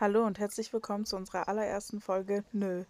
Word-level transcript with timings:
Hallo 0.00 0.24
und 0.24 0.38
herzlich 0.38 0.72
willkommen 0.72 1.04
zu 1.04 1.14
unserer 1.14 1.46
allerersten 1.46 2.00
Folge 2.00 2.42
Nö. 2.52 2.84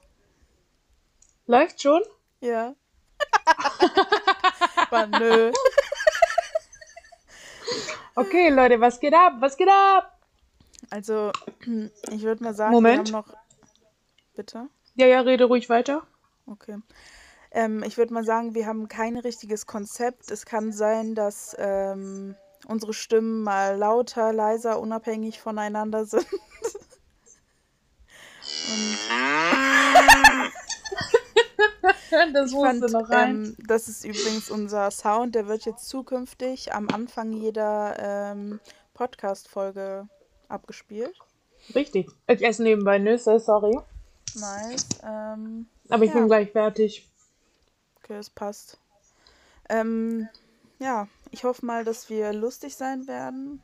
Läuft 1.45 1.83
schon? 1.83 2.03
Ja. 2.39 2.77
War 4.91 5.09
nö. 5.09 5.51
Okay, 8.15 8.51
Leute, 8.51 8.81
was 8.81 9.01
geht 9.01 9.13
ab? 9.13 9.33
Was 9.41 9.57
geht 9.57 9.69
ab? 9.69 10.21
Also, 10.91 11.33
ich 12.13 12.23
würde 12.23 12.45
mal 12.45 12.55
sagen, 12.55 12.75
Moment. 12.75 13.09
wir 13.09 13.17
haben 13.17 13.27
noch. 13.27 13.37
Bitte? 14.37 14.69
Ja, 14.95 15.07
ja, 15.09 15.21
rede 15.23 15.47
ruhig 15.47 15.69
weiter. 15.69 16.07
Okay. 16.47 16.79
Ähm, 17.51 17.83
ich 17.83 17.99
würde 17.99 18.15
mal 18.15 18.25
sagen, 18.25 18.55
wir 18.55 18.67
haben 18.67 18.87
kein 18.87 19.17
richtiges 19.17 19.67
Konzept. 19.67 20.31
Es 20.31 20.47
kann 20.47 20.71
sein, 20.71 21.17
dass 21.17 21.57
ähm, 21.59 22.37
unsere 22.69 22.95
Stimmen 22.95 23.43
mal 23.43 23.77
lauter, 23.77 24.33
leiser, 24.33 24.79
unabhängig 24.79 25.41
voneinander 25.41 26.05
sind. 26.05 26.29
Und 28.69 28.99
das 32.35 32.51
ich 32.53 32.57
fand, 32.59 32.81
noch 32.91 33.09
rein. 33.11 33.45
ähm, 33.45 33.57
das 33.67 33.89
ist 33.89 34.05
übrigens 34.05 34.51
unser 34.51 34.91
Sound, 34.91 35.35
der 35.35 35.47
wird 35.47 35.65
jetzt 35.65 35.89
zukünftig 35.89 36.73
am 36.75 36.89
Anfang 36.89 37.33
jeder 37.33 37.97
ähm, 37.99 38.61
Podcast-Folge 38.95 40.09
abgespielt. 40.49 41.17
Richtig. 41.75 42.11
Ich 42.27 42.43
esse 42.43 42.63
nebenbei 42.63 42.99
Nüsse, 42.99 43.39
sorry. 43.39 43.79
Nice. 44.35 44.87
Ähm, 45.05 45.67
Aber 45.89 46.05
ich 46.05 46.11
Ja. 46.11 46.17
bin 46.19 46.27
gleich 46.29 46.51
fertig. 46.53 47.09
okay, 48.03 48.17
es 48.17 48.31
passt. 48.31 48.79
Ähm, 49.69 50.29
ja, 50.79 51.07
ich 51.31 51.45
hoffe 51.45 51.65
mal, 51.65 51.85
dass 51.85 52.09
wir 52.11 52.33
lustig 52.33 52.75
sein 52.77 53.07
werden. 53.07 53.63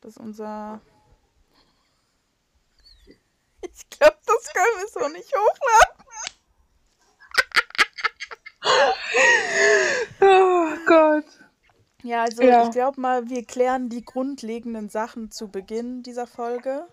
Dass 0.00 0.16
unser. 0.16 0.80
Ich 3.72 3.88
glaube, 3.90 4.16
das 4.26 4.52
können 4.52 4.78
wir 4.78 4.88
so 4.88 5.08
nicht 5.08 5.32
hochladen. 5.34 6.04
Oh 10.20 10.70
Gott. 10.86 11.24
Ja, 12.02 12.22
also 12.22 12.42
Ja. 12.42 12.64
ich 12.64 12.70
glaube 12.72 13.00
mal, 13.00 13.28
wir 13.28 13.44
klären 13.44 13.88
die 13.88 14.04
grundlegenden 14.04 14.88
Sachen 14.88 15.30
zu 15.30 15.48
Beginn 15.48 16.02
dieser 16.02 16.26
Folge. 16.26 16.86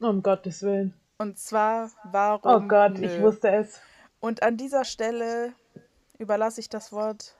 Um 0.00 0.22
Gottes 0.22 0.62
Willen. 0.62 0.94
Und 1.18 1.38
zwar, 1.38 1.90
Oh 2.04 2.08
warum 2.12 2.68
Gott, 2.68 2.98
nö? 2.98 3.06
ich 3.06 3.20
wusste 3.22 3.50
es. 3.50 3.80
Und 4.20 4.42
an 4.42 4.56
dieser 4.56 4.84
Stelle 4.84 5.52
überlasse 6.18 6.60
ich 6.60 6.68
das 6.68 6.92
Wort 6.92 7.34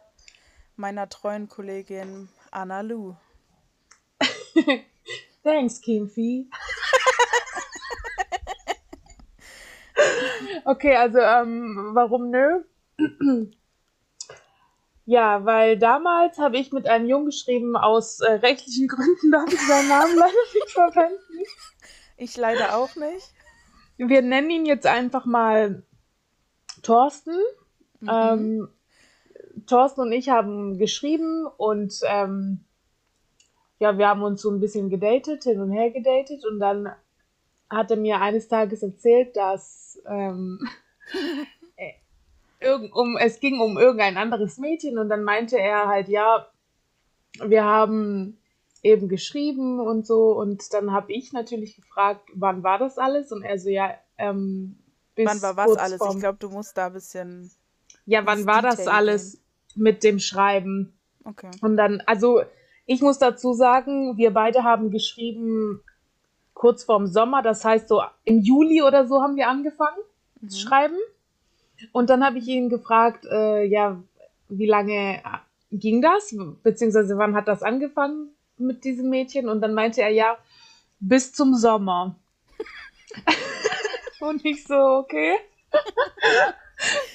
meiner 0.77 1.09
treuen 1.09 1.49
Kollegin 1.49 2.29
Anna 2.51 2.81
Lu. 2.81 3.15
Thanks, 5.43 5.81
Kimfi. 5.81 6.51
Okay, 10.65 10.97
also 10.97 11.19
ähm, 11.19 11.91
warum 11.93 12.31
nö? 12.31 12.63
ja, 15.05 15.45
weil 15.45 15.79
damals 15.79 16.39
habe 16.39 16.59
ich 16.59 16.73
mit 16.73 16.87
einem 16.87 17.07
Jungen 17.07 17.27
geschrieben, 17.27 17.77
aus 17.77 18.21
äh, 18.21 18.33
rechtlichen 18.33 18.89
Gründen 18.89 19.31
darf 19.31 19.53
ich 19.53 19.61
seinen 19.61 19.89
Namen 19.89 20.17
leider 20.17 20.33
nicht 20.55 20.71
verwenden. 20.71 21.45
Ich 22.17 22.37
leider 22.37 22.77
auch 22.77 22.95
nicht. 22.97 23.33
Wir 23.97 24.23
nennen 24.23 24.51
ihn 24.51 24.67
jetzt 24.67 24.87
einfach 24.87 25.25
mal 25.25 25.83
Thorsten. 26.83 27.35
Mhm. 28.01 28.09
Ähm, 28.09 28.69
Thorsten 29.67 30.03
und 30.03 30.13
ich 30.13 30.29
haben 30.29 30.79
geschrieben 30.79 31.47
und 31.57 32.01
ähm, 32.05 32.65
ja, 33.79 33.97
wir 33.97 34.09
haben 34.09 34.23
uns 34.23 34.43
so 34.43 34.51
ein 34.51 34.61
bisschen 34.61 34.91
gedatet, 34.91 35.45
hin 35.45 35.61
und 35.61 35.71
her 35.71 35.91
gedatet 35.91 36.45
und 36.47 36.61
dann 36.61 36.91
hat 37.69 37.91
er 37.91 37.97
mir 37.97 38.21
eines 38.21 38.49
Tages 38.49 38.83
erzählt, 38.83 39.37
dass 39.37 39.90
ähm, 40.07 40.59
äh, 42.61 42.75
um, 42.93 43.17
es 43.17 43.41
ging 43.41 43.61
um 43.61 43.79
irgendein 43.79 44.17
anderes 44.17 44.59
Mädchen 44.59 44.99
und 44.99 45.09
dann 45.09 45.25
meinte 45.25 45.59
er 45.59 45.89
halt, 45.89 46.09
ja, 46.09 46.47
wir 47.45 47.65
haben 47.65 48.39
eben 48.83 49.09
geschrieben 49.09 49.81
und 49.81 50.07
so 50.07 50.33
und 50.33 50.73
dann 50.73 50.93
habe 50.93 51.13
ich 51.13 51.33
natürlich 51.33 51.77
gefragt, 51.77 52.29
wann 52.35 52.63
war 52.63 52.79
das 52.79 52.99
alles 52.99 53.31
und 53.33 53.43
er 53.43 53.59
so, 53.59 53.69
ja, 53.69 53.95
ähm, 54.19 54.79
bis 55.15 55.27
Wann 55.27 55.43
war 55.43 55.57
was 55.57 55.67
kurz 55.67 55.81
alles? 55.81 56.01
vorm- 56.01 56.17
Ich 56.17 56.21
glaube, 56.21 56.39
du 56.39 56.49
musst 56.49 56.77
da 56.77 56.87
ein 56.87 56.93
bisschen. 56.95 57.51
ja, 58.07 58.25
wann 58.27 58.47
war 58.47 58.63
das 58.63 58.87
alles 58.87 59.43
mit 59.77 60.03
dem 60.03 60.19
Schreiben? 60.19 60.99
Okay. 61.25 61.51
Und 61.61 61.77
dann, 61.77 62.03
also 62.07 62.43
ich 62.87 63.03
muss 63.03 63.19
dazu 63.19 63.53
sagen, 63.53 64.17
wir 64.17 64.33
beide 64.33 64.65
haben 64.65 64.91
geschrieben 64.91 65.83
kurz 66.61 66.85
vorm 66.85 67.07
Sommer, 67.07 67.41
das 67.41 67.65
heißt 67.65 67.89
so 67.89 68.03
im 68.25 68.41
Juli 68.41 68.83
oder 68.83 69.07
so 69.07 69.23
haben 69.23 69.35
wir 69.35 69.49
angefangen 69.49 69.97
zu 70.47 70.59
Mhm. 70.59 70.61
schreiben. 70.61 70.97
Und 71.93 72.11
dann 72.11 72.23
habe 72.23 72.37
ich 72.37 72.47
ihn 72.49 72.69
gefragt, 72.69 73.25
äh, 73.25 73.65
ja, 73.65 73.99
wie 74.51 74.67
lange 74.67 75.23
ging 75.73 76.03
das? 76.03 76.37
Beziehungsweise 76.63 77.17
wann 77.17 77.35
hat 77.35 77.49
das 77.49 77.63
angefangen 77.63 78.29
mit 78.59 78.85
diesem 78.85 79.09
Mädchen? 79.09 79.49
Und 79.49 79.63
dann 79.63 79.73
meinte 79.73 80.03
er, 80.03 80.11
ja, 80.11 80.37
bis 80.99 81.33
zum 81.33 81.55
Sommer. 81.55 82.15
Und 84.21 84.45
ich 84.45 84.67
so, 84.67 84.77
okay. 84.77 85.37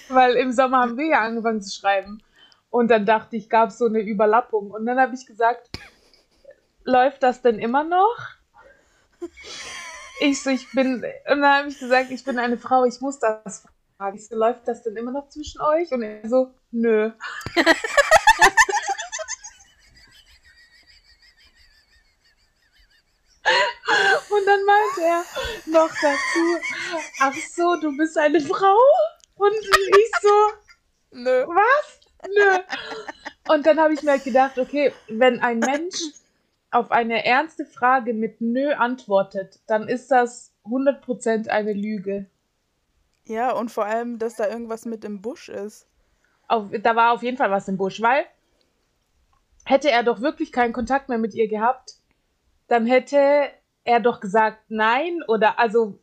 Weil 0.09 0.37
im 0.37 0.53
Sommer 0.53 0.79
haben 0.79 0.97
wir 0.97 1.05
ja 1.05 1.19
angefangen 1.21 1.61
zu 1.61 1.71
schreiben. 1.79 2.23
Und 2.71 2.89
dann 2.89 3.05
dachte 3.05 3.35
ich, 3.35 3.47
gab 3.47 3.69
es 3.69 3.77
so 3.77 3.85
eine 3.85 3.99
Überlappung. 3.99 4.71
Und 4.71 4.87
dann 4.87 4.99
habe 4.99 5.13
ich 5.13 5.27
gesagt, 5.27 5.69
läuft 6.83 7.21
das 7.21 7.43
denn 7.43 7.59
immer 7.59 7.83
noch? 7.83 8.34
Ich 10.21 10.41
so, 10.41 10.49
ich 10.49 10.71
bin, 10.71 10.95
und 10.95 11.41
dann 11.41 11.43
habe 11.43 11.67
ich 11.67 11.77
gesagt, 11.77 12.09
ich 12.09 12.23
bin 12.23 12.39
eine 12.39 12.57
Frau, 12.57 12.85
ich 12.85 13.01
muss 13.01 13.19
das 13.19 13.65
fragen. 13.97 14.15
Ich 14.15 14.27
so, 14.27 14.35
läuft 14.35 14.67
das 14.67 14.81
denn 14.83 14.95
immer 14.95 15.11
noch 15.11 15.27
zwischen 15.29 15.59
euch? 15.61 15.91
Und 15.91 16.03
er 16.03 16.27
so, 16.29 16.53
nö. 16.71 17.11
Und 24.29 24.45
dann 24.45 24.65
meinte 24.65 25.01
er 25.01 25.23
noch 25.67 25.89
dazu, 25.89 26.59
ach 27.19 27.33
so, 27.55 27.75
du 27.79 27.95
bist 27.95 28.17
eine 28.17 28.41
Frau? 28.41 28.77
Und 29.35 29.53
ich 29.53 30.11
so, 30.21 30.51
Nö. 31.11 31.45
was? 31.47 31.99
Nö. 32.27 32.59
Und 33.47 33.65
dann 33.65 33.79
habe 33.79 33.93
ich 33.93 34.01
mir 34.01 34.11
halt 34.11 34.23
gedacht, 34.23 34.57
okay, 34.57 34.93
wenn 35.07 35.39
ein 35.39 35.59
Mensch 35.59 35.97
auf 36.75 36.91
eine 36.91 37.25
ernste 37.25 37.65
Frage 37.65 38.13
mit 38.13 38.41
Nö 38.41 38.73
antwortet, 38.73 39.59
dann 39.65 39.87
ist 39.87 40.11
das 40.11 40.53
100% 40.65 41.47
eine 41.47 41.71
Lüge. 41.71 42.25
Ja, 43.23 43.53
und 43.53 43.71
vor 43.71 43.85
allem, 43.85 44.19
dass 44.19 44.35
da 44.35 44.49
irgendwas 44.49 44.85
mit 44.85 45.05
im 45.05 45.21
Busch 45.21 45.47
ist. 45.47 45.87
Auf, 46.49 46.69
da 46.83 46.95
war 46.97 47.13
auf 47.13 47.23
jeden 47.23 47.37
Fall 47.37 47.49
was 47.49 47.69
im 47.69 47.77
Busch, 47.77 48.01
weil 48.01 48.25
hätte 49.63 49.89
er 49.89 50.03
doch 50.03 50.19
wirklich 50.19 50.51
keinen 50.51 50.73
Kontakt 50.73 51.07
mehr 51.07 51.17
mit 51.17 51.33
ihr 51.33 51.47
gehabt, 51.47 51.95
dann 52.67 52.85
hätte 52.85 53.19
er 53.85 54.01
doch 54.01 54.19
gesagt 54.19 54.59
nein 54.67 55.21
oder 55.29 55.57
also 55.57 55.97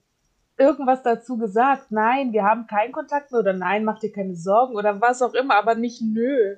irgendwas 0.57 1.03
dazu 1.03 1.37
gesagt, 1.37 1.91
nein, 1.91 2.33
wir 2.33 2.45
haben 2.45 2.67
keinen 2.67 2.93
Kontakt 2.93 3.31
mehr 3.31 3.41
oder 3.41 3.53
nein, 3.53 3.85
mach 3.85 3.99
dir 3.99 4.11
keine 4.11 4.37
Sorgen 4.37 4.75
oder 4.75 5.03
was 5.03 5.21
auch 5.21 5.35
immer, 5.35 5.57
aber 5.57 5.75
nicht 5.75 6.01
nö. 6.01 6.57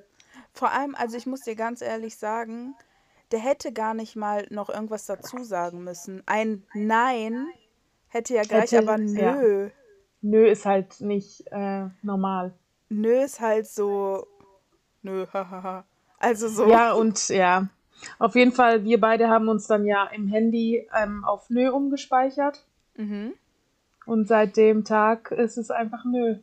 Vor 0.53 0.71
allem, 0.71 0.95
also 0.95 1.17
ich 1.17 1.25
muss 1.25 1.41
dir 1.41 1.55
ganz 1.55 1.81
ehrlich 1.81 2.15
sagen, 2.15 2.75
der 3.31 3.39
hätte 3.39 3.71
gar 3.73 3.93
nicht 3.93 4.15
mal 4.15 4.45
noch 4.49 4.69
irgendwas 4.69 5.05
dazu 5.05 5.43
sagen 5.43 5.83
müssen. 5.83 6.23
Ein 6.25 6.63
Nein 6.73 7.47
hätte 8.07 8.33
ja 8.35 8.43
gleich 8.43 8.71
Hätte- 8.71 8.79
aber 8.79 8.97
Nö. 8.97 9.69
Nö 10.21 10.47
ist 10.47 10.65
halt 10.65 11.01
nicht 11.01 11.45
äh, 11.51 11.85
normal. 12.01 12.53
Nö 12.89 13.23
ist 13.23 13.39
halt 13.39 13.67
so. 13.67 14.27
Nö, 15.03 15.25
hahaha. 15.31 15.85
Also 16.17 16.47
so. 16.47 16.67
Ja, 16.67 16.93
und 16.93 17.29
ja, 17.29 17.67
auf 18.19 18.35
jeden 18.35 18.51
Fall, 18.51 18.83
wir 18.83 18.99
beide 18.99 19.29
haben 19.29 19.49
uns 19.49 19.67
dann 19.67 19.85
ja 19.85 20.05
im 20.07 20.27
Handy 20.27 20.87
ähm, 20.95 21.23
auf 21.23 21.49
Nö 21.49 21.69
umgespeichert. 21.71 22.65
Mhm. 22.95 23.33
Und 24.05 24.27
seit 24.27 24.57
dem 24.57 24.83
Tag 24.83 25.31
ist 25.31 25.57
es 25.57 25.69
einfach 25.71 26.05
Nö. 26.05 26.37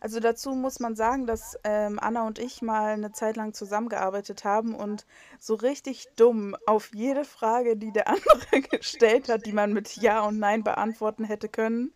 Also 0.00 0.20
dazu 0.20 0.50
muss 0.50 0.80
man 0.80 0.96
sagen, 0.96 1.26
dass 1.26 1.58
ähm, 1.64 1.98
Anna 2.00 2.26
und 2.26 2.38
ich 2.38 2.62
mal 2.62 2.92
eine 2.92 3.12
Zeit 3.12 3.36
lang 3.36 3.54
zusammengearbeitet 3.54 4.44
haben 4.44 4.74
und 4.74 5.06
so 5.38 5.54
richtig 5.54 6.08
dumm 6.16 6.56
auf 6.66 6.94
jede 6.94 7.24
Frage, 7.24 7.76
die 7.76 7.92
der 7.92 8.08
andere 8.08 8.60
gestellt 8.60 9.28
hat, 9.28 9.46
die 9.46 9.52
man 9.52 9.72
mit 9.72 9.96
Ja 9.96 10.20
und 10.20 10.38
Nein 10.38 10.62
beantworten 10.64 11.24
hätte 11.24 11.48
können, 11.48 11.92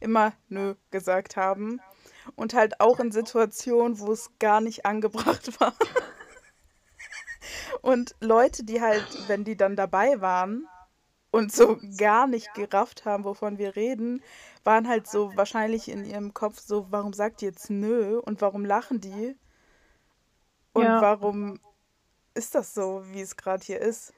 immer 0.00 0.32
Nö 0.48 0.74
gesagt 0.90 1.36
haben. 1.36 1.80
Und 2.36 2.54
halt 2.54 2.80
auch 2.80 3.00
in 3.00 3.12
Situationen, 3.12 3.98
wo 3.98 4.10
es 4.12 4.30
gar 4.38 4.60
nicht 4.60 4.86
angebracht 4.86 5.60
war. 5.60 5.74
Und 7.82 8.14
Leute, 8.20 8.64
die 8.64 8.80
halt, 8.80 9.06
wenn 9.28 9.44
die 9.44 9.56
dann 9.56 9.76
dabei 9.76 10.20
waren 10.20 10.66
und 11.34 11.50
so 11.50 11.78
gar 11.98 12.28
nicht 12.28 12.54
gerafft 12.54 13.04
haben, 13.04 13.24
wovon 13.24 13.58
wir 13.58 13.74
reden, 13.74 14.22
waren 14.62 14.88
halt 14.88 15.08
so 15.08 15.36
wahrscheinlich 15.36 15.88
in 15.88 16.04
ihrem 16.04 16.32
Kopf 16.32 16.60
so, 16.60 16.86
warum 16.90 17.12
sagt 17.12 17.40
die 17.40 17.46
jetzt 17.46 17.70
nö 17.70 18.18
und 18.20 18.40
warum 18.40 18.64
lachen 18.64 19.00
die? 19.00 19.36
Und 20.72 20.84
Ja. 20.84 21.00
warum 21.00 21.58
ist 22.34 22.54
das 22.54 22.72
so, 22.72 23.02
wie 23.10 23.20
es 23.20 23.36
gerade 23.36 23.64
hier 23.64 23.80
ist? 23.80 24.12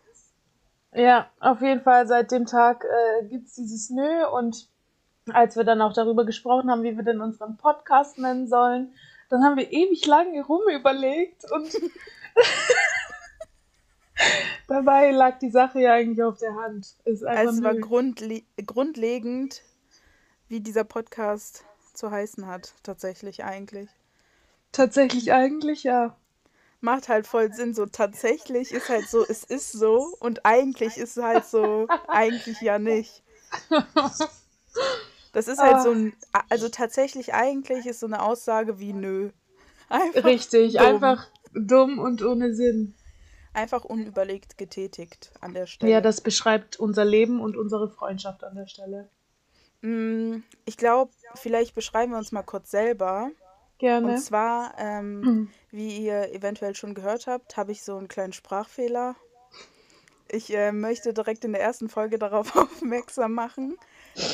Ja, 0.93 1.31
auf 1.41 1.63
jeden 1.63 1.81
Fall 1.83 2.07
seit 2.07 2.31
dem 2.33 2.45
Tag 2.45 2.85
äh, 2.85 3.25
gibt 3.25 3.49
es 3.49 3.55
dieses 3.55 3.89
Nö 3.91 4.27
und 4.27 4.69
als 5.33 5.57
wir 5.57 5.65
dann 5.65 5.81
auch 5.81 5.95
darüber 5.95 6.27
gesprochen 6.27 6.71
haben, 6.71 6.83
wie 6.83 6.97
wir 6.97 7.05
denn 7.05 7.21
unseren 7.23 7.57
Podcast 7.57 8.19
nennen 8.19 8.47
sollen, 8.47 8.95
dann 9.31 9.43
haben 9.43 9.57
wir 9.57 9.73
ewig 9.73 10.07
lange 10.07 10.45
rumüberlegt 10.45 11.51
und 11.51 11.75
dabei 14.69 15.11
lag 15.11 15.39
die 15.39 15.51
Sache 15.51 15.81
ja 15.81 15.95
eigentlich 15.95 16.23
auf 16.23 16.39
der 16.39 16.55
Hand. 16.55 16.97
Ist 17.05 17.25
einfach 17.25 17.53
es 17.53 17.63
war 17.63 17.75
grundle 17.75 18.43
grundlegend, 18.65 19.63
wie 20.49 20.61
dieser 20.61 20.85
Podcast 20.85 21.65
zu 21.95 22.11
heißen 22.11 22.47
hat, 22.47 22.75
tatsächlich 22.83 23.45
eigentlich. 23.45 23.89
Tatsächlich 24.73 25.33
eigentlich, 25.33 25.85
ja. 25.85 26.17
Macht 26.81 27.09
halt 27.09 27.27
voll 27.27 27.53
Sinn. 27.53 27.75
So 27.75 27.87
tatsächlich 27.87 28.73
ist 28.73 28.89
halt 28.89 29.09
so, 29.09 29.25
es 29.27 29.45
ist 29.45 29.73
so 29.73 30.15
und 30.21 30.45
eigentlich 30.45 30.99
ist 30.99 31.17
es 31.17 31.23
halt 31.23 31.47
so, 31.47 31.89
eigentlich 32.09 32.61
ja 32.61 32.79
nicht. 32.79 33.23
Das 35.33 35.49
ist 35.49 35.59
halt 35.59 35.83
so 35.83 35.91
ein, 35.91 36.15
also 36.49 36.71
tatsächlich 36.71 37.35
eigentlich 37.35 37.85
ist 37.85 38.01
so 38.01 38.07
eine 38.07 38.23
Aussage 38.23 38.79
wie 38.79 38.95
nö. 38.95 39.31
Einfach 39.91 40.25
Richtig, 40.25 40.75
dumm. 40.75 40.87
einfach 40.87 41.27
dumm 41.53 41.99
und 41.99 42.23
ohne 42.23 42.55
Sinn. 42.55 42.95
Einfach 43.57 43.87
unüberlegt 43.87 44.59
getätigt 44.59 45.33
an 45.41 45.55
der 45.55 45.65
Stelle. 45.65 45.91
Ja, 45.91 46.03
das 46.03 46.21
beschreibt 46.21 46.79
unser 46.79 47.07
Leben 47.07 47.41
und 47.41 47.57
unsere 47.57 47.89
Freundschaft 47.89 48.45
an 48.45 48.55
der 48.55 48.67
Stelle. 48.67 49.09
Mm, 49.81 50.43
ich 50.67 50.77
glaube, 50.77 51.11
vielleicht 51.37 51.75
beschreiben 51.75 52.13
wir 52.13 52.19
uns 52.19 52.33
mal 52.33 52.43
kurz 52.43 52.71
selber. 52.71 53.31
Gerne. 53.79 54.09
Und 54.09 54.19
zwar, 54.19 54.75
ähm, 54.77 55.21
mhm. 55.21 55.51
wie 55.71 56.05
ihr 56.05 56.35
eventuell 56.35 56.75
schon 56.75 56.95
gehört 56.95 57.27
habt, 57.27 57.57
habe 57.57 57.73
ich 57.73 57.83
so 57.83 57.97
einen 57.97 58.09
kleinen 58.09 58.35
Sprachfehler. 58.35 59.17
Ich 60.31 60.55
äh, 60.55 60.71
möchte 60.71 61.15
direkt 61.15 61.43
in 61.47 61.53
der 61.53 61.63
ersten 61.63 61.89
Folge 61.89 62.19
darauf 62.19 62.55
aufmerksam 62.57 63.33
machen, 63.33 63.79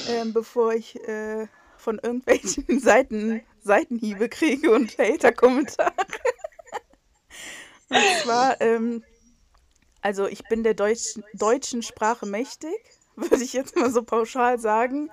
äh, 0.08 0.24
bevor 0.24 0.74
ich 0.74 0.96
äh, 1.06 1.46
von 1.76 2.00
irgendwelchen 2.02 2.66
Seiten 2.80 3.40
Seitenhiebe 3.62 4.28
kriege 4.28 4.72
und 4.72 4.98
Hater-Kommentare. 4.98 5.92
und 7.88 8.22
zwar, 8.24 8.60
ähm, 8.60 9.04
also 10.02 10.26
ich 10.26 10.44
bin 10.48 10.64
der 10.64 10.74
Deutsch, 10.74 11.14
deutschen 11.32 11.82
Sprache 11.82 12.26
mächtig, 12.26 12.76
würde 13.16 13.42
ich 13.42 13.52
jetzt 13.52 13.76
mal 13.76 13.90
so 13.90 14.02
pauschal 14.02 14.58
sagen. 14.58 15.10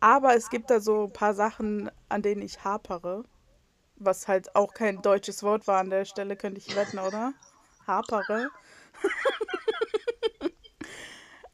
Aber 0.00 0.34
es 0.34 0.50
gibt 0.50 0.68
da 0.70 0.80
so 0.80 1.04
ein 1.04 1.12
paar 1.12 1.32
Sachen, 1.32 1.90
an 2.08 2.22
denen 2.22 2.42
ich 2.42 2.64
hapere. 2.64 3.24
Was 3.96 4.26
halt 4.26 4.56
auch 4.56 4.74
kein 4.74 5.00
deutsches 5.00 5.44
Wort 5.44 5.68
war 5.68 5.78
an 5.78 5.90
der 5.90 6.04
Stelle, 6.04 6.34
könnte 6.34 6.58
ich 6.58 6.74
wetten, 6.74 6.98
oder? 6.98 7.32
Hapere. 7.86 8.48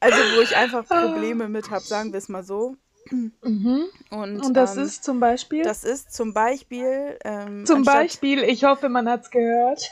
also, 0.00 0.16
wo 0.34 0.40
ich 0.40 0.56
einfach 0.56 0.86
Probleme 0.86 1.48
mit 1.48 1.70
habe, 1.70 1.84
sagen 1.84 2.12
wir 2.12 2.18
es 2.18 2.30
mal 2.30 2.42
so. 2.42 2.76
Mhm. 3.10 3.88
Und, 4.10 4.40
Und, 4.40 4.54
das 4.54 4.76
ähm, 4.76 4.84
ist 4.84 5.04
zum 5.04 5.20
Beispiel? 5.20 5.62
Das 5.62 5.84
ist 5.84 6.14
zum 6.14 6.32
Beispiel. 6.32 7.18
Ähm, 7.24 7.66
zum 7.66 7.84
Beispiel, 7.84 8.42
ich 8.42 8.64
hoffe, 8.64 8.88
man 8.88 9.08
hat 9.08 9.24
es 9.24 9.30
gehört. 9.30 9.90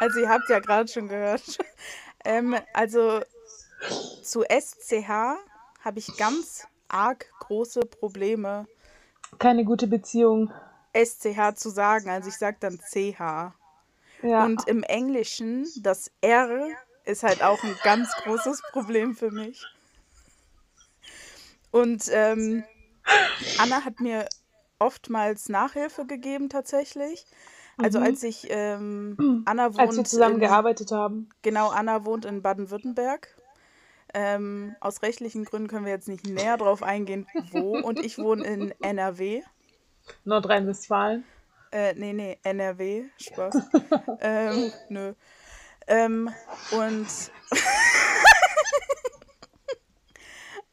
Also, 0.00 0.20
ihr 0.20 0.28
habt 0.28 0.48
ja 0.48 0.58
gerade 0.60 0.90
schon 0.90 1.08
gehört. 1.08 1.58
ähm, 2.24 2.56
also, 2.72 3.20
zu 4.22 4.42
SCH 4.42 5.38
habe 5.80 5.98
ich 5.98 6.16
ganz 6.16 6.66
arg 6.88 7.26
große 7.40 7.80
Probleme. 7.80 8.66
Keine 9.38 9.64
gute 9.64 9.86
Beziehung. 9.86 10.52
SCH 10.94 11.56
zu 11.56 11.70
sagen, 11.70 12.08
also 12.08 12.28
ich 12.28 12.36
sage 12.36 12.56
dann 12.60 12.78
CH. 12.78 13.52
Ja. 14.22 14.44
Und 14.44 14.66
im 14.68 14.82
Englischen, 14.84 15.66
das 15.82 16.10
R 16.20 16.68
ist 17.04 17.22
halt 17.22 17.42
auch 17.42 17.62
ein 17.62 17.76
ganz 17.82 18.10
großes 18.22 18.62
Problem 18.72 19.14
für 19.14 19.30
mich. 19.30 19.66
Und 21.70 22.04
ähm, 22.10 22.64
Anna 23.58 23.84
hat 23.84 24.00
mir 24.00 24.28
oftmals 24.78 25.48
Nachhilfe 25.48 26.06
gegeben 26.06 26.48
tatsächlich. 26.48 27.26
Also 27.76 27.98
mhm. 27.98 28.06
als 28.06 28.22
ich 28.22 28.46
ähm, 28.50 29.16
Anna 29.46 29.70
wohnt. 29.70 29.80
Als 29.80 29.96
wir 29.96 30.04
zusammen 30.04 30.34
in, 30.34 30.40
gearbeitet 30.40 30.92
haben. 30.92 31.28
Genau, 31.42 31.68
Anna 31.68 32.04
wohnt 32.04 32.24
in 32.24 32.42
Baden-Württemberg. 32.42 33.36
Ähm, 34.12 34.76
aus 34.80 35.02
rechtlichen 35.02 35.44
Gründen 35.44 35.68
können 35.68 35.84
wir 35.84 35.92
jetzt 35.92 36.08
nicht 36.08 36.26
näher 36.26 36.56
drauf 36.56 36.82
eingehen, 36.82 37.26
wo. 37.50 37.76
Und 37.78 37.98
ich 37.98 38.18
wohne 38.18 38.44
in 38.44 38.74
NRW. 38.80 39.42
Nordrhein-Westfalen. 40.24 41.24
Äh, 41.72 41.94
nee, 41.94 42.12
nee, 42.12 42.38
NRW. 42.44 43.06
Spaß. 43.20 43.56
ähm, 44.20 44.72
nö. 44.88 45.14
Ähm, 45.86 46.30
und 46.70 47.06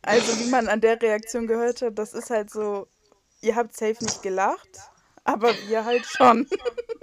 also 0.04 0.40
wie 0.40 0.50
man 0.50 0.68
an 0.68 0.80
der 0.80 1.02
Reaktion 1.02 1.48
gehört 1.48 1.82
hat, 1.82 1.98
das 1.98 2.14
ist 2.14 2.30
halt 2.30 2.52
so, 2.52 2.88
ihr 3.42 3.56
habt 3.56 3.76
safe 3.76 4.04
nicht 4.04 4.22
gelacht, 4.22 4.91
aber 5.24 5.54
wir 5.68 5.86
halt 5.86 6.06
schon. 6.06 6.48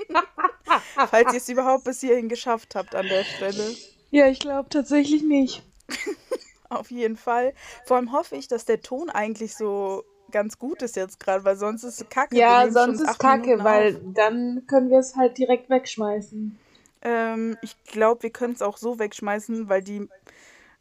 Falls 1.11 1.33
ihr 1.33 1.39
es 1.39 1.49
überhaupt 1.49 1.85
bis 1.85 2.01
hierhin 2.01 2.29
geschafft 2.29 2.75
habt 2.75 2.95
an 2.95 3.07
der 3.07 3.25
Stelle. 3.25 3.75
Ja, 4.11 4.27
ich 4.27 4.39
glaube 4.39 4.69
tatsächlich 4.69 5.23
nicht. 5.23 5.63
Auf 6.69 6.91
jeden 6.91 7.17
Fall. 7.17 7.55
Vor 7.87 7.97
allem 7.97 8.13
hoffe 8.13 8.37
ich, 8.37 8.49
dass 8.49 8.65
der 8.65 8.81
Ton 8.81 9.09
eigentlich 9.09 9.57
so 9.57 10.05
ganz 10.31 10.59
gut 10.59 10.83
ist 10.83 10.97
jetzt 10.97 11.21
gerade, 11.21 11.45
weil 11.45 11.57
sonst 11.57 11.85
ist 11.85 12.03
es 12.03 12.09
kacke. 12.09 12.37
Ja, 12.37 12.71
sonst 12.71 13.01
ist 13.01 13.19
kacke, 13.19 13.63
weil 13.65 13.95
dann 14.13 14.65
können 14.67 14.91
wir 14.91 14.99
es 14.99 15.17
halt 15.17 15.39
direkt 15.39 15.71
wegschmeißen. 15.71 16.59
Ähm, 17.03 17.57
ich 17.63 17.83
glaube, 17.85 18.25
wir 18.25 18.31
können 18.31 18.55
es 18.55 18.63
auch 18.63 18.77
so 18.77 18.99
wegschmeißen, 18.99 19.69
weil 19.69 19.83
die. 19.83 20.09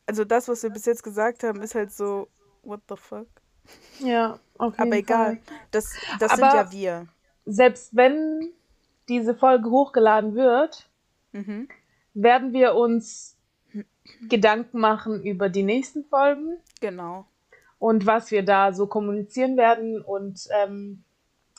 Also 0.06 0.24
das, 0.26 0.48
was 0.48 0.64
wir 0.64 0.70
bis 0.70 0.86
jetzt 0.86 1.04
gesagt 1.04 1.44
haben, 1.44 1.62
ist 1.62 1.76
halt 1.76 1.92
so, 1.92 2.28
what 2.64 2.82
the 2.90 2.96
fuck? 2.96 3.28
Ja, 4.00 4.40
auf 4.58 4.78
jeden 4.78 4.90
Aber 4.90 4.98
egal, 4.98 5.40
Fall. 5.46 5.58
das, 5.72 5.94
das 6.20 6.32
sind 6.32 6.42
ja 6.42 6.72
wir. 6.72 7.08
Selbst 7.48 7.96
wenn 7.96 8.52
diese 9.08 9.34
Folge 9.34 9.70
hochgeladen 9.70 10.36
wird, 10.36 10.90
mhm. 11.32 11.70
werden 12.14 12.52
wir 12.52 12.76
uns 12.76 13.38
Gedanken 14.28 14.80
machen 14.80 15.24
über 15.24 15.50
die 15.50 15.64
nächsten 15.64 16.04
Folgen. 16.06 16.58
Genau. 16.82 17.26
Und 17.80 18.06
was 18.06 18.32
wir 18.32 18.44
da 18.44 18.74
so 18.74 18.88
kommunizieren 18.88 19.56
werden 19.56 20.02
und 20.02 20.48
ähm, 20.62 21.04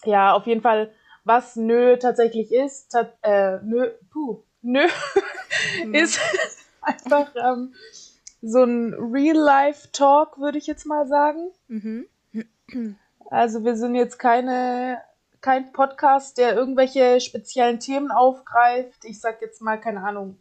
ja, 0.04 0.34
auf 0.34 0.46
jeden 0.46 0.60
Fall, 0.60 0.92
was 1.24 1.56
Nö 1.56 1.96
tatsächlich 1.96 2.52
ist. 2.52 2.90
Ta 2.90 3.12
äh, 3.22 3.58
nö, 3.62 3.90
puh, 4.10 4.42
Nö 4.62 4.86
mhm. 5.84 5.94
ist 5.94 6.20
einfach 6.82 7.30
ähm, 7.36 7.74
so 8.42 8.62
ein 8.62 8.94
Real-Life-Talk, 8.94 10.38
würde 10.38 10.58
ich 10.58 10.66
jetzt 10.66 10.84
mal 10.84 11.06
sagen. 11.06 11.50
Mhm. 11.68 12.06
Also 13.30 13.64
wir 13.64 13.76
sind 13.76 13.94
jetzt 13.94 14.18
keine 14.18 15.00
kein 15.40 15.72
Podcast, 15.72 16.38
der 16.38 16.54
irgendwelche 16.54 17.20
speziellen 17.20 17.80
Themen 17.80 18.10
aufgreift. 18.10 19.04
Ich 19.04 19.20
sag 19.20 19.40
jetzt 19.40 19.62
mal, 19.62 19.80
keine 19.80 20.02
Ahnung, 20.02 20.38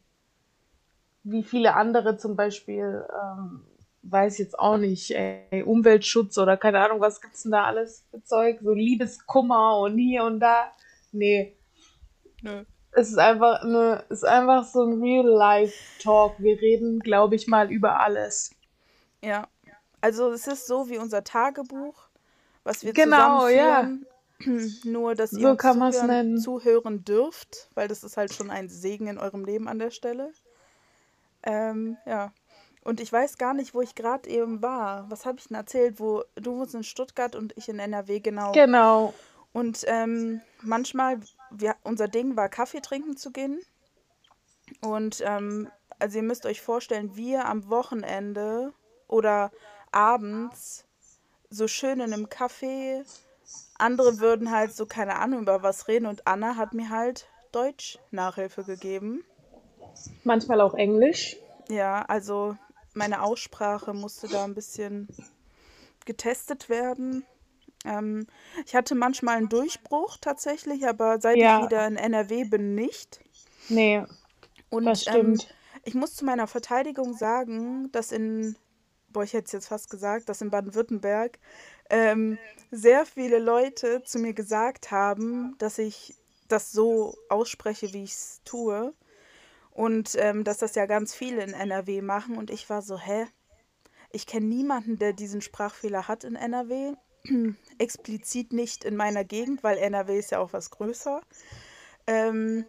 wie 1.24 1.44
viele 1.44 1.76
andere 1.76 2.18
zum 2.18 2.36
Beispiel, 2.36 3.06
ähm, 3.14 3.66
weiß 4.04 4.38
jetzt 4.38 4.58
auch 4.58 4.78
nicht, 4.78 5.12
ey, 5.12 5.64
Umweltschutz 5.64 6.38
oder 6.38 6.56
keine 6.58 6.80
Ahnung, 6.80 7.02
was 7.02 7.22
gibt's 7.22 7.44
denn 7.44 7.52
da 7.52 7.66
alles 7.66 8.06
für 8.10 8.24
Zeug? 8.24 8.60
So 8.62 8.74
Liebeskummer 8.74 9.80
und 9.80 9.98
hier 9.98 10.24
und 10.24 10.40
da. 10.40 10.72
Nee. 11.12 11.58
Nö. 12.42 12.64
Es 12.92 13.10
ist 13.10 13.20
einfach, 13.20 13.64
ne, 13.64 14.04
ist 14.10 14.26
einfach 14.26 14.64
so 14.64 14.84
ein 14.84 15.02
Real-Life-Talk. 15.02 16.40
Wir 16.40 16.60
reden, 16.60 17.00
glaube 17.00 17.36
ich, 17.36 17.48
mal 17.48 17.72
über 17.72 18.00
alles. 18.00 18.52
Ja. 19.22 19.48
Also 20.02 20.32
es 20.32 20.48
ist 20.48 20.68
so 20.68 20.90
wie 20.90 20.98
unser 20.98 21.24
Tagebuch, 21.24 22.10
was 22.64 22.84
wir 22.84 22.94
genau, 22.94 23.42
zusammenführen. 23.42 24.06
Ja. 24.06 24.17
Nur, 24.84 25.16
dass 25.16 25.34
ihr 25.34 25.40
so 25.40 25.50
uns 25.50 25.62
zuhören, 25.98 26.38
zuhören 26.38 27.04
dürft, 27.04 27.70
weil 27.74 27.88
das 27.88 28.04
ist 28.04 28.18
halt 28.18 28.34
schon 28.34 28.52
ein 28.52 28.70
Segen 28.70 29.08
in 29.08 29.18
eurem 29.18 29.46
Leben 29.46 29.68
an 29.68 29.80
der 29.80 29.92
Stelle. 29.92 30.32
Ähm, 31.44 31.98
ja. 32.06 32.32
Und 32.84 33.02
ich 33.02 33.12
weiß 33.12 33.38
gar 33.38 33.54
nicht, 33.54 33.74
wo 33.74 33.82
ich 33.82 33.96
gerade 33.96 34.30
eben 34.30 34.62
war. 34.62 35.10
Was 35.10 35.26
habe 35.26 35.40
ich 35.40 35.48
denn 35.48 35.58
erzählt? 35.58 36.00
Wo 36.00 36.24
du 36.36 36.58
wohnst 36.58 36.76
in 36.76 36.84
Stuttgart 36.84 37.36
und 37.36 37.54
ich 37.58 37.68
in 37.68 37.80
NRW, 37.80 38.20
genau. 38.20 38.52
Genau. 38.54 39.14
Und 39.54 39.84
ähm, 39.88 40.42
manchmal, 40.62 41.20
wir, 41.52 41.76
unser 41.84 42.08
Ding 42.08 42.38
war, 42.38 42.48
Kaffee 42.48 42.80
trinken 42.80 43.18
zu 43.18 43.32
gehen. 43.32 43.60
Und 44.82 45.22
ähm, 45.26 45.70
also 46.00 46.18
ihr 46.18 46.24
müsst 46.24 46.46
euch 46.46 46.62
vorstellen, 46.62 47.16
wir 47.16 47.46
am 47.46 47.70
Wochenende 47.70 48.74
oder 49.08 49.52
abends 49.92 50.86
so 51.50 51.68
schön 51.68 52.00
in 52.00 52.14
einem 52.14 52.28
Café. 52.28 53.04
Andere 53.78 54.20
würden 54.20 54.52
halt 54.52 54.74
so 54.74 54.86
keine 54.86 55.18
Ahnung 55.18 55.42
über 55.42 55.64
was 55.64 55.88
reden 55.88 56.06
und 56.06 56.28
Anna 56.28 56.56
hat 56.56 56.74
mir 56.74 56.90
halt 56.90 57.28
Deutsch 57.52 58.00
Nachhilfe 58.12 58.64
gegeben. 58.64 59.24
Manchmal 60.24 60.62
auch 60.62 60.74
Englisch. 60.74 61.38
Ja, 61.70 62.04
also 62.04 62.56
meine 62.94 63.22
Aussprache 63.22 63.94
musste 63.94 64.28
da 64.28 64.44
ein 64.44 64.56
bisschen 64.56 65.08
getestet 66.06 66.70
werden. 66.70 67.26
Ähm, 67.86 68.28
ich 68.66 68.76
hatte 68.76 68.96
manchmal 68.96 69.38
einen 69.38 69.50
Durchbruch 69.50 70.18
tatsächlich, 70.20 70.88
aber 70.88 71.20
seit 71.22 71.38
ja. 71.38 71.60
ich 71.60 71.66
wieder 71.66 71.88
in 71.88 71.96
NRW 71.96 72.46
bin, 72.46 72.76
nicht. 72.76 73.20
Nee. 73.70 74.04
Und 74.70 74.86
das 74.86 75.06
ähm, 75.08 75.14
stimmt. 75.14 75.44
Ähm, 75.44 75.56
ich 75.84 75.94
muss 75.94 76.16
zu 76.16 76.26
meiner 76.26 76.48
Verteidigung 76.48 77.14
sagen, 77.14 77.90
dass 77.92 78.12
in, 78.12 78.58
boah, 79.10 79.24
ich 79.24 79.34
hätte 79.34 79.46
es 79.46 79.52
jetzt 79.54 79.68
fast 79.68 79.90
gesagt, 79.90 80.28
dass 80.28 80.42
in 80.42 80.50
Baden-Württemberg 80.50 81.40
ähm, 81.90 82.38
sehr 82.72 83.06
viele 83.06 83.40
Leute 83.40 84.04
zu 84.04 84.20
mir 84.20 84.34
gesagt 84.34 84.92
haben, 84.92 85.56
dass 85.58 85.78
ich 85.78 86.16
das 86.48 86.72
so 86.72 87.18
ausspreche, 87.30 87.94
wie 87.94 88.04
ich 88.04 88.14
es 88.14 88.42
tue. 88.46 88.94
Und 89.72 90.16
ähm, 90.16 90.44
dass 90.44 90.58
das 90.58 90.76
ja 90.76 90.88
ganz 90.88 91.14
viele 91.14 91.44
in 91.44 91.54
NRW 91.54 92.02
machen. 92.02 92.38
Und 92.38 92.50
ich 92.50 92.70
war 92.70 92.82
so, 92.82 92.98
hä? 92.98 93.28
Ich 94.12 94.26
kenne 94.26 94.48
niemanden, 94.48 94.98
der 94.98 95.14
diesen 95.14 95.42
Sprachfehler 95.42 96.08
hat 96.08 96.24
in 96.24 96.36
NRW. 96.36 96.94
Explizit 97.78 98.54
nicht 98.54 98.84
in 98.84 98.96
meiner 98.96 99.24
Gegend, 99.24 99.64
weil 99.64 99.78
NRW 99.78 100.18
ist 100.18 100.32
ja 100.32 100.40
auch 100.40 100.54
was 100.54 100.72
größer. 100.72 101.22
Ähm, 102.08 102.66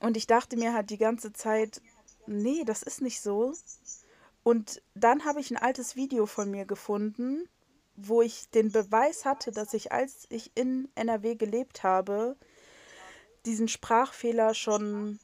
und 0.00 0.16
ich 0.16 0.26
dachte 0.26 0.56
mir 0.56 0.74
halt 0.74 0.90
die 0.90 0.98
ganze 0.98 1.32
Zeit, 1.32 1.80
nee, 2.26 2.64
das 2.64 2.82
ist 2.82 3.02
nicht 3.02 3.20
so. 3.20 3.52
Und 4.42 4.82
dann 4.94 5.24
habe 5.24 5.40
ich 5.40 5.50
ein 5.50 5.56
altes 5.56 5.96
Video 5.96 6.26
von 6.26 6.50
mir 6.50 6.64
gefunden, 6.64 7.48
wo 7.96 8.22
ich 8.22 8.50
den 8.50 8.70
Beweis 8.72 9.24
hatte, 9.24 9.52
dass 9.52 9.74
ich, 9.74 9.92
als 9.92 10.26
ich 10.28 10.50
in 10.54 10.88
NRW 10.94 11.34
gelebt 11.34 11.82
habe, 11.82 12.36
diesen 13.44 13.68
Sprachfehler 13.68 14.54
schon 14.54 15.18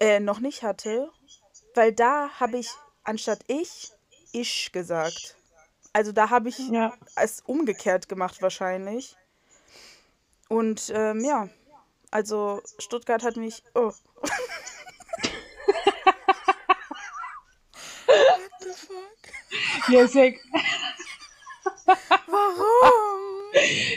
äh, 0.00 0.20
noch 0.20 0.40
nicht 0.40 0.62
hatte, 0.62 1.10
weil 1.74 1.92
da 1.92 2.28
habe 2.40 2.58
ich 2.58 2.68
anstatt 3.04 3.40
ich, 3.46 3.92
ich 4.32 4.72
gesagt. 4.72 5.36
Also 5.92 6.12
da 6.12 6.30
habe 6.30 6.48
ich 6.48 6.58
Ja. 6.58 6.94
es 7.16 7.40
umgekehrt 7.46 8.08
gemacht 8.08 8.42
wahrscheinlich. 8.42 9.16
Und 10.48 10.90
ähm, 10.94 11.24
ja, 11.24 11.48
also 12.10 12.60
Stuttgart 12.78 13.22
hat 13.22 13.36
mich. 13.36 13.62
Oh. 13.74 13.92
What 18.06 18.50
the 18.60 18.72
fuck? 18.72 19.88
Ja, 19.88 20.02
ist 20.02 20.14
ja, 20.14 20.30
Warum? 22.26 23.20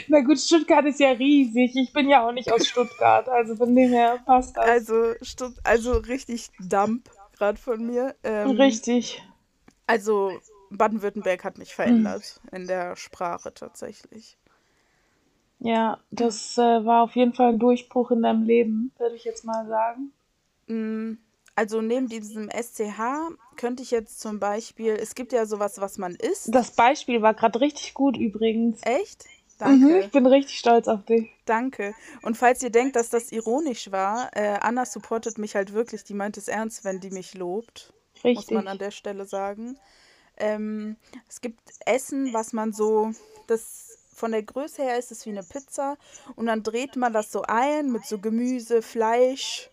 na 0.08 0.20
gut, 0.20 0.38
Stuttgart 0.38 0.84
ist 0.86 1.00
ja 1.00 1.10
riesig. 1.10 1.74
Ich 1.74 1.92
bin 1.92 2.08
ja 2.08 2.26
auch 2.26 2.32
nicht 2.32 2.52
aus 2.52 2.66
Stuttgart. 2.66 3.28
Also 3.28 3.56
von 3.56 3.74
dem 3.74 3.90
her 3.90 4.20
passt 4.24 4.56
das. 4.56 4.64
Also, 4.64 5.14
Stutt 5.22 5.54
also 5.64 5.92
richtig 5.92 6.50
Dump 6.60 7.10
gerade 7.36 7.58
von 7.58 7.84
mir. 7.86 8.14
Ähm, 8.22 8.50
Richtig. 8.50 9.22
Also 9.86 10.38
Baden-Württemberg 10.70 11.44
hat 11.44 11.56
mich 11.58 11.74
verändert 11.74 12.40
in 12.52 12.66
der 12.66 12.94
Sprache 12.96 13.54
tatsächlich. 13.54 14.36
Ja, 15.60 15.98
das 16.10 16.56
äh, 16.58 16.84
war 16.84 17.02
auf 17.02 17.16
jeden 17.16 17.32
Fall 17.32 17.54
ein 17.54 17.58
Durchbruch 17.58 18.10
in 18.10 18.22
deinem 18.22 18.44
Leben, 18.44 18.92
würde 18.98 19.16
ich 19.16 19.24
jetzt 19.24 19.44
mal 19.44 19.66
sagen. 19.66 20.12
Mm, 20.66 21.18
Also 21.54 21.80
neben 21.80 22.08
diesem 22.08 22.48
SCH 22.50 23.32
könnte 23.58 23.82
ich 23.82 23.90
jetzt 23.90 24.20
zum 24.20 24.40
Beispiel, 24.40 24.92
es 24.94 25.14
gibt 25.14 25.32
ja 25.32 25.44
sowas, 25.44 25.78
was 25.80 25.98
man 25.98 26.14
isst. 26.14 26.48
Das 26.54 26.70
Beispiel 26.70 27.20
war 27.20 27.34
gerade 27.34 27.60
richtig 27.60 27.92
gut 27.92 28.16
übrigens. 28.16 28.80
Echt? 28.84 29.24
Mhm, 29.24 29.58
Danke, 29.58 29.98
ich 29.98 30.10
bin 30.10 30.24
richtig 30.26 30.58
stolz 30.58 30.88
auf 30.88 31.04
dich. 31.04 31.28
danke. 31.44 31.94
Und 32.22 32.36
falls 32.36 32.62
ihr 32.62 32.70
denkt, 32.70 32.96
dass 32.96 33.10
das 33.10 33.32
ironisch 33.32 33.90
war, 33.90 34.30
äh, 34.34 34.58
Anna 34.60 34.86
supportet 34.86 35.36
mich 35.36 35.56
halt 35.56 35.72
wirklich, 35.74 36.04
die 36.04 36.14
meint 36.14 36.36
es 36.36 36.48
ernst, 36.48 36.84
wenn 36.84 37.00
die 37.00 37.10
mich 37.10 37.34
lobt, 37.34 37.92
muss 38.14 38.24
Richtig. 38.24 38.54
man 38.54 38.68
an 38.68 38.78
der 38.78 38.92
Stelle 38.92 39.26
sagen. 39.26 39.76
Ähm, 40.36 40.96
es 41.28 41.40
gibt 41.40 41.60
Essen, 41.84 42.32
was 42.32 42.52
man 42.52 42.72
so, 42.72 43.10
das 43.48 43.98
von 44.14 44.30
der 44.32 44.42
Größe 44.44 44.82
her 44.82 44.98
ist 44.98 45.10
es 45.12 45.26
wie 45.26 45.30
eine 45.30 45.42
Pizza 45.42 45.96
und 46.36 46.46
dann 46.46 46.62
dreht 46.62 46.96
man 46.96 47.12
das 47.12 47.30
so 47.32 47.42
ein 47.42 47.90
mit 47.90 48.04
so 48.04 48.18
Gemüse, 48.18 48.82
Fleisch 48.82 49.70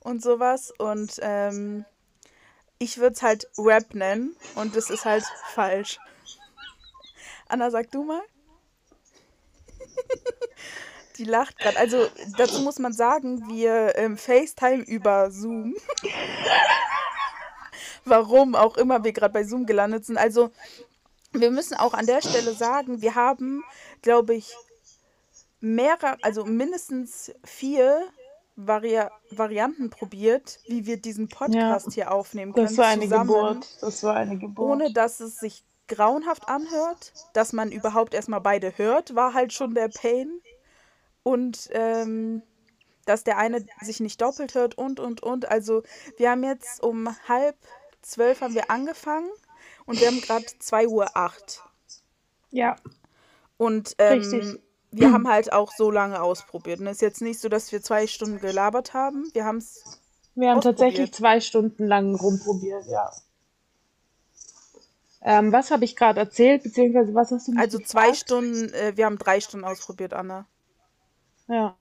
und 0.00 0.22
sowas 0.22 0.72
und 0.78 1.18
ähm, 1.22 1.84
ich 2.84 2.98
würde 2.98 3.14
es 3.14 3.22
halt 3.22 3.48
Wrap 3.56 3.94
nennen 3.94 4.36
und 4.54 4.76
das 4.76 4.90
ist 4.90 5.06
halt 5.06 5.24
falsch. 5.48 5.98
Anna, 7.48 7.70
sag 7.70 7.90
du 7.90 8.04
mal. 8.04 8.22
Die 11.16 11.24
lacht 11.24 11.58
gerade. 11.58 11.78
Also 11.78 12.08
dazu 12.36 12.60
muss 12.60 12.78
man 12.78 12.92
sagen, 12.92 13.48
wir 13.48 13.96
ähm, 13.96 14.18
FaceTime 14.18 14.82
über 14.82 15.30
Zoom. 15.30 15.74
Warum 18.04 18.54
auch 18.54 18.76
immer 18.76 19.02
wir 19.02 19.12
gerade 19.12 19.32
bei 19.32 19.44
Zoom 19.44 19.64
gelandet 19.64 20.04
sind. 20.04 20.18
Also 20.18 20.50
wir 21.32 21.50
müssen 21.50 21.74
auch 21.76 21.94
an 21.94 22.06
der 22.06 22.20
Stelle 22.20 22.52
sagen, 22.52 23.00
wir 23.00 23.14
haben, 23.14 23.64
glaube 24.02 24.34
ich, 24.34 24.52
mehrere, 25.60 26.18
also 26.22 26.44
mindestens 26.44 27.32
vier 27.44 28.06
Vari 28.56 29.00
Varianten 29.30 29.90
probiert, 29.90 30.60
wie 30.66 30.86
wir 30.86 31.00
diesen 31.00 31.28
Ja, 31.46 31.80
Podcast 31.80 31.92
hier 31.92 32.12
aufnehmen 32.12 32.54
können, 32.54 32.66
das 32.66 32.78
war 32.78 32.86
eine 32.86 33.02
zusammen, 33.02 33.28
Geburt. 33.28 33.68
Das 33.80 34.02
war 34.02 34.14
eine 34.16 34.38
ohne 34.56 34.90
Geburt. 34.90 34.96
dass 34.96 35.20
es 35.20 35.38
sich 35.38 35.64
grauenhaft 35.88 36.48
anhört, 36.48 37.12
dass 37.34 37.52
man 37.52 37.72
überhaupt 37.72 38.14
erstmal 38.14 38.40
beide 38.40 38.76
hört, 38.78 39.14
war 39.14 39.34
halt 39.34 39.52
schon 39.52 39.74
der 39.74 39.88
Pain. 39.88 40.40
Und 41.22 41.68
ähm, 41.72 42.42
dass 43.06 43.24
der 43.24 43.38
eine 43.38 43.66
sich 43.80 44.00
nicht 44.00 44.20
doppelt 44.22 44.54
hört 44.54 44.76
und, 44.78 45.00
und, 45.00 45.22
und. 45.22 45.48
Also 45.48 45.82
wir 46.16 46.30
haben 46.30 46.44
jetzt 46.44 46.82
um 46.82 47.08
halb 47.28 47.56
zwölf 48.02 48.40
haben 48.40 48.54
wir 48.54 48.70
angefangen 48.70 49.30
und 49.86 50.00
wir 50.00 50.08
haben 50.08 50.20
gerade 50.20 50.44
2.08 50.46 50.88
Uhr. 50.88 51.16
acht. 51.16 51.62
Ja, 52.50 52.76
Und 53.56 53.96
richtig. 54.10 54.58
Wir 54.96 55.12
haben 55.12 55.28
halt 55.28 55.52
auch 55.52 55.72
so 55.72 55.90
lange 55.90 56.20
ausprobiert. 56.22 56.80
Und 56.80 56.86
es 56.86 56.96
ist 56.96 57.02
jetzt 57.02 57.22
nicht 57.22 57.40
so, 57.40 57.48
dass 57.48 57.72
wir 57.72 57.82
zwei 57.82 58.06
Stunden 58.06 58.40
gelabert 58.40 58.94
haben. 58.94 59.28
Wir 59.32 59.44
haben 59.44 59.58
es 59.58 60.00
Wir 60.34 60.50
haben 60.50 60.60
tatsächlich 60.60 61.12
zwei 61.12 61.40
Stunden 61.40 61.86
lang 61.86 62.14
rumprobiert, 62.14 62.86
ja. 62.86 63.10
Ähm, 65.22 65.52
was 65.52 65.70
habe 65.70 65.84
ich 65.84 65.96
gerade 65.96 66.20
erzählt, 66.20 66.62
beziehungsweise 66.62 67.14
was 67.14 67.30
hast 67.32 67.48
du 67.48 67.52
Also 67.56 67.78
zwei 67.78 68.10
gefragt? 68.10 68.16
Stunden, 68.16 68.72
äh, 68.74 68.96
wir 68.96 69.06
haben 69.06 69.18
drei 69.18 69.40
Stunden 69.40 69.64
ausprobiert, 69.64 70.12
Anna. 70.14 70.46
Ja. 71.48 71.76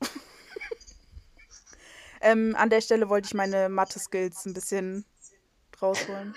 Ähm, 2.24 2.54
an 2.56 2.70
der 2.70 2.80
Stelle 2.80 3.08
wollte 3.08 3.26
ich 3.26 3.34
meine 3.34 3.68
Mathe-Skills 3.68 4.46
ein 4.46 4.54
bisschen 4.54 5.04
rausholen. 5.80 6.36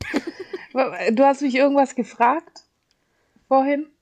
Du 1.12 1.22
hast 1.24 1.42
mich 1.42 1.54
irgendwas 1.54 1.94
gefragt 1.94 2.64
vorhin? 3.46 3.92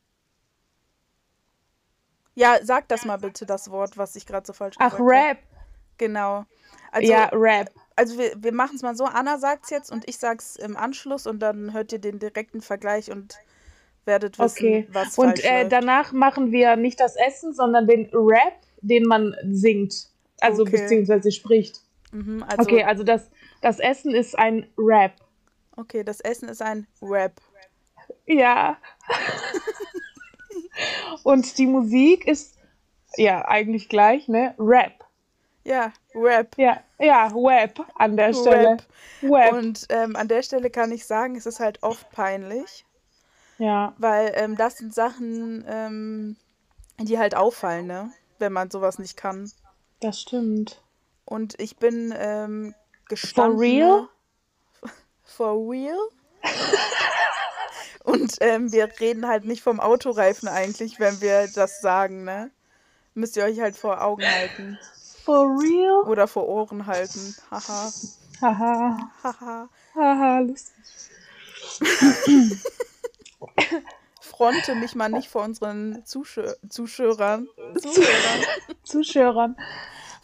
Ja, 2.34 2.58
sag 2.62 2.88
das 2.88 3.04
mal 3.04 3.16
bitte, 3.18 3.44
das 3.46 3.70
Wort, 3.70 3.99
was 3.99 4.16
ich 4.16 4.26
gerade 4.26 4.46
so 4.46 4.52
falsch 4.52 4.76
Ach, 4.78 4.90
gesagt 4.92 5.00
habe. 5.00 5.10
Rap. 5.10 5.38
Genau. 5.99 6.44
Also, 6.92 7.12
Ja, 7.12 7.28
Rap. 7.32 7.70
also 7.96 8.18
wir, 8.18 8.32
wir 8.42 8.52
machen 8.52 8.76
es 8.76 8.82
mal 8.82 8.94
so, 8.96 9.04
Anna 9.04 9.38
sagt 9.38 9.64
es 9.64 9.70
jetzt 9.70 9.90
und 9.92 10.08
ich 10.08 10.18
sag's 10.18 10.56
im 10.56 10.76
Anschluss 10.76 11.26
und 11.26 11.40
dann 11.40 11.72
hört 11.72 11.92
ihr 11.92 11.99
den 11.99 12.18
direkten 12.18 12.60
Vergleich 12.62 13.10
und 13.10 13.38
werdet 14.06 14.38
wissen, 14.38 14.66
Okay. 14.66 14.88
was 14.90 15.18
Und 15.18 15.26
falsch 15.26 15.44
äh, 15.44 15.60
läuft. 15.62 15.72
danach 15.72 16.12
machen 16.12 16.52
wir 16.52 16.76
nicht 16.76 16.99
das 17.00 17.16
Essen, 17.16 17.52
sondern 17.52 17.87
den 17.87 18.08
Rap, 18.12 18.54
den 18.80 19.04
man 19.06 19.37
singt. 19.50 20.08
Also 20.40 20.62
Okay. 20.62 20.78
beziehungsweise 20.80 21.30
spricht. 21.32 21.80
Mhm, 22.12 22.42
also, 22.44 22.62
Okay, 22.62 22.82
also 22.84 23.02
das, 23.04 23.30
das 23.60 23.78
Essen 23.78 24.14
ist 24.14 24.38
ein 24.38 24.66
Rap. 24.78 25.12
okay, 25.76 26.02
das 26.02 26.20
Essen 26.20 26.49
ist 26.49 26.62
ein 26.62 26.87
Rap. 27.02 27.40
Ja. 28.26 28.78
Und 31.22 31.58
die 31.58 31.66
Musik 31.66 32.26
ist 32.26 32.56
ja 33.16 33.46
eigentlich 33.46 33.88
gleich, 33.88 34.28
ne? 34.28 34.54
Rap. 34.58 35.04
Ja, 35.64 35.92
Rap. 36.14 36.56
Ja, 36.56 36.80
ja, 36.99 37.30
Web 37.34 37.80
an 37.96 38.16
der 38.16 38.32
Stelle. 38.32 38.68
Rap. 38.70 38.82
Web. 39.20 39.52
Und 39.52 39.87
ähm, 39.90 40.16
an 40.16 40.28
der 40.28 40.42
Stelle 40.42 40.70
kann 40.70 40.90
ich 40.92 41.04
sagen, 41.06 41.37
es 41.37 41.46
ist 41.46 41.60
halt 41.60 41.82
oft 41.82 42.10
peinlich, 42.10 42.84
Ja, 43.58 43.94
weil 43.99 44.32
ähm, 44.37 44.56
das 44.56 44.78
sind 44.78 44.94
Sachen, 44.94 45.64
ähm, 45.68 46.37
die 46.99 47.18
halt 47.18 47.34
auffallen, 47.34 47.87
ne? 47.87 48.10
Wenn 48.38 48.52
man 48.52 48.70
sowas 48.70 48.99
nicht 48.99 49.16
kann. 49.16 49.50
das 50.00 50.20
stimmt. 50.20 50.82
Und 51.26 51.60
ich 51.60 51.76
bin 51.76 52.12
ähm, 52.16 52.75
For 52.75 53.08
gestandene... 53.08 53.60
real? 53.60 54.08
For 55.25 55.70
real? 55.70 55.99
Und 58.10 58.36
ähm, 58.40 58.72
wir 58.72 58.88
reden 58.98 59.28
halt 59.28 59.44
nicht 59.44 59.62
vom 59.62 59.78
Autoreifen 59.78 60.48
eigentlich, 60.48 60.98
wenn 60.98 61.20
wir 61.20 61.48
das 61.54 61.80
sagen, 61.80 62.24
ne? 62.24 62.50
Müsst 63.14 63.36
ihr 63.36 63.44
euch 63.44 63.60
halt 63.60 63.76
vor 63.76 64.02
Augen 64.02 64.24
halten. 64.24 64.78
For 65.24 65.46
real? 65.46 66.08
Oder 66.08 66.26
vor 66.26 66.48
Ohren 66.48 66.86
halten. 66.86 67.36
Haha. 67.50 67.92
Haha, 68.40 69.10
Haha. 69.22 69.68
haha, 69.94 70.38
lustig. 70.40 70.74
Fronte 74.20 74.74
mich 74.74 74.94
mal 74.94 75.08
nicht 75.10 75.28
vor 75.28 75.44
unseren 75.44 76.02
Zuschö 76.06 76.54
Zuschauern. 76.68 77.48
Zuhörern. 77.78 78.44
Zuschauern. 78.82 79.56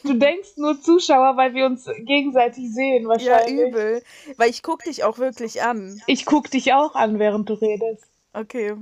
Du 0.07 0.15
denkst 0.19 0.57
nur 0.57 0.81
Zuschauer, 0.81 1.37
weil 1.37 1.55
wir 1.55 1.67
uns 1.67 1.85
gegenseitig 2.05 2.73
sehen, 2.73 3.03
Ja, 3.05 3.09
wahrscheinlich. 3.09 3.69
übel. 3.69 4.03
Weil 4.37 4.51
ich 4.51 4.63
guck 4.63 4.85
dich 4.85 5.05
auch 5.05 5.19
wirklich 5.19 5.63
an. 5.63 6.01
Ich 6.07 6.25
guck 6.27 6.51
dich 6.51 6.73
auch 6.73 6.95
an, 6.95 7.19
während 7.19 7.49
du 7.49 7.55
redest. 7.55 8.05
Okay. 8.33 8.75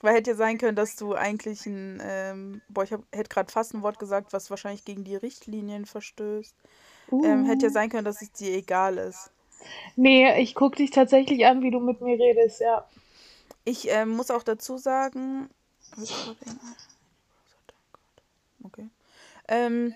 Weil 0.00 0.14
hätte 0.16 0.30
ja 0.32 0.36
sein 0.36 0.58
können, 0.58 0.74
dass 0.76 0.96
du 0.96 1.14
eigentlich 1.14 1.64
ein, 1.66 2.02
ähm, 2.04 2.60
boah, 2.68 2.82
ich 2.84 2.92
hab, 2.92 3.02
hätte 3.12 3.28
gerade 3.28 3.52
fast 3.52 3.72
ein 3.72 3.82
Wort 3.82 3.98
gesagt, 3.98 4.32
was 4.32 4.50
wahrscheinlich 4.50 4.84
gegen 4.84 5.04
die 5.04 5.14
Richtlinien 5.16 5.86
verstößt. 5.86 6.54
Ähm, 7.12 7.44
hätte 7.44 7.66
ja 7.66 7.70
Uh. 7.70 7.72
sein 7.72 7.88
können, 7.90 8.04
dass 8.04 8.20
es 8.22 8.32
dir 8.32 8.52
egal 8.56 8.98
ist. 8.98 9.30
Nee, 9.94 10.40
ich 10.40 10.54
gucke 10.56 10.76
dich 10.76 10.90
tatsächlich 10.90 11.46
an, 11.46 11.62
wie 11.62 11.70
du 11.70 11.78
mit 11.78 12.00
mir 12.00 12.18
redest, 12.18 12.60
ja. 12.60 12.84
Ich 13.64 13.88
ähm, 13.90 14.08
muss 14.08 14.30
auch 14.32 14.42
dazu 14.42 14.76
sagen. 14.76 15.48
Okay. 18.64 18.88
Ähm, 19.48 19.94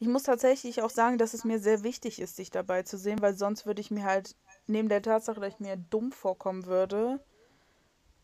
ich 0.00 0.08
muss 0.08 0.24
tatsächlich 0.24 0.82
auch 0.82 0.90
sagen, 0.90 1.18
dass 1.18 1.34
es 1.34 1.44
mir 1.44 1.58
sehr 1.58 1.82
wichtig 1.82 2.20
ist, 2.20 2.38
dich 2.38 2.50
dabei 2.50 2.82
zu 2.82 2.98
sehen, 2.98 3.20
weil 3.20 3.34
sonst 3.34 3.66
würde 3.66 3.80
ich 3.80 3.90
mir 3.90 4.04
halt, 4.04 4.34
neben 4.66 4.88
der 4.88 5.02
Tatsache, 5.02 5.40
dass 5.40 5.54
ich 5.54 5.60
mir 5.60 5.76
dumm 5.76 6.12
vorkommen 6.12 6.66
würde, 6.66 7.20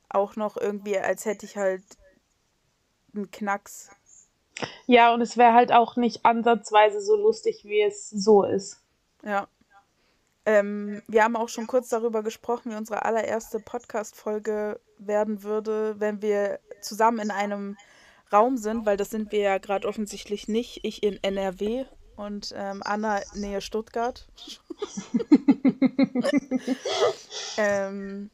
auch 0.09 0.37
noch 0.37 0.57
irgendwie, 0.57 0.99
als 0.99 1.25
hätte 1.25 1.47
ich 1.47 1.57
halt 1.57 1.83
einen 3.15 3.31
Knacks. 3.31 3.91
Ja, 4.87 5.15
und 5.15 5.21
es 5.21 5.37
wäre 5.37 5.55
halt 5.55 5.73
auch 5.73 5.97
nicht 5.97 6.25
ansatzweise 6.25 7.01
so 7.01 7.17
lustig, 7.17 7.65
wie 7.65 7.83
es 7.83 8.11
so 8.11 8.45
ist. 8.45 8.83
Ja. 9.25 9.49
Ähm, 10.45 11.03
wir 11.07 11.23
haben 11.23 11.37
auch 11.37 11.49
schon 11.49 11.67
kurz 11.67 11.89
darüber 11.89 12.23
gesprochen, 12.23 12.73
wie 12.73 12.77
unsere 12.77 13.05
allererste 13.05 13.61
Podcast-Folge 13.61 14.81
werden 14.99 15.43
würde, 15.43 15.95
wenn 16.01 16.21
wir 16.21 16.59
zusammen 16.81 17.21
in 17.21 17.31
einem 17.31 17.77
Raum 18.33 18.57
sind, 18.57 18.87
weil 18.87 18.97
das 18.97 19.11
sind 19.11 19.33
wir 19.33 19.41
ja 19.41 19.59
gerade 19.59 19.87
offensichtlich 19.87 20.49
nicht. 20.49 20.81
Ich 20.85 21.03
in 21.03 21.23
NRW 21.23 21.85
und 22.17 22.53
ähm, 22.57 22.83
Anna 22.85 23.21
Nähe 23.35 23.61
Stuttgart. 23.61 24.27
ähm, 27.57 28.31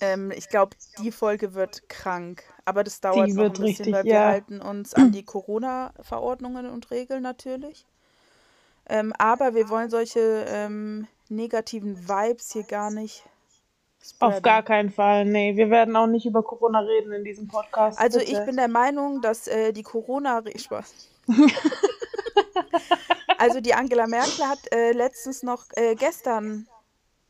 ähm, 0.00 0.32
ich 0.32 0.48
glaube, 0.48 0.76
die 0.98 1.12
Folge 1.12 1.54
wird 1.54 1.88
krank, 1.88 2.42
aber 2.64 2.84
das 2.84 3.00
dauert 3.00 3.28
Die 3.28 3.32
noch 3.32 3.44
ein 3.44 3.52
bisschen, 3.52 3.64
richtig, 3.64 3.92
weil 3.92 4.04
wir 4.04 4.12
ja. 4.12 4.26
halten 4.26 4.60
uns 4.60 4.94
an 4.94 5.12
die 5.12 5.24
Corona-Verordnungen 5.24 6.66
und 6.66 6.90
Regeln 6.90 7.22
natürlich. 7.22 7.86
Ähm, 8.86 9.12
aber 9.18 9.54
wir 9.54 9.68
wollen 9.68 9.88
solche 9.88 10.44
ähm, 10.48 11.06
negativen 11.28 12.08
Vibes 12.08 12.52
hier 12.52 12.64
gar 12.64 12.90
nicht 12.90 13.24
Auf 14.20 14.42
gar 14.42 14.60
spreaden. 14.62 14.64
keinen 14.66 14.90
Fall. 14.90 15.24
Nee, 15.24 15.56
wir 15.56 15.70
werden 15.70 15.96
auch 15.96 16.06
nicht 16.06 16.26
über 16.26 16.42
Corona 16.42 16.80
reden 16.80 17.12
in 17.12 17.24
diesem 17.24 17.48
Podcast, 17.48 17.98
Also 17.98 18.18
ich 18.20 18.30
bitte. 18.32 18.44
bin 18.46 18.56
der 18.56 18.68
Meinung, 18.68 19.20
dass 19.22 19.46
äh, 19.48 19.72
die 19.72 19.82
Corona... 19.82 20.42
Spaß. 20.56 20.94
Also 23.36 23.60
die 23.60 23.74
Angela 23.74 24.06
Merkel 24.06 24.46
hat 24.46 24.72
äh, 24.72 24.92
letztens 24.92 25.42
noch, 25.42 25.64
äh, 25.72 25.96
gestern 25.96 26.68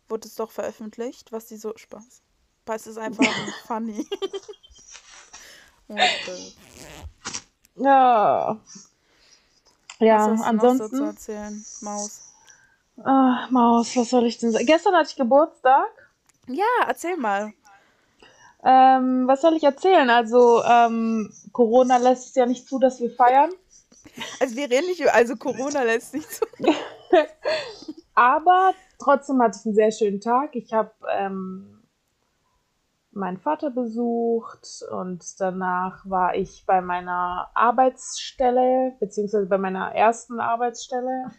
wurde 0.08 0.28
es 0.28 0.34
doch 0.36 0.50
veröffentlicht, 0.50 1.32
was 1.32 1.48
sie 1.48 1.56
so... 1.56 1.72
Spaß. 1.76 2.22
Es 2.66 2.86
ist 2.86 2.98
einfach 2.98 3.24
funny. 3.66 4.06
Ja. 7.76 8.58
Ja, 9.98 10.36
so 10.36 10.42
ansonsten. 10.44 11.04
erzählen, 11.04 11.64
Maus? 11.80 12.32
Ah, 13.02 13.48
Maus, 13.50 13.96
was 13.96 14.10
soll 14.10 14.26
ich 14.26 14.38
denn 14.38 14.52
sagen? 14.52 14.66
Gestern 14.66 14.94
hatte 14.94 15.10
ich 15.10 15.16
Geburtstag. 15.16 15.88
Ja, 16.46 16.64
erzähl 16.86 17.16
mal. 17.16 17.52
Ähm, 18.64 19.26
was 19.26 19.42
soll 19.42 19.56
ich 19.56 19.62
erzählen? 19.62 20.08
Also, 20.08 20.62
ähm, 20.64 21.32
Corona 21.52 21.98
lässt 21.98 22.28
es 22.28 22.34
ja 22.34 22.46
nicht 22.46 22.66
zu, 22.68 22.78
dass 22.78 23.00
wir 23.00 23.10
feiern. 23.10 23.50
Also 24.40 24.56
wir 24.56 24.70
reden 24.70 24.86
nicht 24.86 25.00
über... 25.00 25.14
Also 25.14 25.36
Corona 25.36 25.82
lässt 25.82 26.14
nicht 26.14 26.30
zu... 26.30 26.44
Aber 28.14 28.74
trotzdem 28.98 29.42
hatte 29.42 29.58
ich 29.60 29.66
einen 29.66 29.74
sehr 29.74 29.90
schönen 29.90 30.20
Tag. 30.20 30.54
Ich 30.54 30.72
habe 30.72 30.92
ähm, 31.10 31.82
meinen 33.10 33.38
Vater 33.38 33.70
besucht 33.70 34.84
und 34.90 35.22
danach 35.40 36.08
war 36.08 36.34
ich 36.34 36.64
bei 36.66 36.80
meiner 36.80 37.50
Arbeitsstelle, 37.54 38.96
beziehungsweise 39.00 39.46
bei 39.46 39.58
meiner 39.58 39.94
ersten 39.94 40.40
Arbeitsstelle. 40.40 41.30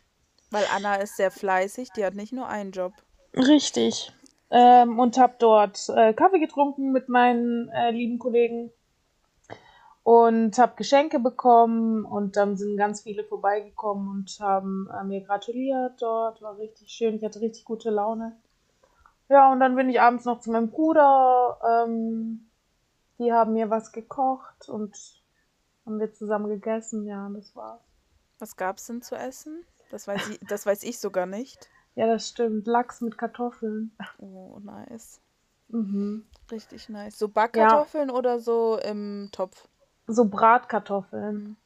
Weil 0.51 0.65
Anna 0.75 0.95
ist 0.95 1.17
sehr 1.17 1.31
fleißig, 1.31 1.89
die 1.95 2.05
hat 2.05 2.13
nicht 2.13 2.33
nur 2.33 2.47
einen 2.47 2.71
Job. 2.71 2.93
Richtig. 3.33 4.13
Ähm, 4.57 4.99
und 4.99 5.17
habe 5.17 5.35
dort 5.37 5.89
äh, 5.89 6.13
Kaffee 6.13 6.39
getrunken 6.39 6.93
mit 6.93 7.09
meinen 7.09 7.67
äh, 7.69 7.91
lieben 7.91 8.19
Kollegen 8.19 8.71
und 10.03 10.57
habe 10.57 10.75
Geschenke 10.77 11.19
bekommen 11.19 12.05
und 12.05 12.37
dann 12.37 12.55
sind 12.55 12.77
ganz 12.77 13.01
viele 13.01 13.25
vorbeigekommen 13.25 14.07
und 14.07 14.39
haben 14.39 14.89
äh, 14.97 15.03
mir 15.03 15.19
gratuliert 15.19 16.01
dort. 16.01 16.41
War 16.41 16.57
richtig 16.57 16.89
schön, 16.89 17.15
ich 17.15 17.25
hatte 17.25 17.41
richtig 17.41 17.65
gute 17.65 17.89
Laune. 17.89 18.37
Ja, 19.27 19.51
und 19.51 19.59
dann 19.59 19.75
bin 19.75 19.89
ich 19.89 19.99
abends 19.99 20.23
noch 20.23 20.39
zu 20.39 20.51
meinem 20.51 20.69
Bruder. 20.69 21.59
Ähm, 21.67 22.47
die 23.19 23.33
haben 23.33 23.51
mir 23.51 23.69
was 23.69 23.91
gekocht 23.91 24.69
und 24.69 24.95
haben 25.85 25.99
wir 25.99 26.13
zusammen 26.13 26.47
gegessen. 26.47 27.05
Ja, 27.05 27.29
das 27.33 27.53
war's. 27.57 27.81
Was 28.39 28.55
gab's 28.55 28.87
denn 28.87 29.01
zu 29.01 29.15
essen? 29.15 29.65
Das 29.91 30.07
weiß 30.07 30.29
ich, 30.29 30.39
das 30.47 30.65
weiß 30.65 30.83
ich 30.83 30.97
sogar 30.97 31.25
nicht. 31.25 31.69
Ja, 31.95 32.07
das 32.07 32.29
stimmt. 32.29 32.67
Lachs 32.67 33.01
mit 33.01 33.17
Kartoffeln. 33.17 33.91
Oh, 34.19 34.59
nice. 34.61 35.21
Mhm. 35.69 36.25
Richtig 36.51 36.89
nice. 36.89 37.19
So 37.19 37.27
Ja, 37.53 37.87
Backkartoffeln 37.87 38.09
oder 38.09 38.39
so 38.39 38.79
im 38.79 39.29
Topf? 39.31 39.67
so 40.07 40.25
Bratkartoffeln. 40.25 41.57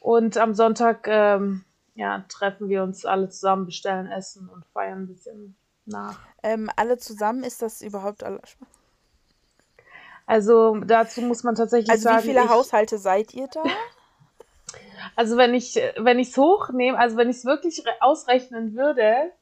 Und 0.00 0.36
am 0.36 0.54
Sonntag, 0.54 1.06
ähm, 1.08 1.64
ja, 1.94 2.24
treffen 2.28 2.68
wir 2.68 2.82
uns 2.82 3.04
alle 3.04 3.28
zusammen, 3.28 3.66
bestellen 3.66 4.06
Essen 4.06 4.48
und 4.48 4.64
feiern 4.66 5.02
ein 5.02 5.06
bisschen 5.08 5.56
nach. 5.84 6.20
Ähm, 6.42 6.70
alle 6.76 6.96
zusammen 6.98 7.42
ist 7.44 7.62
das 7.62 7.82
überhaupt 7.82 8.22
alle. 8.24 8.40
Also 10.26 10.76
dazu 10.84 11.20
muss 11.22 11.42
man 11.42 11.54
tatsächlich 11.56 11.88
Also 11.90 12.08
wie 12.08 12.18
sagen, 12.18 12.20
viele 12.20 12.48
ich, 12.48 12.48
Haushalte 12.48 12.96
seid 12.98 13.34
ihr 13.34 13.48
da? 13.48 13.64
Also 15.16 15.36
wenn 15.36 15.54
ich, 15.54 15.74
wenn 15.96 16.18
ich 16.18 16.28
es 16.30 16.36
hochnehme, 16.36 16.98
also 16.98 17.16
wenn 17.16 17.30
ich 17.30 17.38
es 17.38 17.44
wirklich 17.44 17.84
re- 17.84 17.96
ausrechnen 18.00 18.74
würde, 18.74 19.32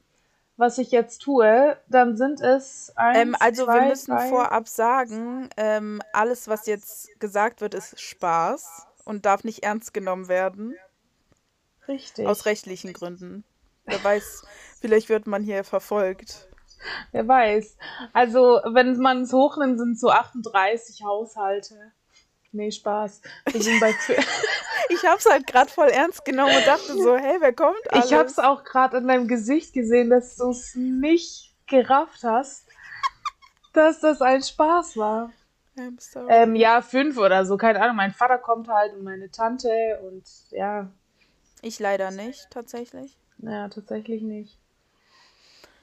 was 0.56 0.78
ich 0.78 0.92
jetzt 0.92 1.18
tue, 1.18 1.76
dann 1.88 2.16
sind 2.16 2.40
es 2.40 2.92
Ähm, 2.96 3.34
eins, 3.34 3.40
also 3.40 3.66
wir 3.66 3.74
zwei, 3.74 3.88
müssen 3.88 4.16
drei, 4.16 4.28
vorab 4.28 4.68
sagen, 4.68 5.50
ähm, 5.56 6.00
alles, 6.12 6.46
was 6.48 6.66
jetzt 6.66 7.08
gesagt 7.20 7.60
wird, 7.60 7.74
ist 7.74 8.00
Spaß 8.00 8.86
und 9.04 9.26
darf 9.26 9.42
nicht 9.44 9.64
ernst 9.64 9.92
genommen 9.92 10.28
werden. 10.28 10.76
Aus 11.82 11.88
richtig. 11.88 12.46
rechtlichen 12.46 12.92
Gründen. 12.92 13.44
Wer 13.84 14.02
weiß, 14.02 14.44
vielleicht 14.80 15.08
wird 15.10 15.26
man 15.26 15.42
hier 15.42 15.64
verfolgt. 15.64 16.48
Wer 17.12 17.26
weiß. 17.28 17.76
Also 18.12 18.60
wenn 18.64 18.96
man 18.98 19.22
es 19.22 19.32
hochnimmt, 19.32 19.78
sind 19.78 19.92
es 19.92 20.00
so 20.00 20.10
38 20.10 21.02
Haushalte. 21.04 21.92
Nee, 22.54 22.70
Spaß. 22.70 23.20
Wir 23.50 23.62
sind 23.62 23.80
bei 23.80 23.92
Ich 24.90 25.04
hab's 25.04 25.26
halt 25.26 25.46
gerade 25.46 25.70
voll 25.70 25.88
ernst 25.88 26.24
genommen 26.24 26.54
und 26.56 26.66
dachte 26.66 26.92
so, 26.94 27.16
hey, 27.16 27.36
wer 27.40 27.52
kommt 27.52 27.76
Ich 27.92 28.12
habe 28.12 28.26
es 28.26 28.38
alles? 28.38 28.38
auch 28.38 28.64
gerade 28.64 28.98
in 28.98 29.08
deinem 29.08 29.26
Gesicht 29.28 29.72
gesehen, 29.72 30.10
dass 30.10 30.36
du 30.36 30.50
es 30.50 30.74
nicht 30.76 31.52
gerafft 31.66 32.22
hast, 32.22 32.66
dass 33.72 34.00
das 34.00 34.22
ein 34.22 34.42
Spaß 34.42 34.96
war. 34.96 35.30
I'm 35.76 35.98
sorry. 36.00 36.26
Ähm, 36.30 36.54
ja, 36.54 36.80
fünf 36.82 37.18
oder 37.18 37.44
so, 37.44 37.56
keine 37.56 37.80
Ahnung. 37.82 37.96
Mein 37.96 38.12
Vater 38.12 38.38
kommt 38.38 38.68
halt 38.68 38.94
und 38.94 39.02
meine 39.02 39.30
Tante 39.30 40.00
und 40.06 40.22
ja, 40.50 40.88
Ich 41.62 41.80
leider 41.80 42.12
nicht, 42.12 42.48
tatsächlich. 42.50 43.16
ja, 43.38 43.68
tatsächlich 43.68 44.22
nicht. 44.22 44.58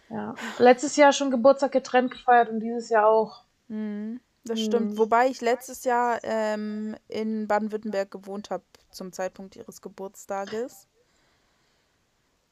Ja. 0.10 0.36
Letztes 0.58 0.96
Jahr 0.96 1.12
schon 1.12 1.32
Geburtstag 1.32 1.72
getrennt 1.74 2.12
gefeiert 2.12 2.50
und 2.50 2.60
dieses 2.62 2.90
Jahr 2.90 3.08
auch. 3.08 3.44
Mhm, 3.68 4.22
das 4.44 4.60
stimmt. 4.60 4.92
Hm. 4.92 4.98
Wobei 4.98 5.28
ich 5.28 5.42
letztes 5.42 5.84
Jahr 5.84 6.20
ähm, 6.24 6.96
in 7.08 7.48
Baden-Württemberg 7.48 8.12
gewohnt 8.12 8.50
habe 8.50 8.64
zum 8.90 9.14
Zeitpunkt 9.14 9.56
ihres 9.56 9.82
Geburtstages. 9.82 10.88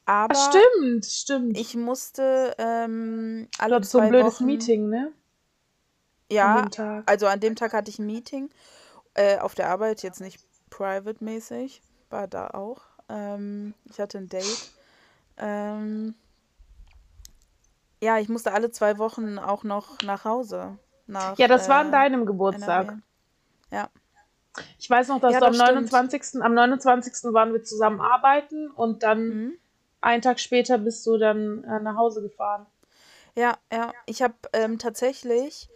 Ach, 0.06 0.24
Aber 0.24 0.34
stimmt, 0.34 1.06
stimmt. 1.06 1.58
ich 1.58 1.76
musste 1.76 2.54
ähm, 2.58 3.48
alle 3.58 3.76
hattest 3.76 3.92
so 3.92 3.98
ein 3.98 4.08
zwei 4.08 4.10
blödes 4.10 4.34
Wochen, 4.34 4.46
Meeting, 4.46 4.88
ne? 4.88 5.12
An 6.30 6.36
ja, 6.36 6.62
Tag. 6.68 7.10
also 7.10 7.26
an 7.26 7.40
dem 7.40 7.56
Tag 7.56 7.72
hatte 7.72 7.90
ich 7.90 7.98
ein 7.98 8.06
Meeting 8.06 8.50
äh, 9.14 9.38
auf 9.38 9.54
der 9.54 9.68
Arbeit, 9.68 10.02
jetzt 10.02 10.20
nicht 10.20 10.40
private-mäßig, 10.70 11.82
war 12.08 12.28
da 12.28 12.48
auch. 12.48 12.82
Ähm, 13.08 13.74
ich 13.84 13.98
hatte 13.98 14.18
ein 14.18 14.28
Date. 14.28 14.70
Ähm, 15.36 16.14
ja, 18.02 18.18
ich 18.18 18.28
musste 18.28 18.52
alle 18.52 18.70
zwei 18.70 18.98
Wochen 18.98 19.38
auch 19.38 19.64
noch 19.64 20.02
nach 20.02 20.24
Hause, 20.24 20.78
nach 21.10 21.38
Ja, 21.38 21.48
das 21.48 21.68
war 21.68 21.80
an 21.80 21.88
äh, 21.88 21.92
deinem 21.92 22.26
Geburtstag. 22.26 22.86
NRW. 22.86 23.00
Ja, 23.72 23.90
Ich 24.78 24.90
weiß 24.90 25.08
noch, 25.08 25.20
dass 25.20 25.34
ja, 25.34 25.40
du 25.40 25.44
am 25.46 25.52
das 25.52 25.58
stimmt. 25.58 25.92
29. 25.92 26.42
Am 26.42 26.54
29. 26.54 27.32
waren 27.32 27.52
wir 27.52 27.62
zusammen 27.62 28.00
arbeiten 28.00 28.70
und 28.70 29.02
dann 29.02 29.20
Mhm. 29.28 29.58
einen 30.00 30.22
Tag 30.22 30.40
später 30.40 30.78
bist 30.78 31.06
du 31.06 31.18
dann 31.18 31.62
äh, 31.64 31.80
nach 31.80 31.96
Hause 31.96 32.22
gefahren. 32.22 32.66
Ja, 33.36 33.58
ja. 33.72 33.92
Ich 34.06 34.22
habe 34.22 34.34
ähm, 34.52 34.78
tatsächlich 34.78 35.68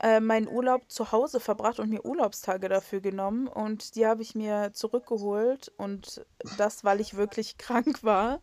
äh, 0.00 0.20
meinen 0.20 0.48
Urlaub 0.48 0.90
zu 0.90 1.12
Hause 1.12 1.40
verbracht 1.40 1.80
und 1.80 1.90
mir 1.90 2.04
Urlaubstage 2.04 2.68
dafür 2.68 3.00
genommen 3.00 3.48
und 3.48 3.94
die 3.96 4.06
habe 4.06 4.22
ich 4.22 4.34
mir 4.34 4.72
zurückgeholt 4.72 5.72
und 5.76 6.24
das, 6.56 6.84
weil 6.84 7.00
ich 7.00 7.16
wirklich 7.16 7.58
krank 7.58 8.02
war. 8.04 8.40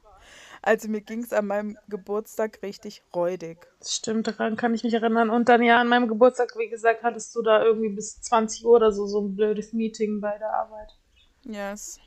Also 0.65 0.87
mir 0.89 1.01
ging 1.01 1.21
es 1.23 1.31
an 1.31 1.45
meinem 1.45 1.77
Geburtstag 1.89 2.59
richtig 2.63 3.03
räudig. 3.15 3.67
Stimmt, 3.83 4.27
daran 4.27 4.55
kann 4.55 4.73
ich 4.73 4.83
mich 4.83 4.93
erinnern. 4.95 5.29
Und 5.29 5.47
dann 5.47 5.61
ja, 5.61 5.79
an 5.79 5.87
meinem 5.87 6.07
Geburtstag, 6.07 6.55
wie 6.57 6.69
gesagt, 6.69 7.03
hattest 7.03 7.35
du 7.35 7.43
da 7.43 7.63
irgendwie 7.63 7.89
bis 7.89 8.19
20 8.21 8.65
Uhr 8.65 8.71
oder 8.77 8.91
so 8.91 9.05
so 9.05 9.21
ein 9.21 9.35
blödes 9.35 9.73
Meeting 9.73 10.21
bei 10.21 10.37
der 10.39 10.51
Arbeit. 10.51 10.89
Yes. 11.43 11.99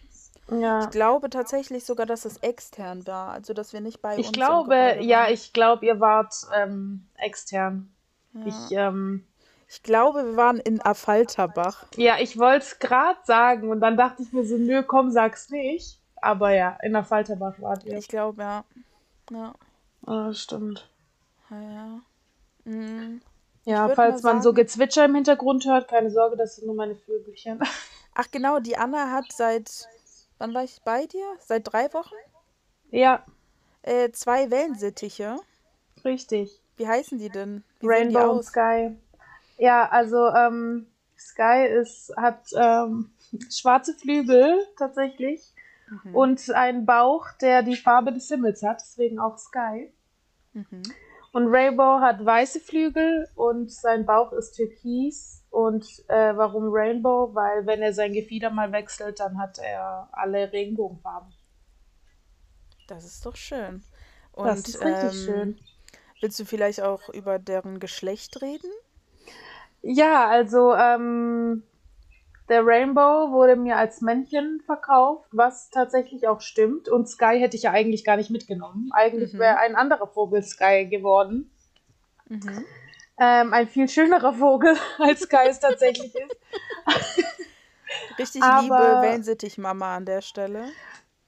Ja. 0.50 0.80
Ich 0.82 0.90
glaube 0.90 1.30
tatsächlich 1.30 1.84
sogar, 1.84 2.04
dass 2.06 2.24
es 2.24 2.38
extern 2.38 3.06
war, 3.06 3.30
also 3.32 3.54
dass 3.54 3.72
wir 3.72 3.80
nicht 3.80 4.02
bei 4.02 4.14
Ich 4.14 4.18
uns 4.18 4.26
im 4.28 4.32
glaube, 4.32 4.96
ja, 5.02 5.28
ich 5.28 5.52
glaube, 5.52 5.86
ihr 5.86 6.00
wart 6.00 6.34
ähm, 6.54 7.06
extern. 7.16 7.92
Ich, 8.44 8.70
Ja. 8.70 8.88
ähm, 8.88 9.24
Ich 9.68 9.82
glaube, 9.82 10.24
wir 10.24 10.36
waren 10.36 10.58
in 10.58 10.80
Affalterbach. 10.80 11.84
ja, 11.96 12.16
ich 12.18 12.38
wollte 12.38 12.64
es 12.64 12.78
gerade 12.78 13.18
sagen 13.24 13.70
und 13.70 13.80
dann 13.80 13.96
dachte 13.96 14.22
ich 14.22 14.32
mir 14.32 14.44
so, 14.44 14.56
nö, 14.56 14.82
komm, 14.82 15.10
sag's 15.10 15.50
nicht. 15.50 15.97
Aber 16.22 16.50
ja, 16.50 16.76
in 16.82 16.92
der 16.92 17.04
Falterbach 17.04 17.54
wart 17.60 17.84
ihr. 17.84 17.96
Ich 17.96 18.08
glaube, 18.08 18.42
ja. 18.42 18.64
Ja, 19.30 19.54
Ah, 20.06 20.32
stimmt. 20.32 20.88
ja. 21.50 21.60
ja. 21.60 22.00
Mhm. 22.64 23.20
Ja, 23.64 23.88
falls 23.94 24.22
man 24.22 24.40
so 24.42 24.50
sagen- 24.50 24.56
Gezwitscher 24.56 25.04
im 25.04 25.14
Hintergrund 25.14 25.66
hört, 25.66 25.88
keine 25.88 26.10
Sorge, 26.10 26.36
das 26.36 26.56
sind 26.56 26.66
nur 26.66 26.74
meine 26.76 26.94
Vögelchen. 26.96 27.60
Ach 28.14 28.26
genau, 28.30 28.58
die 28.60 28.76
Anna 28.76 29.10
hat 29.10 29.26
seit, 29.30 29.70
wann 30.38 30.54
war 30.54 30.64
ich 30.64 30.80
bei 30.84 31.06
dir? 31.06 31.26
Seit 31.40 31.70
drei 31.72 31.92
Wochen? 31.92 32.14
ja, 32.90 33.22
Äh, 33.82 34.10
zwei 34.12 34.50
Wellensittiche. 34.50 35.38
richtig. 36.04 36.60
Wie 36.76 36.88
heißen 36.88 37.18
die 37.18 37.28
denn? 37.30 37.62
Wie 37.80 37.86
Rainbow 37.88 38.30
und? 38.32 38.44
Sky. 38.44 38.96
Ja, 39.58 39.88
also 39.88 40.28
ähm, 40.28 40.86
Sky 41.18 41.66
ist, 41.68 42.12
hat 42.16 42.46
ähm, 42.56 43.10
schwarze 43.50 43.94
Flügel 43.94 44.66
tatsächlich 44.78 45.42
Mhm. 45.90 46.14
und 46.14 46.50
einen 46.50 46.86
Bauch, 46.86 47.26
der 47.40 47.62
die 47.62 47.76
Farbe 47.76 48.12
des 48.12 48.28
Himmels 48.28 48.62
hat, 48.62 48.80
deswegen 48.80 49.18
auch 49.18 49.38
Sky. 49.38 49.92
Mhm. 50.52 50.82
Und 51.32 51.48
Rainbow 51.48 52.00
hat 52.00 52.24
weiße 52.24 52.60
Flügel 52.60 53.28
und 53.34 53.70
sein 53.70 54.06
Bauch 54.06 54.32
ist 54.32 54.52
türkis. 54.52 55.44
Und 55.50 55.86
äh, 56.08 56.36
warum 56.36 56.68
Rainbow? 56.70 57.34
Weil 57.34 57.66
wenn 57.66 57.82
er 57.82 57.92
sein 57.92 58.12
Gefieder 58.12 58.50
mal 58.50 58.72
wechselt, 58.72 59.20
dann 59.20 59.38
hat 59.38 59.58
er 59.58 60.08
alle 60.12 60.52
Regenbogenfarben. 60.52 61.32
Das 62.86 63.04
ist 63.04 63.24
doch 63.26 63.36
schön. 63.36 63.84
das 64.42 64.58
Und 64.58 64.68
ist 64.68 64.84
richtig 64.84 65.02
ähm, 65.02 65.24
schön. 65.26 65.58
willst 66.20 66.40
du 66.40 66.44
vielleicht 66.44 66.80
auch 66.80 67.08
über 67.10 67.38
deren 67.38 67.78
Geschlecht 67.78 68.40
reden? 68.40 68.70
Ja, 69.82 70.26
also 70.28 70.74
ähm, 70.74 71.62
der 72.48 72.64
Rainbow 72.66 73.30
wurde 73.32 73.56
mir 73.56 73.76
als 73.76 74.00
Männchen 74.00 74.60
verkauft, 74.64 75.28
was 75.32 75.70
tatsächlich 75.70 76.26
auch 76.28 76.40
stimmt. 76.40 76.88
Und 76.88 77.08
Sky 77.08 77.38
hätte 77.38 77.56
ich 77.56 77.64
ja 77.64 77.72
eigentlich 77.72 78.04
gar 78.04 78.16
nicht 78.16 78.30
mitgenommen. 78.30 78.90
Eigentlich 78.92 79.34
Mhm. 79.34 79.38
wäre 79.38 79.58
ein 79.58 79.76
anderer 79.76 80.06
Vogel 80.06 80.42
Sky 80.42 80.86
geworden. 80.86 81.50
Mhm. 82.28 82.64
Ähm, 83.20 83.52
ein 83.52 83.66
viel 83.68 83.88
schönerer 83.88 84.32
Vogel, 84.34 84.76
als 84.98 85.20
Sky 85.22 85.46
es 85.48 85.60
tatsächlich 85.60 86.14
ist. 86.14 86.36
Richtig 88.18 88.42
Aber- 88.42 88.62
liebe 88.62 89.02
Wellensittich-Mama 89.02 89.96
an 89.96 90.04
der 90.06 90.20
Stelle. 90.22 90.64
Sie 90.66 90.72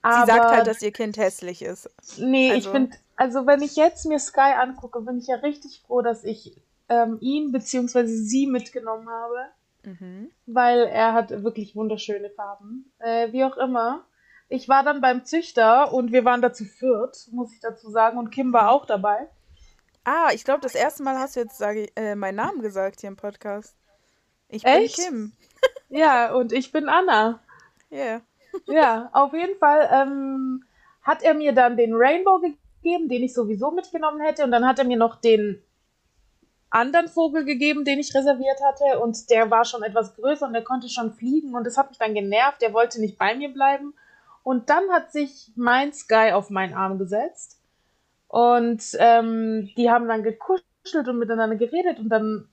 Aber 0.02 0.26
sagt 0.26 0.44
halt, 0.56 0.66
dass 0.66 0.82
ihr 0.82 0.92
Kind 0.92 1.16
hässlich 1.18 1.62
ist. 1.62 1.88
nee, 2.18 2.48
ich 2.48 2.66
also- 2.66 2.70
finde, 2.72 2.96
also 3.16 3.46
wenn 3.46 3.60
ich 3.62 3.76
jetzt 3.76 4.06
mir 4.06 4.18
Sky 4.18 4.54
angucke, 4.58 5.00
bin 5.02 5.18
ich 5.18 5.26
ja 5.26 5.36
richtig 5.36 5.82
froh, 5.86 6.00
dass 6.00 6.24
ich 6.24 6.56
ähm, 6.88 7.18
ihn 7.20 7.52
bzw. 7.52 8.06
sie 8.06 8.46
mitgenommen 8.46 9.08
habe. 9.08 9.46
Mhm. 9.84 10.30
weil 10.46 10.80
er 10.80 11.14
hat 11.14 11.30
wirklich 11.42 11.74
wunderschöne 11.74 12.30
Farben. 12.30 12.92
Äh, 12.98 13.32
wie 13.32 13.44
auch 13.44 13.56
immer. 13.56 14.04
Ich 14.48 14.68
war 14.68 14.82
dann 14.82 15.00
beim 15.00 15.24
Züchter 15.24 15.92
und 15.92 16.12
wir 16.12 16.24
waren 16.24 16.42
da 16.42 16.52
zu 16.52 16.64
viert, 16.64 17.28
muss 17.30 17.52
ich 17.52 17.60
dazu 17.60 17.90
sagen, 17.90 18.18
und 18.18 18.30
Kim 18.30 18.52
war 18.52 18.70
auch 18.70 18.84
dabei. 18.84 19.28
Ah, 20.04 20.30
ich 20.32 20.44
glaube, 20.44 20.60
das 20.60 20.74
erste 20.74 21.02
Mal 21.02 21.18
hast 21.18 21.36
du 21.36 21.40
jetzt 21.40 21.60
ich, 21.60 21.92
äh, 21.96 22.14
meinen 22.14 22.36
Namen 22.36 22.60
gesagt 22.62 23.00
hier 23.00 23.08
im 23.08 23.16
Podcast. 23.16 23.76
Ich 24.48 24.64
Echt? 24.64 24.96
bin 24.96 25.04
Kim. 25.04 25.32
Ja, 25.92 26.32
und 26.34 26.52
ich 26.52 26.72
bin 26.72 26.88
Anna. 26.88 27.40
Yeah. 27.90 28.22
Ja, 28.66 29.10
auf 29.12 29.32
jeden 29.32 29.58
Fall 29.58 29.88
ähm, 29.92 30.64
hat 31.02 31.22
er 31.22 31.34
mir 31.34 31.52
dann 31.52 31.76
den 31.76 31.92
Rainbow 31.94 32.40
gegeben, 32.40 33.08
den 33.08 33.24
ich 33.24 33.34
sowieso 33.34 33.72
mitgenommen 33.72 34.20
hätte, 34.20 34.44
und 34.44 34.52
dann 34.52 34.66
hat 34.66 34.78
er 34.78 34.84
mir 34.84 34.96
noch 34.96 35.20
den 35.20 35.62
anderen 36.70 37.08
Vogel 37.08 37.44
gegeben, 37.44 37.84
den 37.84 37.98
ich 37.98 38.14
reserviert 38.14 38.60
hatte, 38.64 39.00
und 39.00 39.28
der 39.30 39.50
war 39.50 39.64
schon 39.64 39.82
etwas 39.82 40.14
größer 40.14 40.46
und 40.46 40.52
der 40.52 40.64
konnte 40.64 40.88
schon 40.88 41.12
fliegen 41.12 41.54
und 41.54 41.64
das 41.64 41.76
hat 41.76 41.90
mich 41.90 41.98
dann 41.98 42.14
genervt, 42.14 42.62
der 42.62 42.72
wollte 42.72 43.00
nicht 43.00 43.18
bei 43.18 43.34
mir 43.34 43.52
bleiben. 43.52 43.94
Und 44.42 44.70
dann 44.70 44.88
hat 44.90 45.12
sich 45.12 45.52
mein 45.56 45.92
Sky 45.92 46.30
auf 46.32 46.48
meinen 46.48 46.74
Arm 46.74 46.98
gesetzt 46.98 47.60
und 48.28 48.82
ähm, 48.98 49.68
die 49.76 49.90
haben 49.90 50.08
dann 50.08 50.22
gekuschelt 50.22 51.08
und 51.08 51.18
miteinander 51.18 51.56
geredet 51.56 51.98
und 51.98 52.08
dann 52.08 52.48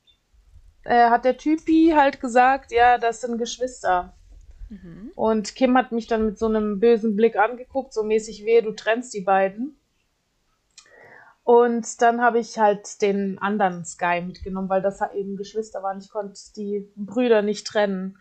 äh, 0.83 1.09
hat 1.09 1.23
der 1.23 1.37
Typi 1.37 1.93
halt 1.95 2.19
gesagt, 2.19 2.71
ja, 2.71 2.97
das 2.97 3.21
sind 3.21 3.37
Geschwister. 3.37 4.13
Mhm. 4.69 5.11
Und 5.15 5.55
Kim 5.55 5.77
hat 5.77 5.91
mich 5.91 6.07
dann 6.07 6.25
mit 6.25 6.39
so 6.39 6.47
einem 6.47 6.79
bösen 6.79 7.15
Blick 7.15 7.37
angeguckt, 7.37 7.93
so 7.93 8.03
mäßig 8.03 8.45
wehe, 8.45 8.63
du 8.63 8.71
trennst 8.71 9.13
die 9.13 9.21
beiden. 9.21 9.76
Und 11.47 12.01
dann 12.01 12.19
habe 12.19 12.39
ich 12.39 12.59
halt 12.59 13.01
den 13.01 13.39
anderen 13.39 13.85
Sky 13.85 14.19
mitgenommen, 14.19 14.67
weil 14.67 14.81
das 14.81 14.99
eben 15.15 15.37
Geschwister 15.37 15.81
waren. 15.81 15.99
Ich 15.99 16.09
konnte 16.09 16.37
die 16.57 16.91
Brüder 16.97 17.41
nicht 17.41 17.65
trennen. 17.65 18.17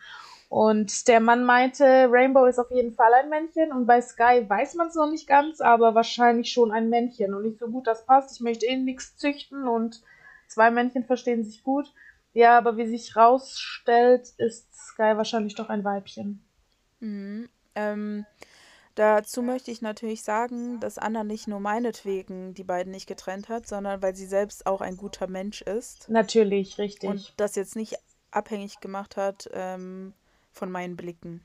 Und 0.48 1.08
der 1.08 1.18
Mann 1.18 1.44
meinte, 1.44 2.06
Rainbow 2.08 2.46
ist 2.46 2.60
auf 2.60 2.70
jeden 2.70 2.92
Fall 2.92 3.12
ein 3.14 3.28
Männchen 3.28 3.72
und 3.72 3.84
bei 3.84 4.00
Sky 4.00 4.48
weiß 4.48 4.76
man 4.76 4.86
es 4.86 4.94
noch 4.94 5.10
nicht 5.10 5.26
ganz, 5.26 5.60
aber 5.60 5.96
wahrscheinlich 5.96 6.52
schon 6.52 6.70
ein 6.70 6.88
Männchen. 6.88 7.34
Und 7.34 7.42
nicht 7.42 7.58
so 7.58 7.66
gut, 7.66 7.88
das 7.88 8.06
passt. 8.06 8.36
Ich 8.36 8.40
möchte 8.40 8.66
eh 8.66 8.76
nichts 8.76 9.16
züchten 9.16 9.66
und 9.66 10.02
zwei 10.46 10.70
Männchen 10.70 11.02
verstehen 11.02 11.42
sich 11.42 11.64
gut. 11.64 11.92
Ja, 12.32 12.56
aber 12.56 12.76
wie 12.76 12.86
sich 12.86 13.16
rausstellt, 13.16 14.34
ist 14.38 14.72
Sky 14.72 15.16
wahrscheinlich 15.16 15.56
doch 15.56 15.68
ein 15.68 15.82
Weibchen. 15.82 16.44
Mhm. 17.00 17.48
Ähm, 17.74 18.24
dazu 18.96 19.42
möchte 19.42 19.70
ich 19.70 19.82
natürlich 19.82 20.22
sagen, 20.24 20.80
dass 20.80 20.98
Anna 20.98 21.22
nicht 21.24 21.46
nur 21.46 21.60
meinetwegen 21.60 22.54
die 22.54 22.64
beiden 22.64 22.90
nicht 22.92 23.06
getrennt 23.06 23.48
hat, 23.48 23.66
sondern 23.66 24.02
weil 24.02 24.16
sie 24.16 24.26
selbst 24.26 24.66
auch 24.66 24.80
ein 24.80 24.96
guter 24.96 25.28
Mensch 25.28 25.62
ist 25.62 26.08
Natürlich, 26.08 26.78
richtig. 26.78 27.08
und 27.08 27.32
das 27.36 27.54
jetzt 27.54 27.76
nicht 27.76 27.96
abhängig 28.30 28.80
gemacht 28.80 29.16
hat 29.16 29.48
ähm, 29.52 30.12
von 30.52 30.70
meinen 30.70 30.96
Blicken. 30.96 31.44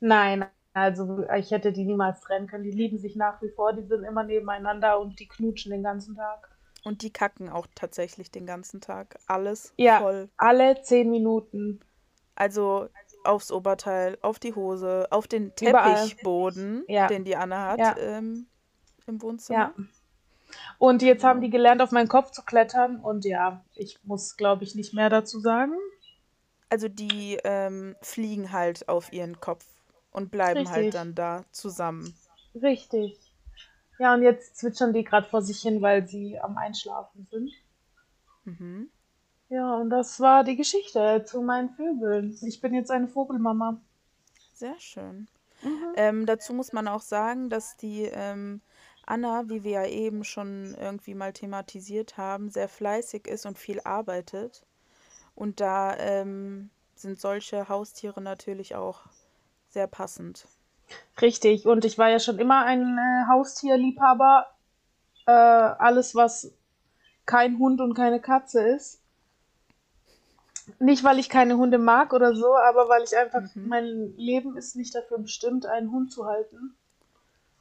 Nein, 0.00 0.46
also 0.72 1.24
ich 1.36 1.50
hätte 1.50 1.72
die 1.72 1.84
niemals 1.84 2.20
trennen 2.20 2.46
können. 2.46 2.64
Die 2.64 2.70
lieben 2.70 2.98
sich 2.98 3.14
nach 3.16 3.40
wie 3.42 3.50
vor, 3.50 3.72
die 3.72 3.86
sind 3.86 4.04
immer 4.04 4.24
nebeneinander 4.24 4.98
und 4.98 5.20
die 5.20 5.28
knutschen 5.28 5.70
den 5.70 5.82
ganzen 5.82 6.16
Tag. 6.16 6.48
Und 6.84 7.02
die 7.02 7.12
kacken 7.12 7.48
auch 7.48 7.66
tatsächlich 7.74 8.30
den 8.30 8.46
ganzen 8.46 8.80
Tag. 8.80 9.18
Alles 9.28 9.72
Ja. 9.76 10.00
voll. 10.00 10.28
Alle 10.36 10.82
zehn 10.82 11.10
Minuten. 11.10 11.80
Also 12.34 12.88
aufs 13.24 13.50
Oberteil, 13.52 14.18
auf 14.22 14.38
die 14.38 14.54
Hose, 14.54 15.06
auf 15.10 15.26
den. 15.26 15.54
Teppichboden, 15.54 16.84
Ja. 16.88 17.06
den 17.06 17.24
die 17.24 17.36
Anna 17.36 17.70
hat 17.72 17.78
Ja. 17.78 17.96
ähm, 17.98 18.46
im 19.06 19.22
Wohnzimmer. 19.22 19.72
Ja. 19.76 19.84
Und 20.78 21.02
jetzt 21.02 21.24
haben 21.24 21.40
die 21.40 21.50
gelernt, 21.50 21.80
auf 21.80 21.92
meinen 21.92 22.08
Kopf 22.08 22.30
zu 22.30 22.42
klettern 22.42 23.00
und 23.00 23.24
ja, 23.24 23.64
ich 23.74 23.98
muss, 24.04 24.36
glaube 24.36 24.64
ich, 24.64 24.74
nicht 24.74 24.92
mehr 24.92 25.08
dazu 25.08 25.40
sagen. 25.40 25.74
Also 26.68 26.88
die 26.88 27.38
ähm, 27.44 27.96
fliegen 28.02 28.52
halt 28.52 28.88
auf 28.88 29.12
ihren 29.12 29.40
Kopf 29.40 29.64
und 30.10 30.30
bleiben 30.30 30.68
halt 30.68 30.76
Richtig. 30.86 30.92
dann 30.94 31.14
da 31.14 31.44
zusammen. 31.52 32.14
Richtig. 32.54 33.18
Ja, 33.98 34.14
und 34.14 34.22
jetzt 34.22 34.56
zwitschern 34.56 34.92
die 34.92 35.04
gerade 35.04 35.28
vor 35.28 35.42
sich 35.42 35.60
hin, 35.60 35.80
weil 35.80 36.06
sie 36.06 36.38
am 36.38 36.56
Einschlafen 36.58 37.26
sind. 37.30 37.50
Mhm. 38.44 38.90
Ja, 39.52 39.74
und 39.74 39.90
das 39.90 40.18
war 40.18 40.44
die 40.44 40.56
Geschichte 40.56 41.24
zu 41.26 41.42
meinen 41.42 41.68
Vögeln. 41.68 42.34
Ich 42.40 42.62
bin 42.62 42.72
jetzt 42.72 42.90
eine 42.90 43.06
Vogelmama. 43.06 43.82
Sehr 44.54 44.80
schön. 44.80 45.28
Mhm. 45.62 45.92
Ähm, 45.94 46.26
dazu 46.26 46.54
muss 46.54 46.72
man 46.72 46.88
auch 46.88 47.02
sagen, 47.02 47.50
dass 47.50 47.76
die 47.76 48.04
ähm, 48.04 48.62
Anna, 49.04 49.50
wie 49.50 49.62
wir 49.62 49.72
ja 49.72 49.86
eben 49.86 50.24
schon 50.24 50.74
irgendwie 50.80 51.12
mal 51.12 51.34
thematisiert 51.34 52.16
haben, 52.16 52.48
sehr 52.48 52.66
fleißig 52.66 53.26
ist 53.28 53.44
und 53.44 53.58
viel 53.58 53.80
arbeitet. 53.80 54.64
Und 55.34 55.60
da 55.60 55.98
ähm, 55.98 56.70
sind 56.94 57.20
solche 57.20 57.68
Haustiere 57.68 58.22
natürlich 58.22 58.74
auch 58.74 59.02
sehr 59.68 59.86
passend. 59.86 60.46
Richtig, 61.20 61.66
und 61.66 61.84
ich 61.84 61.98
war 61.98 62.08
ja 62.08 62.20
schon 62.20 62.38
immer 62.38 62.64
ein 62.64 62.96
äh, 62.96 63.28
Haustierliebhaber. 63.28 64.46
Äh, 65.26 65.30
alles, 65.30 66.14
was 66.14 66.54
kein 67.26 67.58
Hund 67.58 67.82
und 67.82 67.92
keine 67.92 68.18
Katze 68.18 68.62
ist. 68.62 69.01
Nicht, 70.78 71.02
weil 71.04 71.18
ich 71.18 71.28
keine 71.28 71.56
Hunde 71.56 71.78
mag 71.78 72.12
oder 72.12 72.34
so, 72.34 72.54
aber 72.56 72.88
weil 72.88 73.02
ich 73.02 73.16
einfach, 73.16 73.40
Mhm. 73.54 73.68
mein 73.68 74.14
Leben 74.16 74.56
ist 74.56 74.76
nicht 74.76 74.94
dafür 74.94 75.18
bestimmt, 75.18 75.66
einen 75.66 75.90
Hund 75.90 76.12
zu 76.12 76.26
halten. 76.26 76.74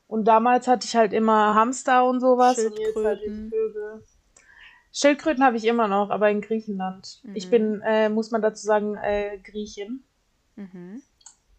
Und 0.08 0.26
damals 0.26 0.68
hatte 0.68 0.86
ich 0.86 0.96
halt 0.96 1.14
immer 1.14 1.56
Hamster 1.56 2.06
und 2.06 2.20
sowas 2.20 2.58
und 2.60 2.78
jetzt 2.78 2.96
halt 2.96 3.20
Schildkröten. 3.20 3.50
Vögel. 3.50 4.04
Schildkröten 4.94 5.44
habe 5.44 5.56
ich 5.58 5.66
immer 5.66 5.88
noch, 5.88 6.10
aber 6.10 6.30
in 6.30 6.42
Griechenland. 6.42 7.22
Ich 7.34 7.48
Mhm. 7.48 7.50
bin, 7.52 7.82
äh, 7.86 8.10
muss 8.10 8.30
man 8.32 8.42
dazu 8.42 8.66
sagen, 8.66 8.96
äh, 8.98 9.38
Griechin. 9.40 10.04
Mhm. 10.58 11.02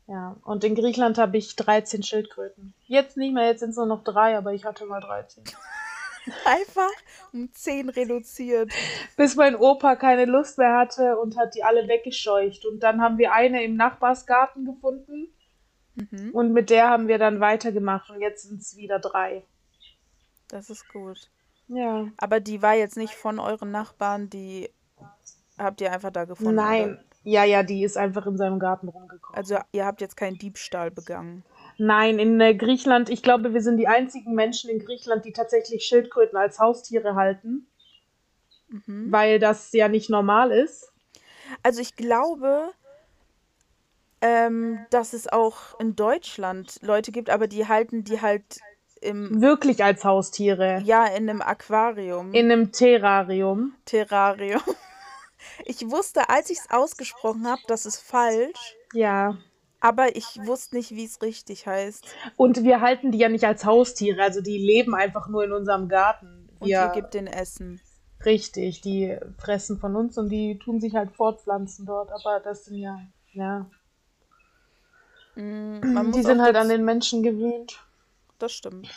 Ja, 0.06 0.36
und 0.44 0.64
in 0.64 0.74
Griechenland 0.74 1.16
habe 1.16 1.38
ich 1.38 1.56
13 1.56 2.02
Schildkröten. 2.02 2.74
Jetzt 2.86 3.16
nicht 3.16 3.32
mehr, 3.32 3.46
jetzt 3.46 3.60
sind 3.60 3.70
es 3.70 3.76
nur 3.76 3.86
noch 3.86 4.04
drei, 4.04 4.36
aber 4.36 4.52
ich 4.52 4.64
hatte 4.66 4.84
mal 4.84 5.00
13. 5.00 5.44
Einfach 6.44 6.90
um 7.32 7.52
10 7.52 7.88
reduziert. 7.88 8.72
Bis 9.16 9.36
mein 9.36 9.56
Opa 9.56 9.96
keine 9.96 10.24
Lust 10.24 10.58
mehr 10.58 10.76
hatte 10.76 11.18
und 11.18 11.36
hat 11.36 11.54
die 11.54 11.64
alle 11.64 11.88
weggescheucht. 11.88 12.64
Und 12.66 12.80
dann 12.80 13.00
haben 13.00 13.18
wir 13.18 13.32
eine 13.32 13.64
im 13.64 13.76
Nachbarsgarten 13.76 14.64
gefunden. 14.64 15.32
Mhm. 15.94 16.30
Und 16.32 16.52
mit 16.52 16.70
der 16.70 16.88
haben 16.88 17.08
wir 17.08 17.18
dann 17.18 17.40
weitergemacht 17.40 18.10
und 18.10 18.20
jetzt 18.20 18.48
sind 18.48 18.60
es 18.60 18.76
wieder 18.76 18.98
drei. 18.98 19.44
Das 20.48 20.70
ist 20.70 20.88
gut. 20.88 21.30
Ja. 21.68 22.08
Aber 22.16 22.40
die 22.40 22.62
war 22.62 22.74
jetzt 22.74 22.96
nicht 22.96 23.14
von 23.14 23.38
euren 23.38 23.70
Nachbarn, 23.70 24.30
die 24.30 24.70
habt 25.58 25.80
ihr 25.80 25.92
einfach 25.92 26.10
da 26.10 26.24
gefunden, 26.24 26.58
oder? 26.58 26.62
Nein. 26.62 27.04
Ja, 27.24 27.44
ja, 27.44 27.62
die 27.62 27.84
ist 27.84 27.96
einfach 27.96 28.26
in 28.26 28.36
seinem 28.36 28.58
Garten 28.58 28.88
rumgekommen. 28.88 29.38
Also 29.38 29.58
ihr 29.70 29.86
habt 29.86 30.00
jetzt 30.00 30.16
keinen 30.16 30.38
Diebstahl 30.38 30.90
begangen. 30.90 31.44
Nein, 31.78 32.18
in 32.18 32.40
äh, 32.40 32.54
Griechenland, 32.54 33.08
ich 33.10 33.22
glaube, 33.22 33.54
wir 33.54 33.60
sind 33.62 33.76
die 33.78 33.88
einzigen 33.88 34.34
Menschen 34.34 34.70
in 34.70 34.78
Griechenland, 34.84 35.24
die 35.24 35.32
tatsächlich 35.32 35.84
Schildkröten 35.84 36.36
als 36.38 36.58
Haustiere 36.58 37.14
halten, 37.14 37.66
Mhm. 38.68 39.12
weil 39.12 39.38
das 39.38 39.72
ja 39.72 39.88
nicht 39.88 40.08
normal 40.10 40.50
ist. 40.50 40.92
Also 41.62 41.80
ich 41.80 41.94
glaube, 41.96 42.70
ähm, 44.20 44.78
dass 44.90 45.12
es 45.12 45.28
auch 45.28 45.78
in 45.80 45.96
Deutschland 45.96 46.78
Leute 46.82 47.12
gibt, 47.12 47.28
aber 47.30 47.48
die 47.48 47.66
halten 47.68 48.04
die 48.04 48.20
halt 48.20 48.60
im, 49.00 49.40
Wirklich 49.42 49.82
als 49.82 50.04
Haustiere. 50.04 50.80
ja, 50.84 51.06
in 51.06 51.28
einem 51.28 51.42
Aquarium, 51.42 52.32
In 52.32 52.50
einem 52.52 52.70
Terrarium. 52.72 53.74
Terrarium. 53.84 54.62
Ich 55.64 55.90
wusste, 55.90 56.28
als 56.28 56.50
ich 56.50 56.58
es 56.60 56.70
ausgesprochen 56.70 57.48
habe, 57.48 57.60
das 57.66 57.84
ist 57.84 57.98
falsch, 57.98 58.76
Ja. 58.94 59.36
Aber 59.82 60.16
ich 60.16 60.38
wusste 60.46 60.76
nicht, 60.76 60.92
wie 60.92 61.04
es 61.04 61.20
richtig 61.22 61.66
heißt. 61.66 62.06
Und 62.36 62.62
wir 62.62 62.80
halten 62.80 63.10
die 63.12 63.18
ja 63.18 63.28
nicht 63.28 63.44
als 63.44 63.64
Haustiere, 63.64 64.22
also 64.22 64.40
die 64.40 64.58
leben 64.58 64.94
einfach 64.94 65.28
nur 65.28 65.44
in 65.44 65.52
unserem 65.52 65.88
Garten. 65.88 66.48
Und 66.60 66.76
ihr 66.76 66.78
Wir, 66.78 66.88
gebt 66.94 67.14
den 67.14 67.26
Essen. 67.26 67.80
richtig, 68.24 68.80
die 68.80 69.18
fressen 69.38 69.78
von 69.78 69.96
uns 69.96 70.16
und 70.18 70.28
die 70.30 70.58
tun 70.58 70.80
sich 70.80 70.94
halt 70.94 71.12
fortpflanzen 71.12 71.84
dort, 71.86 72.10
aber 72.12 72.40
das 72.40 72.64
sind 72.64 72.76
ja, 72.78 72.98
ja, 73.32 73.68
Mm, 75.34 75.80
die 76.12 76.22
sind 76.22 76.42
halt 76.42 76.56
an 76.56 76.68
den 76.68 76.84
Menschen 76.84 77.22
gewöhnt. 77.22 77.82
das 78.38 78.52
stimmt. 78.52 78.88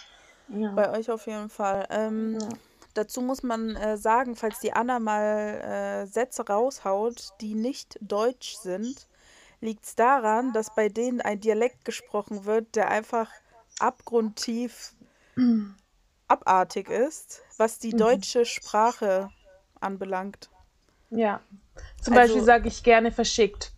Ja. 0.48 0.72
Bei 0.74 0.92
euch 0.98 1.10
auf 1.10 1.28
jeden 1.28 1.50
Fall. 1.50 1.88
Ähm, 1.90 2.38
Ja. 2.40 2.50
dazu 2.94 3.22
muss 3.22 3.42
man 3.44 3.76
äh, 3.76 3.98
sagen, 3.98 4.36
falls 4.36 4.60
die 4.60 4.74
Anna 4.74 5.00
mal 5.00 6.04
äh, 6.04 6.08
Sätze 6.08 6.46
raushaut, 6.48 7.30
die 7.42 7.56
nicht 7.56 7.98
deutsch 8.02 8.56
sind, 8.58 9.08
liegt 9.62 9.86
es 9.86 9.96
daran, 9.96 10.54
dass 10.54 10.74
bei 10.74 10.90
denen 10.90 11.22
ein 11.22 11.40
Dialekt 11.40 11.86
gesprochen 11.86 12.46
wird, 12.46 12.76
der 12.76 12.90
einfach 12.90 13.32
abgrundtief 13.80 14.94
abartig 16.28 16.90
ist, 16.90 17.42
was 17.58 17.80
die 17.80 17.94
Mhm. 17.94 17.98
deutsche 17.98 18.46
Sprache 18.46 19.32
anbelangt. 19.80 20.50
Ja. 21.10 21.42
Zum 22.02 22.14
Beispiel 22.14 22.42
Also, 22.42 22.46
sage 22.46 22.68
ich 22.68 22.84
gerne 22.84 23.12
verschickt. 23.12 23.74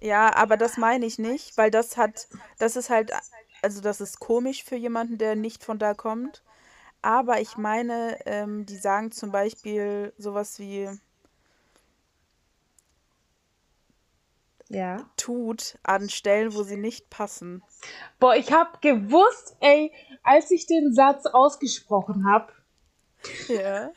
ja, 0.00 0.34
aber 0.34 0.56
das 0.56 0.76
meine 0.76 1.06
ich 1.06 1.18
nicht, 1.18 1.56
weil 1.56 1.70
das 1.70 1.96
hat, 1.96 2.28
das 2.58 2.76
ist 2.76 2.90
halt, 2.90 3.12
also 3.62 3.80
das 3.80 4.00
ist 4.00 4.18
komisch 4.18 4.64
für 4.64 4.76
jemanden, 4.76 5.18
der 5.18 5.36
nicht 5.36 5.64
von 5.64 5.78
da 5.78 5.94
kommt. 5.94 6.42
Aber 7.02 7.40
ich 7.40 7.56
meine, 7.56 8.18
ähm, 8.26 8.66
die 8.66 8.76
sagen 8.78 9.12
zum 9.12 9.32
Beispiel 9.32 10.12
sowas 10.18 10.58
wie 10.58 10.90
Ja. 14.72 15.04
tut 15.16 15.78
an 15.82 16.08
Stellen, 16.08 16.54
wo 16.54 16.62
sie 16.62 16.76
nicht 16.76 17.10
passen. 17.10 17.62
Boah, 18.18 18.34
ich 18.34 18.52
habe 18.52 18.78
gewusst, 18.80 19.56
ey, 19.60 19.92
als 20.22 20.50
ich 20.50 20.66
den 20.66 20.94
Satz 20.94 21.26
ausgesprochen 21.26 22.26
habe, 22.30 22.52
Ja. 23.48 23.90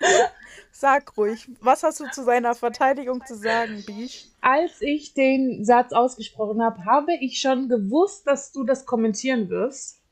Sag 0.70 1.16
ruhig, 1.16 1.48
was 1.60 1.82
hast 1.82 2.00
du 2.00 2.10
zu 2.10 2.22
seiner 2.22 2.54
Verteidigung 2.54 3.24
zu 3.24 3.34
sagen, 3.34 3.82
Bish? 3.86 4.26
als 4.42 4.82
ich 4.82 5.14
den 5.14 5.64
Satz 5.64 5.92
ausgesprochen 5.94 6.62
habe, 6.62 6.84
habe 6.84 7.14
ich 7.18 7.40
schon 7.40 7.68
gewusst, 7.70 8.26
dass 8.26 8.52
du 8.52 8.64
das 8.64 8.84
kommentieren 8.84 9.48
wirst. 9.48 10.02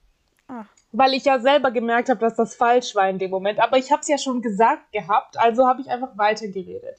Ah, 0.49 0.65
Weil 0.93 1.13
ich 1.15 1.25
ja 1.27 1.39
selber 1.39 1.71
gemerkt 1.71 2.09
habe, 2.09 2.21
dass 2.21 2.37
das 2.37 2.55
falsch 2.55 2.95
war 2.95 3.09
in 3.11 3.19
dem 3.19 3.31
Moment. 3.31 3.61
Aber 3.61 3.77
ich 3.77 3.93
habe 3.93 4.01
es 4.01 4.09
ja 4.09 4.17
schon 4.17 4.41
gesagt 4.41 4.91
gehabt, 4.93 5.39
also 5.39 5.67
habe 5.67 5.83
ich 5.83 5.89
einfach 5.89 6.17
weitergeredet. 6.17 6.97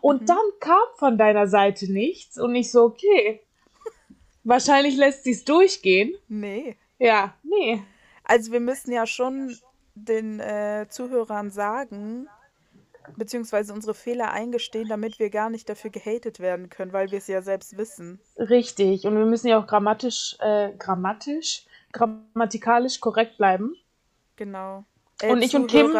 Und 0.00 0.22
mhm. 0.22 0.26
dann 0.26 0.38
kam 0.60 0.78
von 0.96 1.18
deiner 1.18 1.46
Seite 1.46 1.90
nichts 1.92 2.38
und 2.38 2.54
ich 2.54 2.70
so, 2.70 2.84
okay, 2.84 3.40
wahrscheinlich 4.44 4.96
lässt 4.96 5.24
sie 5.24 5.32
es 5.32 5.44
durchgehen. 5.44 6.14
Nee. 6.28 6.76
Ja, 6.98 7.34
nee. 7.42 7.82
Also 8.24 8.52
wir 8.52 8.60
müssen 8.60 8.92
ja 8.92 9.06
schon 9.06 9.56
den 9.94 10.40
äh, 10.40 10.86
Zuhörern 10.88 11.50
sagen, 11.50 12.28
beziehungsweise 13.16 13.72
unsere 13.72 13.94
Fehler 13.94 14.30
eingestehen, 14.32 14.88
damit 14.88 15.18
wir 15.18 15.30
gar 15.30 15.50
nicht 15.50 15.68
dafür 15.68 15.90
gehatet 15.90 16.40
werden 16.40 16.68
können, 16.68 16.92
weil 16.92 17.10
wir 17.10 17.18
es 17.18 17.26
ja 17.26 17.42
selbst 17.42 17.76
wissen. 17.76 18.20
Richtig. 18.38 19.06
Und 19.06 19.16
wir 19.16 19.26
müssen 19.26 19.48
ja 19.48 19.60
auch 19.60 19.66
grammatisch, 19.66 20.36
äh, 20.40 20.72
grammatisch, 20.78 21.66
grammatikalisch 21.92 23.00
korrekt 23.00 23.36
bleiben. 23.38 23.74
Genau. 24.36 24.84
Äh, 25.20 25.32
Und 25.32 25.42
ich 25.42 25.54
und 25.56 25.66
Kim. 25.66 25.92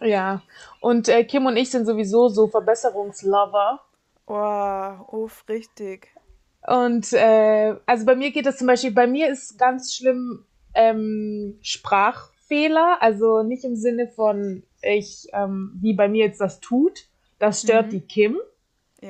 Ja. 0.00 0.42
Und 0.80 1.08
äh, 1.08 1.24
Kim 1.24 1.46
und 1.46 1.56
ich 1.56 1.70
sind 1.70 1.86
sowieso 1.86 2.28
so 2.28 2.48
Verbesserungslover. 2.48 3.80
Oh, 4.26 5.16
uff, 5.16 5.44
richtig. 5.48 6.08
Und 6.66 7.12
äh, 7.12 7.76
also 7.86 8.06
bei 8.06 8.16
mir 8.16 8.30
geht 8.30 8.46
das 8.46 8.56
zum 8.58 8.66
Beispiel, 8.66 8.92
bei 8.92 9.06
mir 9.06 9.28
ist 9.28 9.58
ganz 9.58 9.94
schlimm 9.94 10.44
ähm, 10.74 11.58
Sprachfehler, 11.60 12.98
also 13.00 13.42
nicht 13.42 13.64
im 13.64 13.76
Sinne 13.76 14.08
von 14.08 14.62
ich, 14.82 15.28
ähm, 15.32 15.72
wie 15.80 15.92
bei 15.94 16.08
mir 16.08 16.24
jetzt 16.26 16.40
das 16.40 16.60
tut, 16.60 17.06
das 17.38 17.62
stört 17.62 17.86
Mhm. 17.86 17.90
die 17.90 18.00
Kim. 18.00 18.38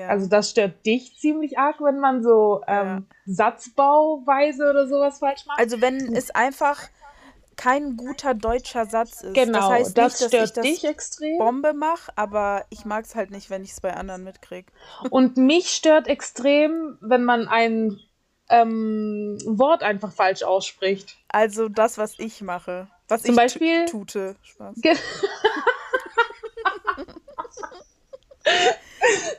Also 0.09 0.25
Ja, 0.25 0.31
das 0.31 0.51
stört 0.51 0.85
dich 0.85 1.17
ziemlich 1.19 1.57
arg, 1.57 1.81
wenn 1.81 2.01
man 2.01 2.25
so 2.25 2.63
ja. 2.67 2.97
ähm, 2.97 3.07
Satzbauweise 3.27 4.69
oder 4.69 4.89
sowas 4.89 5.21
falsch 5.21 5.47
macht. 5.47 5.61
Also 5.61 5.81
wenn 5.81 6.17
es 6.17 6.33
einfach 6.33 6.81
kein 7.57 7.97
guter 7.97 8.35
deutscher 8.35 8.87
Satz 8.87 9.23
ist. 9.23 9.37
Das 9.37 9.45
Genau, 9.47 9.69
heißt 9.71 9.97
nicht, 9.97 9.99
das 9.99 10.19
dass 10.19 10.21
ich 10.23 10.29
stört 10.29 10.57
das 10.57 10.65
dich 10.65 10.85
extrem. 10.85 11.39
Bombe 11.39 11.73
mache, 11.73 12.13
aber 12.17 12.65
ich 12.71 12.85
mag 12.85 13.05
es 13.05 13.15
halt 13.15 13.31
nicht, 13.31 13.51
wenn 13.51 13.65
ich 13.65 13.73
es 13.73 13.81
bei 13.81 13.95
anderen 13.95 14.25
mitkriege. 14.25 14.71
Und 15.11 15.37
mich 15.37 15.71
stört 15.71 16.07
extrem, 16.09 16.99
wenn 17.01 17.25
man 17.25 17.49
ein 17.49 17.99
ähm, 18.49 19.39
Wort 19.47 19.83
einfach 19.83 20.13
falsch 20.13 20.43
ausspricht. 20.43 21.17
Also 21.29 21.69
das, 21.69 21.99
was 21.99 22.19
ich 22.19 22.43
mache. 22.43 22.89
Was 23.09 23.23
Zum 23.23 23.31
ich 23.33 23.37
Beispiel, 23.37 23.85
tute. 23.87 24.37
Spaß. 24.43 24.77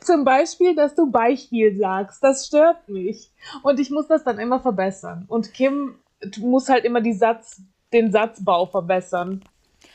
zum 0.01 0.23
Beispiel, 0.23 0.75
dass 0.75 0.95
du 0.95 1.10
Beispiel 1.12 1.78
sagst. 1.78 2.23
Das 2.23 2.47
stört 2.47 2.88
mich. 2.89 3.32
Und 3.63 3.80
ich 3.80 3.89
muss 3.89 4.08
das 4.08 4.23
dann 4.23 4.39
immer 4.39 4.60
verbessern. 4.60 5.25
Und 5.28 5.54
Kim 5.54 5.99
muss 6.39 6.69
halt 6.69 6.86
immer 6.86 7.01
die 7.01 7.13
Satz, 7.13 7.62
den 7.96 8.12
Satzbau 8.12 8.66
verbessern. 8.68 9.44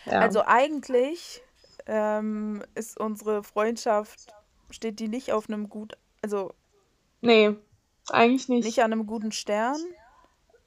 Ja. 0.07 0.21
Also 0.21 0.43
eigentlich 0.47 1.43
ähm, 1.87 2.63
ist 2.75 2.99
unsere 2.99 3.43
Freundschaft, 3.43 4.35
steht 4.71 4.99
die 5.01 5.09
nicht 5.09 5.33
auf 5.33 5.49
einem 5.49 5.69
gut, 5.69 5.97
also 6.23 6.53
Nee, 7.21 7.55
eigentlich 8.09 8.49
nicht 8.49 8.65
nicht. 8.65 8.79
an 8.83 8.93
einem 8.93 9.07
guten 9.07 9.31
Stern. 9.33 9.77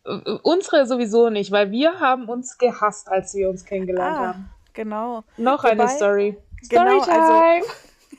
Äh, 0.05 0.37
Unsere 0.43 0.85
sowieso 0.85 1.29
nicht, 1.29 1.51
weil 1.51 1.71
wir 1.71 1.99
haben 1.99 2.29
uns 2.29 2.57
gehasst, 2.57 3.07
als 3.09 3.33
wir 3.33 3.49
uns 3.49 3.65
kennengelernt 3.65 4.17
Ah, 4.17 4.27
haben. 4.27 4.49
genau. 4.73 5.23
Noch 5.37 5.63
eine 5.63 5.83
Wobei, 5.83 5.95
Story. 5.95 6.37
genau, 6.69 6.99
also 6.99 7.03
Storytime! 7.11 7.65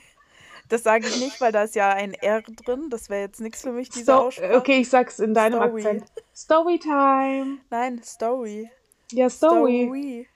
das 0.69 0.83
sage 0.83 1.07
ich 1.07 1.19
nicht, 1.19 1.39
weil 1.39 1.51
da 1.51 1.63
ist 1.63 1.75
ja 1.75 1.89
ein 1.91 2.13
R 2.15 2.41
drin. 2.41 2.89
Das 2.89 3.09
wäre 3.09 3.21
jetzt 3.21 3.39
nichts 3.39 3.61
für 3.61 3.71
mich, 3.71 3.89
diese 3.89 4.05
So, 4.05 4.13
Aussprache. 4.13 4.55
okay, 4.57 4.79
ich 4.81 4.89
sag's 4.89 5.19
in 5.19 5.33
deinem 5.33 5.61
Story. 5.61 5.81
Akzent. 5.85 6.03
Storytime! 6.35 7.57
Nein, 7.69 8.01
Story. 8.03 8.69
Ja, 9.11 9.29
Story. 9.29 10.27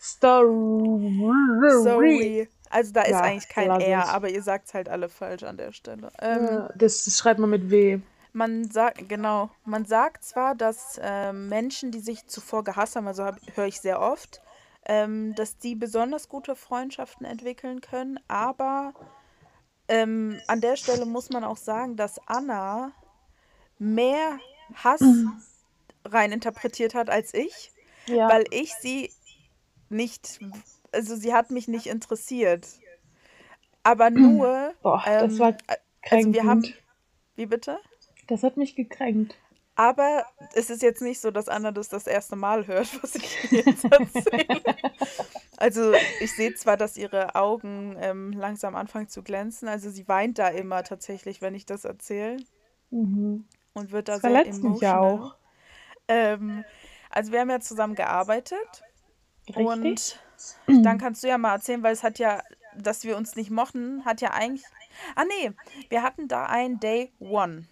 Story. 0.00 1.70
Story. 1.82 2.48
Also 2.70 2.92
da 2.92 3.02
ist 3.02 3.12
Ja, 3.12 3.22
eigentlich 3.22 3.48
kein 3.48 3.70
R, 3.80 4.02
ich. 4.02 4.08
aber 4.08 4.28
ihr 4.28 4.42
sagt 4.42 4.68
es 4.68 4.74
halt 4.74 4.88
alle 4.88 5.08
falsch 5.08 5.42
an 5.42 5.56
der 5.56 5.72
Stelle. 5.72 6.10
Ähm, 6.20 6.44
Ja, 6.44 6.68
das, 6.76 7.04
das 7.04 7.16
schreibt 7.18 7.40
man 7.40 7.50
mit 7.50 7.70
W. 7.70 8.00
man 8.32 8.70
sagt, 8.70 9.08
genau, 9.08 9.50
man 9.64 9.84
sagt 9.86 10.24
zwar, 10.24 10.54
dass 10.54 11.00
ähm, 11.02 11.48
Menschen, 11.48 11.90
die 11.90 12.00
sich 12.00 12.26
zuvor 12.26 12.64
gehasst 12.64 12.94
haben, 12.96 13.06
also 13.08 13.24
höre 13.54 13.66
ich 13.66 13.80
sehr 13.80 14.00
oft, 14.00 14.42
ähm, 14.86 15.34
dass 15.34 15.58
die 15.58 15.74
besonders 15.74 16.28
gute 16.28 16.54
Freundschaften 16.54 17.26
entwickeln 17.26 17.80
können, 17.80 18.20
aber 18.28 18.92
ähm, 19.88 20.38
an 20.46 20.60
der 20.60 20.76
Stelle 20.76 21.06
muss 21.06 21.30
man 21.30 21.42
auch 21.44 21.56
sagen, 21.56 21.96
dass 21.96 22.20
Anna 22.26 22.92
mehr 23.78 24.38
Hass 24.74 25.24
rein 26.04 26.32
interpretiert 26.32 26.94
hat 26.94 27.08
als 27.10 27.32
ich, 27.32 27.72
Ja. 28.08 28.28
weil 28.28 28.44
ich 28.50 28.74
sie 28.74 29.10
nicht, 29.88 30.40
also 30.92 31.16
sie 31.16 31.32
hat 31.34 31.50
mich 31.50 31.68
nicht 31.68 31.86
interessiert. 31.86 32.66
Aber 33.82 34.10
nur, 34.10 34.74
Boah, 34.82 35.02
das 35.04 35.38
war 35.38 35.50
ähm, 35.50 35.56
also 36.10 36.32
wir 36.32 36.44
haben, 36.44 36.62
kränkend. 36.62 36.82
wie 37.36 37.46
bitte? 37.46 37.78
Das 38.26 38.42
hat 38.42 38.56
mich 38.56 38.74
gekränkt. 38.76 39.36
Aber 39.74 40.26
es 40.54 40.70
ist 40.70 40.82
jetzt 40.82 41.02
nicht 41.02 41.20
so, 41.20 41.30
dass 41.30 41.48
Anna 41.48 41.70
das 41.70 41.88
das 41.88 42.06
erste 42.08 42.34
Mal 42.34 42.66
hört, 42.66 42.88
was 43.02 43.14
ich 43.14 43.42
jetzt 43.52 43.84
erzähle. 43.84 44.60
Also 45.60 45.92
ich 46.20 46.32
sehe 46.36 46.54
zwar, 46.54 46.76
dass 46.76 46.96
ihre 46.96 47.34
Augen 47.34 47.96
ähm, 47.98 48.30
langsam 48.32 48.76
anfangen 48.76 49.08
zu 49.08 49.24
glänzen. 49.24 49.66
Also 49.66 49.90
sie 49.90 50.06
weint 50.06 50.38
da 50.38 50.46
immer 50.50 50.84
tatsächlich, 50.84 51.42
wenn 51.42 51.56
ich 51.56 51.66
das 51.66 51.84
erzähle. 51.84 52.36
Mhm. 52.90 53.44
und 53.74 53.90
wird 53.90 54.06
da 54.08 54.12
Das 54.14 54.22
sehr 54.22 54.30
verletzt 54.30 54.62
mich 54.62 54.82
emotional. 54.82 55.18
auch. 55.20 55.34
Ähm, 56.06 56.64
also 57.18 57.32
wir 57.32 57.40
haben 57.40 57.50
ja 57.50 57.58
zusammen 57.58 57.96
gearbeitet 57.96 58.84
Richtig? 59.48 60.16
und 60.68 60.84
dann 60.84 60.98
kannst 60.98 61.24
du 61.24 61.28
ja 61.28 61.36
mal 61.36 61.54
erzählen, 61.54 61.82
weil 61.82 61.92
es 61.92 62.04
hat 62.04 62.20
ja, 62.20 62.42
dass 62.76 63.02
wir 63.02 63.16
uns 63.16 63.34
nicht 63.34 63.50
mochten, 63.50 64.04
hat 64.04 64.20
ja 64.20 64.30
eigentlich. 64.30 64.64
Ah 65.16 65.24
nee, 65.24 65.50
wir 65.88 66.04
hatten 66.04 66.28
da 66.28 66.46
ein 66.46 66.78
Day 66.78 67.10
One. 67.18 67.64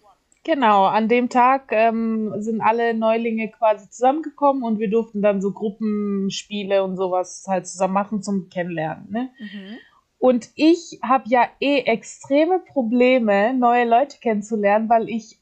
Genau, 0.43 0.85
an 0.85 1.07
dem 1.07 1.29
Tag 1.29 1.71
ähm, 1.71 2.33
sind 2.37 2.59
alle 2.59 2.93
Neulinge 2.93 3.49
quasi 3.49 3.89
zusammengekommen 3.89 4.63
und 4.63 4.79
wir 4.79 4.89
durften 4.89 5.21
dann 5.21 5.41
so 5.41 5.51
Gruppenspiele 5.53 6.83
und 6.83 6.97
sowas 6.97 7.45
halt 7.47 7.67
zusammen 7.67 7.93
machen 7.93 8.21
zum 8.21 8.49
Kennenlernen, 8.49 9.09
ne? 9.09 9.29
Mhm. 9.39 9.77
Und 10.19 10.49
ich 10.55 10.99
habe 11.03 11.23
ja 11.27 11.47
eh 11.61 11.81
extreme 11.81 12.59
Probleme, 12.59 13.53
neue 13.53 13.85
Leute 13.85 14.17
kennenzulernen, 14.19 14.89
weil 14.89 15.09
ich, 15.09 15.39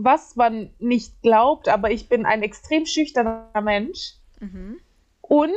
was 0.00 0.36
man 0.36 0.70
nicht 0.78 1.22
glaubt, 1.22 1.68
aber 1.68 1.90
ich 1.90 2.08
bin 2.08 2.24
ein 2.24 2.42
extrem 2.42 2.86
schüchterner 2.86 3.48
Mensch. 3.60 4.14
Mhm. 4.38 4.78
Und 5.20 5.50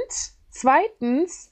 zweitens 0.49 1.51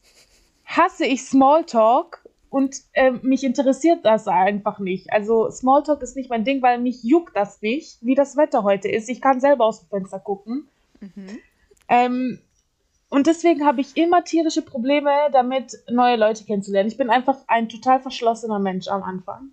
hasse 0.65 1.05
ich 1.05 1.23
Smalltalk 1.23 2.27
und 2.49 2.77
ähm, 2.93 3.19
mich 3.21 3.43
interessiert 3.43 4.05
das 4.05 4.27
einfach 4.27 4.79
nicht. 4.79 5.13
Also 5.13 5.51
Smalltalk 5.51 6.01
ist 6.01 6.15
nicht 6.15 6.31
mein 6.31 6.43
Ding, 6.43 6.63
weil 6.63 6.79
mich 6.79 7.03
juckt 7.03 7.35
das 7.35 7.61
nicht, 7.61 7.99
wie 8.01 8.15
das 8.15 8.35
Wetter 8.37 8.63
heute 8.63 8.87
ist. 8.87 9.07
Ich 9.07 9.21
kann 9.21 9.39
selber 9.39 9.65
aus 9.65 9.81
dem 9.81 9.89
Fenster 9.89 10.19
gucken. 10.19 10.67
Mhm. 10.99 11.39
Ähm, 11.87 12.39
und 13.09 13.27
deswegen 13.27 13.65
habe 13.65 13.81
ich 13.81 13.97
immer 13.97 14.23
tierische 14.23 14.63
Probleme 14.63 15.11
damit, 15.31 15.77
neue 15.91 16.15
Leute 16.15 16.43
kennenzulernen. 16.43 16.89
Ich 16.89 16.97
bin 16.97 17.11
einfach 17.11 17.37
ein 17.47 17.69
total 17.69 17.99
verschlossener 18.01 18.59
Mensch 18.59 18.87
am 18.87 19.03
Anfang. 19.03 19.51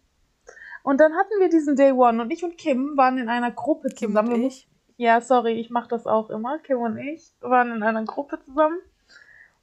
Und 0.87 1.01
dann 1.01 1.15
hatten 1.17 1.41
wir 1.41 1.49
diesen 1.49 1.75
Day 1.75 1.91
One 1.91 2.23
und 2.23 2.31
ich 2.31 2.45
und 2.45 2.57
Kim 2.57 2.97
waren 2.97 3.19
in 3.19 3.29
einer 3.29 3.51
Gruppe 3.51 3.89
Kim 3.89 4.11
zusammen. 4.11 4.35
und 4.35 4.41
Wir 4.41 4.47
ich. 4.47 4.69
ja, 4.97 5.21
sorry, 5.21 5.55
ich 5.55 5.69
mache 5.69 5.89
das 5.89 6.07
auch 6.07 6.31
immer. 6.31 6.61
Kim 6.61 6.79
und 6.79 6.97
ich 6.97 7.33
waren 7.41 7.75
in 7.75 7.83
einer 7.83 8.05
Gruppe 8.05 8.39
zusammen 8.45 8.79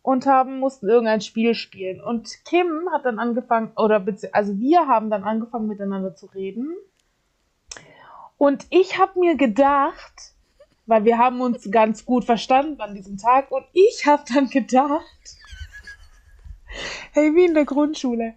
und 0.01 0.25
haben 0.25 0.59
mussten 0.59 0.89
irgendein 0.89 1.21
Spiel 1.21 1.55
spielen. 1.55 2.03
Und 2.03 2.43
Kim 2.43 2.89
hat 2.91 3.05
dann 3.05 3.19
angefangen, 3.19 3.71
oder 3.77 4.05
also 4.33 4.59
wir 4.59 4.85
haben 4.89 5.09
dann 5.09 5.23
angefangen 5.23 5.69
miteinander 5.69 6.13
zu 6.13 6.25
reden. 6.25 6.75
Und 8.37 8.67
ich 8.69 8.99
habe 8.99 9.17
mir 9.17 9.37
gedacht, 9.37 10.33
weil 10.87 11.05
wir 11.05 11.19
haben 11.19 11.39
uns 11.39 11.71
ganz 11.71 12.05
gut 12.05 12.25
verstanden 12.25 12.81
an 12.81 12.95
diesem 12.95 13.15
Tag, 13.15 13.49
und 13.49 13.63
ich 13.71 14.05
habe 14.05 14.23
dann 14.33 14.49
gedacht, 14.49 15.37
hey, 17.13 17.35
wie 17.35 17.45
in 17.45 17.53
der 17.53 17.65
Grundschule. 17.65 18.33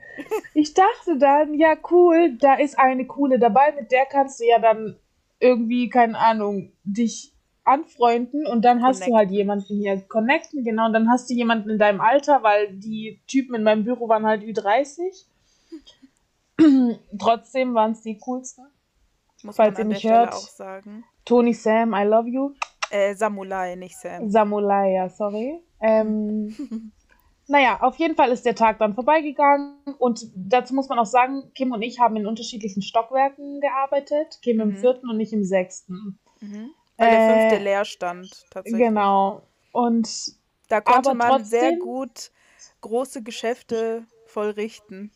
Ich 0.54 0.74
dachte 0.74 1.18
dann, 1.18 1.54
ja 1.54 1.76
cool, 1.90 2.36
da 2.38 2.54
ist 2.54 2.78
eine 2.78 3.06
coole 3.06 3.38
dabei, 3.38 3.72
mit 3.72 3.90
der 3.90 4.06
kannst 4.06 4.40
du 4.40 4.44
ja 4.44 4.58
dann 4.58 4.96
irgendwie, 5.40 5.88
keine 5.88 6.18
Ahnung, 6.18 6.72
dich 6.84 7.32
anfreunden 7.64 8.46
und 8.46 8.64
dann 8.64 8.82
hast 8.82 9.00
du 9.00 9.06
Connecten. 9.06 9.18
halt 9.18 9.30
jemanden 9.32 9.74
hier 9.76 10.00
connecten, 10.02 10.62
genau, 10.64 10.86
und 10.86 10.92
dann 10.92 11.10
hast 11.10 11.28
du 11.28 11.34
jemanden 11.34 11.70
in 11.70 11.78
deinem 11.78 12.00
Alter, 12.00 12.42
weil 12.42 12.72
die 12.72 13.20
Typen 13.26 13.54
in 13.56 13.64
meinem 13.64 13.84
Büro 13.84 14.08
waren 14.08 14.24
halt 14.24 14.42
Ü30. 14.42 15.26
Trotzdem 17.18 17.74
waren 17.74 17.92
es 17.92 18.02
die 18.02 18.18
coolsten. 18.18 18.66
Muss 19.42 19.56
Falls 19.56 19.76
man 19.78 19.88
ihr 19.88 19.94
mich 19.94 20.04
hört. 20.04 20.32
auch 20.32 20.48
sagen. 20.48 21.04
Tony 21.24 21.52
Sam, 21.52 21.92
I 21.92 22.04
love 22.04 22.28
you. 22.28 22.52
Äh, 22.90 23.14
Samulai, 23.14 23.74
nicht 23.74 23.98
Sam. 23.98 24.30
Samulai, 24.30 24.94
ja, 24.94 25.08
sorry. 25.08 25.60
Ähm, 25.80 26.92
naja, 27.48 27.78
auf 27.80 27.96
jeden 27.96 28.16
Fall 28.16 28.30
ist 28.32 28.44
der 28.44 28.54
Tag 28.54 28.78
dann 28.78 28.94
vorbeigegangen 28.94 29.76
und 29.98 30.26
dazu 30.35 30.74
muss 30.74 30.88
man 30.88 30.98
auch 30.98 31.06
sagen, 31.06 31.52
Kim 31.54 31.72
und 31.72 31.82
ich 31.82 32.00
haben 32.00 32.16
in 32.16 32.26
unterschiedlichen 32.26 32.82
Stockwerken 32.82 33.61
gearbeitet. 33.61 34.38
Kim 34.42 34.61
im 34.61 34.70
Mhm. 34.70 34.76
vierten 34.78 35.09
und 35.11 35.20
ich 35.20 35.32
im 35.32 35.44
sechsten. 35.44 36.18
Mhm. 36.40 36.70
Weil 36.96 37.11
der 37.11 37.18
Äh, 37.20 37.40
fünfte 37.50 37.64
leer 37.64 37.85
stand, 37.85 38.44
tatsächlich. 38.50 38.82
Genau. 38.82 39.42
Und 39.72 40.09
Da 40.68 40.80
konnte 40.80 41.14
man 41.14 41.44
sehr 41.44 41.61
trotzdem- 41.61 41.78
gut 41.80 42.30
große 42.80 43.22
Geschäfte 43.22 44.04
vollrichten. 44.26 45.11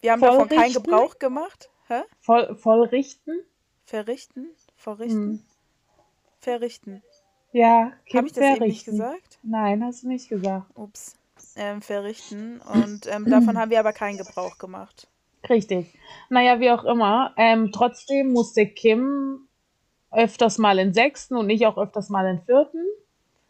Wir 0.00 0.12
haben 0.12 0.20
davon 0.20 0.48
keinen 0.48 0.58
Vollrichten? 0.58 0.82
Gebrauch 0.82 1.18
gemacht. 1.18 1.70
Hä? 1.88 2.02
voll, 2.20 2.56
vollrichten. 2.56 3.40
Verrichten? 3.84 4.48
Vorrichten? 4.76 5.30
Hm. 5.30 5.42
Verrichten. 6.40 7.02
Ja, 7.52 7.92
Kim 8.06 8.18
Habe 8.18 8.26
ich 8.28 8.32
das 8.32 8.42
eben 8.44 8.50
nicht 8.50 8.84
verrichten. 8.84 8.90
gesagt? 8.92 9.38
Nein, 9.42 9.84
hast 9.84 10.02
du 10.02 10.08
nicht 10.08 10.28
gesagt. 10.28 10.66
Ups. 10.76 11.16
Ähm, 11.56 11.82
verrichten. 11.82 12.60
Und 12.60 13.06
ähm, 13.06 13.26
davon 13.28 13.58
haben 13.58 13.70
wir 13.70 13.80
aber 13.80 13.92
keinen 13.92 14.18
Gebrauch 14.18 14.58
gemacht. 14.58 15.08
Richtig. 15.48 15.92
Naja, 16.28 16.60
wie 16.60 16.70
auch 16.70 16.84
immer. 16.84 17.32
Ähm, 17.36 17.70
trotzdem 17.72 18.32
musste 18.32 18.66
Kim 18.66 19.48
öfters 20.10 20.58
mal 20.58 20.78
in 20.78 20.92
sechsten 20.92 21.36
und 21.36 21.50
ich 21.50 21.66
auch 21.66 21.78
öfters 21.78 22.08
mal 22.10 22.26
in 22.26 22.40
vierten. 22.42 22.84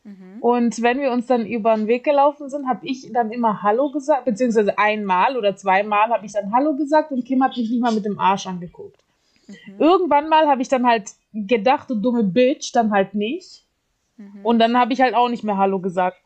Mhm. 0.05 0.39
Und 0.41 0.83
wenn 0.83 1.01
wir 1.01 1.13
uns 1.13 1.27
dann 1.27 1.47
über 1.47 1.75
den 1.77 1.87
Weg 1.87 2.05
gelaufen 2.05 2.49
sind, 2.49 2.67
habe 2.67 2.87
ich 2.87 3.13
dann 3.13 3.31
immer 3.31 3.63
Hallo 3.63 3.91
gesagt, 3.91 4.25
beziehungsweise 4.25 4.79
einmal 4.79 5.37
oder 5.37 5.55
zweimal 5.57 6.09
habe 6.11 6.27
ich 6.27 6.33
dann 6.33 6.53
Hallo 6.53 6.75
gesagt 6.75 7.13
und 7.13 7.25
Kim 7.25 7.43
hat 7.43 7.57
mich 7.57 7.71
nicht 7.71 7.81
mal 7.81 7.93
mit 7.93 8.05
dem 8.05 8.19
Arsch 8.19 8.47
angeguckt. 8.47 9.03
Mhm. 9.47 9.55
Irgendwann 9.79 10.29
mal 10.29 10.49
habe 10.49 10.63
ich 10.63 10.69
dann 10.69 10.87
halt 10.87 11.11
gedacht, 11.33 11.91
du 11.91 11.95
dumme 11.95 12.25
Bitch, 12.25 12.75
dann 12.75 12.91
halt 12.91 13.15
nicht. 13.15 13.65
Mhm. 14.17 14.45
Und 14.45 14.59
dann 14.59 14.77
habe 14.77 14.93
ich 14.93 15.01
halt 15.01 15.15
auch 15.15 15.29
nicht 15.29 15.45
mehr 15.45 15.57
Hallo 15.57 15.79
gesagt. 15.79 16.21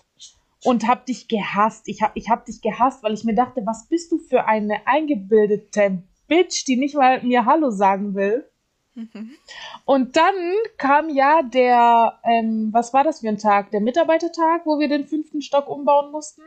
Und 0.65 0.89
hab 0.89 1.07
dich 1.07 1.29
gehasst. 1.29 1.87
Ich 1.87 2.03
hab, 2.03 2.17
ich 2.17 2.29
hab 2.29 2.47
dich 2.47 2.61
gehasst, 2.61 3.03
weil 3.03 3.15
ich 3.15 3.25
mir 3.25 3.35
dachte, 3.35 3.63
was 3.67 3.89
bist 3.89 4.11
du 4.11 4.19
für 4.19 4.47
eine 4.47 4.87
eingebildete 4.87 6.03
Bitch, 6.29 6.67
die 6.67 6.77
nicht 6.77 6.95
mal 6.95 7.23
mir 7.23 7.45
Hallo 7.45 7.71
sagen 7.71 8.15
will. 8.15 8.49
Mhm. 8.95 9.37
Und 9.85 10.17
dann 10.17 10.35
kam 10.79 11.09
ja 11.11 11.43
der, 11.43 12.19
ähm, 12.25 12.71
was 12.73 12.93
war 12.93 13.05
das 13.05 13.21
für 13.21 13.29
ein 13.29 13.39
Tag? 13.39 13.71
Der 13.71 13.81
Mitarbeitertag, 13.81 14.65
wo 14.65 14.79
wir 14.79 14.89
den 14.89 15.07
fünften 15.07 15.43
Stock 15.43 15.69
umbauen 15.69 16.11
mussten? 16.11 16.43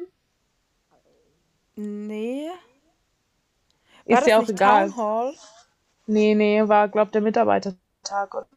Nee. 1.75 2.49
Ist 4.05 4.15
War 4.15 4.19
das 4.21 4.27
ja 4.27 4.39
auch 4.39 4.49
egal. 4.49 4.89
Town 4.89 4.97
Hall? 4.97 5.33
Nee, 6.07 6.33
nee, 6.33 6.67
war, 6.67 6.89
glaub, 6.89 7.11
der 7.11 7.21
Mitarbeitertag. 7.21 8.47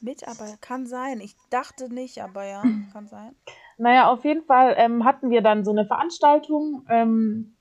Mitarbeiter, 0.00 0.56
kann 0.60 0.86
sein. 0.86 1.20
Ich 1.20 1.36
dachte 1.50 1.92
nicht, 1.92 2.22
aber 2.22 2.44
ja, 2.44 2.62
kann 2.92 3.06
sein. 3.06 3.36
Naja, 3.80 4.12
auf 4.12 4.26
jeden 4.26 4.42
Fall 4.42 4.74
ähm, 4.76 5.06
hatten 5.06 5.30
wir 5.30 5.40
dann 5.40 5.64
so 5.64 5.70
eine 5.70 5.86
Veranstaltung 5.86 6.84
ähm, 6.90 7.56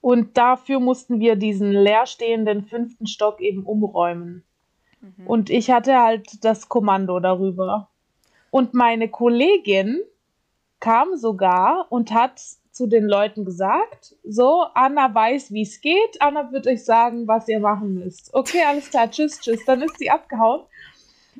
und 0.00 0.38
dafür 0.38 0.78
mussten 0.78 1.18
wir 1.18 1.34
diesen 1.34 1.72
leerstehenden 1.72 2.66
fünften 2.66 3.08
Stock 3.08 3.40
eben 3.40 3.64
umräumen. 3.64 4.44
Mhm. 5.00 5.26
Und 5.26 5.50
ich 5.50 5.72
hatte 5.72 6.00
halt 6.00 6.44
das 6.44 6.68
Kommando 6.68 7.18
darüber. 7.18 7.88
Und 8.52 8.74
meine 8.74 9.08
Kollegin 9.08 10.00
kam 10.78 11.16
sogar 11.16 11.86
und 11.90 12.12
hat 12.12 12.40
zu 12.70 12.86
den 12.86 13.08
Leuten 13.08 13.44
gesagt, 13.44 14.14
so, 14.22 14.66
Anna 14.74 15.12
weiß, 15.12 15.50
wie 15.50 15.62
es 15.62 15.80
geht, 15.80 16.20
Anna 16.20 16.52
wird 16.52 16.68
euch 16.68 16.84
sagen, 16.84 17.26
was 17.26 17.48
ihr 17.48 17.58
machen 17.58 17.94
müsst. 17.94 18.32
Okay, 18.32 18.62
alles 18.64 18.88
klar, 18.88 19.10
tschüss, 19.10 19.40
tschüss. 19.40 19.64
Dann 19.64 19.82
ist 19.82 19.98
sie 19.98 20.10
abgehauen. 20.10 20.62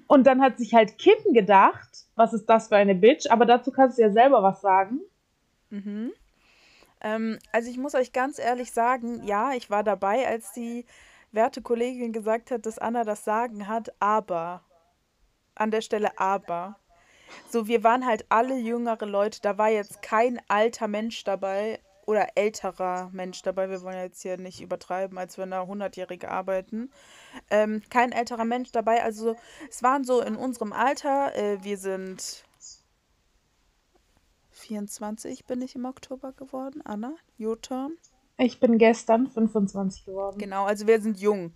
Und 0.08 0.26
dann 0.26 0.42
hat 0.42 0.58
sich 0.58 0.74
halt 0.74 0.98
Kim 0.98 1.32
gedacht, 1.32 2.08
was 2.18 2.33
ist 2.33 2.46
das 2.46 2.68
für 2.68 2.76
eine 2.76 2.94
Bitch? 2.94 3.31
Aber 3.31 3.46
dazu 3.46 3.70
kannst 3.70 3.96
du 3.96 4.02
ja 4.02 4.11
selber 4.11 4.42
was 4.42 4.61
sagen. 4.61 5.00
Mhm. 5.70 6.12
Ähm, 7.00 7.38
also 7.52 7.70
ich 7.70 7.78
muss 7.78 7.94
euch 7.94 8.12
ganz 8.12 8.38
ehrlich 8.38 8.72
sagen, 8.72 9.22
ja, 9.24 9.52
ich 9.52 9.70
war 9.70 9.85
dabei, 9.85 10.26
als 10.26 10.52
die 10.52 10.85
werte 11.31 11.62
Kollegin 11.62 12.12
gesagt 12.12 12.50
hat, 12.50 12.66
dass 12.66 12.78
Anna 12.78 13.04
das 13.04 13.24
Sagen 13.24 13.68
hat, 13.68 13.92
aber 14.00 14.62
an 15.54 15.70
der 15.70 15.81
Stelle 15.81 16.18
aber. 16.18 16.76
So, 17.48 17.68
wir 17.68 17.85
waren 17.85 18.07
halt 18.07 18.26
alle 18.31 18.57
jüngere 18.57 19.07
Leute, 19.07 19.40
da 19.42 19.59
war 19.59 19.68
jetzt 19.68 20.02
kein 20.02 20.40
alter 20.48 20.88
Mensch 20.88 21.22
dabei 21.24 21.78
oder 22.09 22.29
älterer 22.37 23.11
Mensch 23.12 23.42
dabei. 23.42 23.68
Wir 23.68 23.83
wollen 23.83 23.99
jetzt 23.99 24.23
hier 24.23 24.38
nicht 24.38 24.62
übertreiben, 24.62 25.18
als 25.18 25.37
wenn 25.37 25.51
da 25.51 25.62
100-Jährige 25.62 26.31
arbeiten. 26.31 26.90
Ähm, 27.51 27.83
kein 27.90 28.12
älterer 28.12 28.47
Mensch 28.47 28.73
dabei, 28.73 29.05
also 29.05 29.37
es 29.68 29.83
waren 29.83 30.05
so 30.05 30.23
in 30.23 30.35
unserem 30.35 30.73
Alter, 30.73 31.37
äh, 31.37 31.63
wir 31.63 31.77
sind 31.77 32.44
24 34.52 35.44
bin 35.44 35.61
ich 35.61 35.77
im 35.77 35.85
Oktober 35.85 36.33
geworden. 36.33 36.81
Anna, 36.83 37.15
your 37.38 37.61
turn. 37.61 37.92
Ich 38.38 38.59
bin 38.59 38.79
gestern 38.79 39.29
25 39.29 40.06
geworden. 40.06 40.38
Genau, 40.38 40.65
also 40.65 40.87
wir 40.87 41.02
sind 41.02 41.21
jung, 41.21 41.52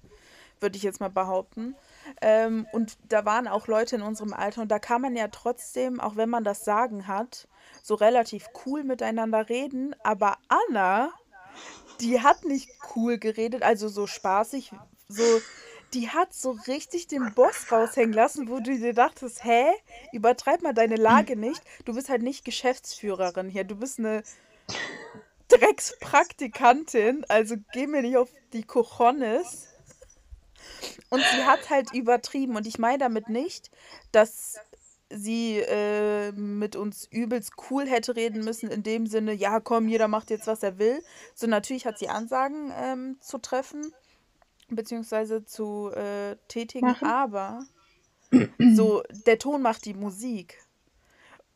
würde 0.61 0.77
ich 0.77 0.83
jetzt 0.83 1.01
mal 1.01 1.09
behaupten. 1.09 1.75
Ähm, 2.21 2.67
und 2.73 2.99
da 3.09 3.25
waren 3.25 3.49
auch 3.49 3.69
Leute 3.69 3.97
in 3.97 4.03
unserem 4.03 4.35
Alter 4.35 4.61
und 4.61 4.69
da 4.71 4.79
kann 4.79 5.01
man 5.01 5.17
ja 5.17 5.29
trotzdem, 5.29 5.99
auch 5.99 6.17
wenn 6.17 6.29
man 6.29 6.45
das 6.45 6.67
Sagen 6.67 7.07
hat, 7.07 7.49
so 7.83 7.95
relativ 7.95 8.49
cool 8.65 8.85
miteinander 8.85 9.49
reden. 9.49 9.95
Aber 10.03 10.39
Anna, 10.49 11.13
die 12.01 12.21
hat 12.21 12.45
nicht 12.45 12.71
cool 12.95 13.19
geredet, 13.19 13.63
also 13.63 13.89
so 13.89 14.07
spaßig, 14.07 14.73
so, 15.09 15.23
die 15.93 16.09
hat 16.09 16.33
so 16.33 16.57
richtig 16.67 17.09
den 17.09 17.35
Boss 17.35 17.71
raushängen 17.71 18.15
lassen, 18.15 18.49
wo 18.49 18.61
du 18.61 18.79
dir 18.79 18.95
dachtest, 18.95 19.45
hä, 19.45 19.67
übertreib 20.13 20.63
mal 20.63 20.73
deine 20.73 20.97
Lage 20.97 21.37
nicht. 21.37 21.63
Du 21.85 21.95
bist 21.95 22.09
halt 22.09 22.23
nicht 22.23 22.45
Geschäftsführerin 22.45 23.51
hier, 23.51 23.65
du 23.65 23.77
bist 23.77 23.99
eine 23.99 24.23
Dreckspraktikantin, 25.49 27.27
also 27.29 27.57
geh 27.73 27.87
mir 27.87 28.01
nicht 28.01 28.17
auf 28.17 28.31
die 28.55 28.63
Cojones. 28.63 29.69
Und 31.11 31.23
sie 31.35 31.45
hat 31.45 31.69
halt 31.69 31.93
übertrieben. 31.93 32.57
Und 32.57 32.67
ich 32.67 32.79
meine 32.79 32.99
damit 32.99 33.29
nicht, 33.29 33.71
dass 34.13 34.59
sie 35.13 35.59
äh, 35.59 36.33
mit 36.33 36.77
uns 36.77 37.07
übelst 37.11 37.53
cool 37.71 37.87
hätte 37.87 38.17
reden 38.17 38.45
müssen, 38.45 38.71
in 38.71 38.83
dem 38.83 39.07
Sinne, 39.07 39.33
ja, 39.33 39.61
komm, 39.61 39.89
jeder 39.89 40.09
macht 40.09 40.31
jetzt, 40.31 40.47
was 40.47 40.63
er 40.63 40.79
will. 40.79 41.03
So, 41.35 41.47
natürlich 41.47 41.87
hat 41.87 41.99
sie 41.99 42.09
Ansagen 42.09 42.73
ähm, 42.77 43.17
zu 43.21 43.39
treffen, 43.39 43.93
beziehungsweise 44.69 45.45
zu 45.45 45.91
äh, 45.91 46.37
tätigen, 46.49 46.87
Machen. 46.87 47.09
aber 47.09 47.65
so, 48.59 49.03
der 49.27 49.39
Ton 49.39 49.63
macht 49.63 49.85
die 49.85 49.95
Musik. 49.95 50.59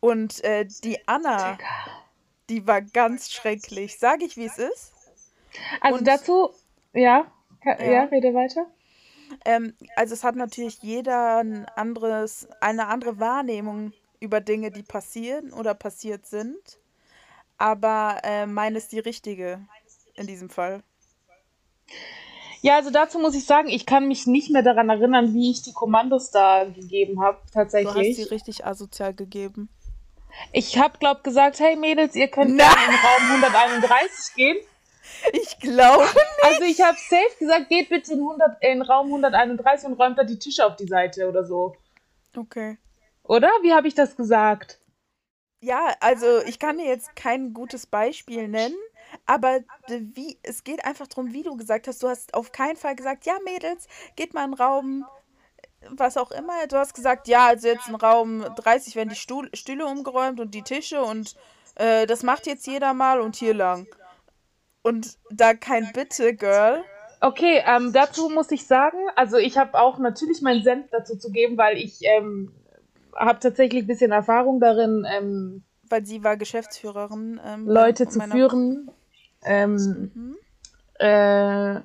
Und 0.01 0.45
äh, 0.45 0.67
die 0.85 0.99
Anna, 1.09 1.59
die 2.49 2.67
war 2.67 2.83
ganz 2.83 3.33
schrecklich. 3.33 3.99
Sag 3.99 4.23
ich, 4.23 4.37
wie 4.37 4.47
es 4.47 4.59
ist? 4.59 4.93
Also 5.81 5.99
Und, 5.99 6.07
dazu, 6.07 6.51
ja, 6.93 7.27
ja, 7.65 7.83
ja, 7.85 8.05
rede 8.05 8.35
weiter. 8.35 8.67
Ähm, 9.45 9.75
also 9.97 10.15
es 10.15 10.25
hat 10.25 10.37
natürlich 10.37 10.83
jeder 10.83 11.39
ein 11.39 11.67
anderes, 11.77 12.49
eine 12.61 12.89
andere 12.89 13.19
Wahrnehmung 13.19 13.93
über 14.21 14.41
Dinge, 14.41 14.71
die 14.71 14.83
passieren 14.83 15.53
oder 15.53 15.75
passiert 15.75 16.27
sind. 16.27 16.79
Aber 17.59 18.19
äh, 18.23 18.47
meine 18.47 18.79
ist 18.79 18.93
die 18.93 18.99
richtige 18.99 19.61
in 20.15 20.27
diesem 20.27 20.51
Fall. 20.51 20.83
Ja, 22.63 22.77
also 22.77 22.91
dazu 22.91 23.19
muss 23.19 23.35
ich 23.35 23.45
sagen, 23.45 23.69
ich 23.69 23.87
kann 23.87 24.09
mich 24.09 24.27
nicht 24.27 24.51
mehr 24.51 24.63
daran 24.63 24.89
erinnern, 24.89 25.35
wie 25.35 25.51
ich 25.51 25.63
die 25.63 25.73
Kommandos 25.73 26.31
da 26.31 26.65
gegeben 26.65 27.21
habe, 27.23 27.39
tatsächlich. 27.53 27.93
Du 27.93 28.01
hast 28.01 28.17
sie 28.17 28.35
richtig 28.35 28.67
asozial 28.67 29.15
gegeben. 29.15 29.69
Ich 30.53 30.79
habe, 30.79 30.99
glaub, 30.99 31.23
gesagt, 31.23 31.61
hey 31.61 31.77
Mädels, 31.77 32.15
ihr 32.15 32.29
könnt 32.29 32.51
in 32.53 32.61
Raum 32.61 33.43
131 33.45 34.35
gehen. 34.35 34.59
Ich 35.33 35.59
glaube 35.59 36.05
nicht. 36.05 36.45
Also 36.45 36.63
ich 36.63 36.81
habe 36.81 36.97
safe 36.97 37.39
gesagt, 37.39 37.69
geht 37.69 37.89
bitte 37.89 38.13
in, 38.13 38.21
100, 38.21 38.63
in 38.63 38.83
Raum 38.83 39.07
131 39.07 39.89
und 39.89 39.95
räumt 39.95 40.19
da 40.19 40.25
die 40.25 40.39
Tische 40.39 40.65
auf 40.65 40.77
die 40.77 40.87
Seite 40.87 41.29
oder 41.29 41.45
so. 41.45 41.77
Okay. 42.37 42.79
Oder? 43.23 43.49
Wie 43.63 43.73
habe 43.73 43.89
ich 43.89 43.95
das 43.95 44.17
gesagt? 44.17 44.81
Ja, 45.61 45.95
also 46.01 46.43
ich 46.47 46.59
kann 46.59 46.79
dir 46.79 46.87
jetzt 46.87 47.17
kein 47.17 47.55
gutes 47.55 47.87
Beispiel 47.87 48.47
nennen, 48.47 48.77
aber 49.25 49.61
wie, 49.89 50.39
es 50.43 50.65
geht 50.65 50.85
einfach 50.85 51.07
darum, 51.07 51.33
wie 51.33 51.43
du 51.43 51.57
gesagt 51.57 51.89
hast. 51.89 52.03
Du 52.03 52.09
hast 52.09 52.35
auf 52.35 52.53
keinen 52.53 52.77
Fall 52.77 52.95
gesagt, 52.95 53.27
ja 53.27 53.35
Mädels, 53.45 53.89
geht 54.17 54.35
mal 54.35 54.45
in 54.45 54.55
Raum 54.55 55.07
was 55.91 56.17
auch 56.17 56.31
immer. 56.31 56.67
Du 56.67 56.77
hast 56.77 56.95
gesagt, 56.95 57.29
ja, 57.29 57.47
also 57.47 57.69
jetzt 57.69 57.89
in 57.89 57.95
Raum 57.95 58.45
30 58.57 58.97
werden 58.97 59.11
die 59.11 59.17
Stuhl, 59.17 59.49
Stühle 59.55 59.87
umgeräumt 59.87 60.41
und 60.41 60.55
die 60.55 60.63
Tische 60.63 61.03
und 61.03 61.37
äh, 61.77 62.07
das 62.07 62.23
macht 62.23 62.47
jetzt 62.47 62.67
jeder 62.67 62.95
mal 62.95 63.21
und 63.21 63.37
hier 63.37 63.55
lang. 63.55 63.87
Und 64.87 65.19
da 65.31 65.53
kein 65.53 65.91
Bitte, 65.93 66.33
Girl. 66.37 66.85
Okay, 67.21 67.61
ähm, 67.67 67.93
dazu 67.93 68.29
muss 68.29 68.53
ich 68.53 68.69
sagen, 68.69 68.99
also 69.17 69.37
ich 69.37 69.59
habe 69.59 69.77
auch 69.77 69.99
natürlich 69.99 70.43
meinen 70.43 70.63
Senf 70.63 70.87
dazu 70.93 71.17
zu 71.17 71.33
geben, 71.33 71.59
weil 71.59 71.77
ich 71.77 72.03
ähm, 72.03 72.53
habe 73.17 73.41
tatsächlich 73.41 73.83
ein 73.83 73.87
bisschen 73.89 74.13
Erfahrung 74.13 74.61
darin. 74.61 75.05
Ähm, 75.11 75.65
weil 75.89 76.07
sie 76.07 76.23
war 76.23 76.37
Geschäftsführerin. 76.37 77.41
Ähm, 77.45 77.67
Leute 77.67 78.07
zu 78.07 78.21
führen. 78.21 78.89
Ähm, 79.45 80.11
mhm. 80.15 80.37
äh, 81.01 81.81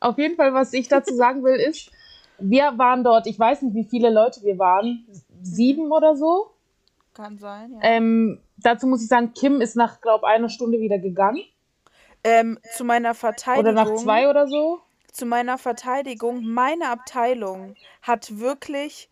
auf 0.00 0.18
jeden 0.18 0.36
Fall, 0.36 0.52
was 0.52 0.74
ich 0.74 0.88
dazu 0.88 1.14
sagen 1.16 1.44
will, 1.44 1.56
ist, 1.56 1.90
wir 2.38 2.76
waren 2.76 3.04
dort, 3.04 3.26
ich 3.26 3.38
weiß 3.38 3.62
nicht, 3.62 3.74
wie 3.74 3.88
viele 3.88 4.10
Leute 4.10 4.42
wir 4.42 4.58
waren, 4.58 5.06
sieben 5.40 5.92
oder 5.92 6.14
so. 6.14 6.50
Kann 7.14 7.38
sein, 7.38 7.72
ja. 7.72 7.78
Ähm, 7.82 8.40
dazu 8.58 8.86
muss 8.86 9.00
ich 9.00 9.08
sagen, 9.08 9.32
Kim 9.32 9.62
ist 9.62 9.76
nach, 9.76 10.02
glaube 10.02 10.26
einer 10.26 10.50
Stunde 10.50 10.78
wieder 10.78 10.98
gegangen. 10.98 11.40
Ähm, 12.24 12.58
zu 12.74 12.84
meiner 12.84 13.14
Verteidigung. 13.14 13.72
Oder 13.72 13.84
nach 13.84 13.94
zwei 14.02 14.28
oder 14.28 14.48
so? 14.48 14.80
Zu 15.12 15.26
meiner 15.26 15.58
Verteidigung, 15.58 16.44
meine 16.44 16.88
Abteilung 16.88 17.76
hat 18.02 18.40
wirklich 18.40 19.08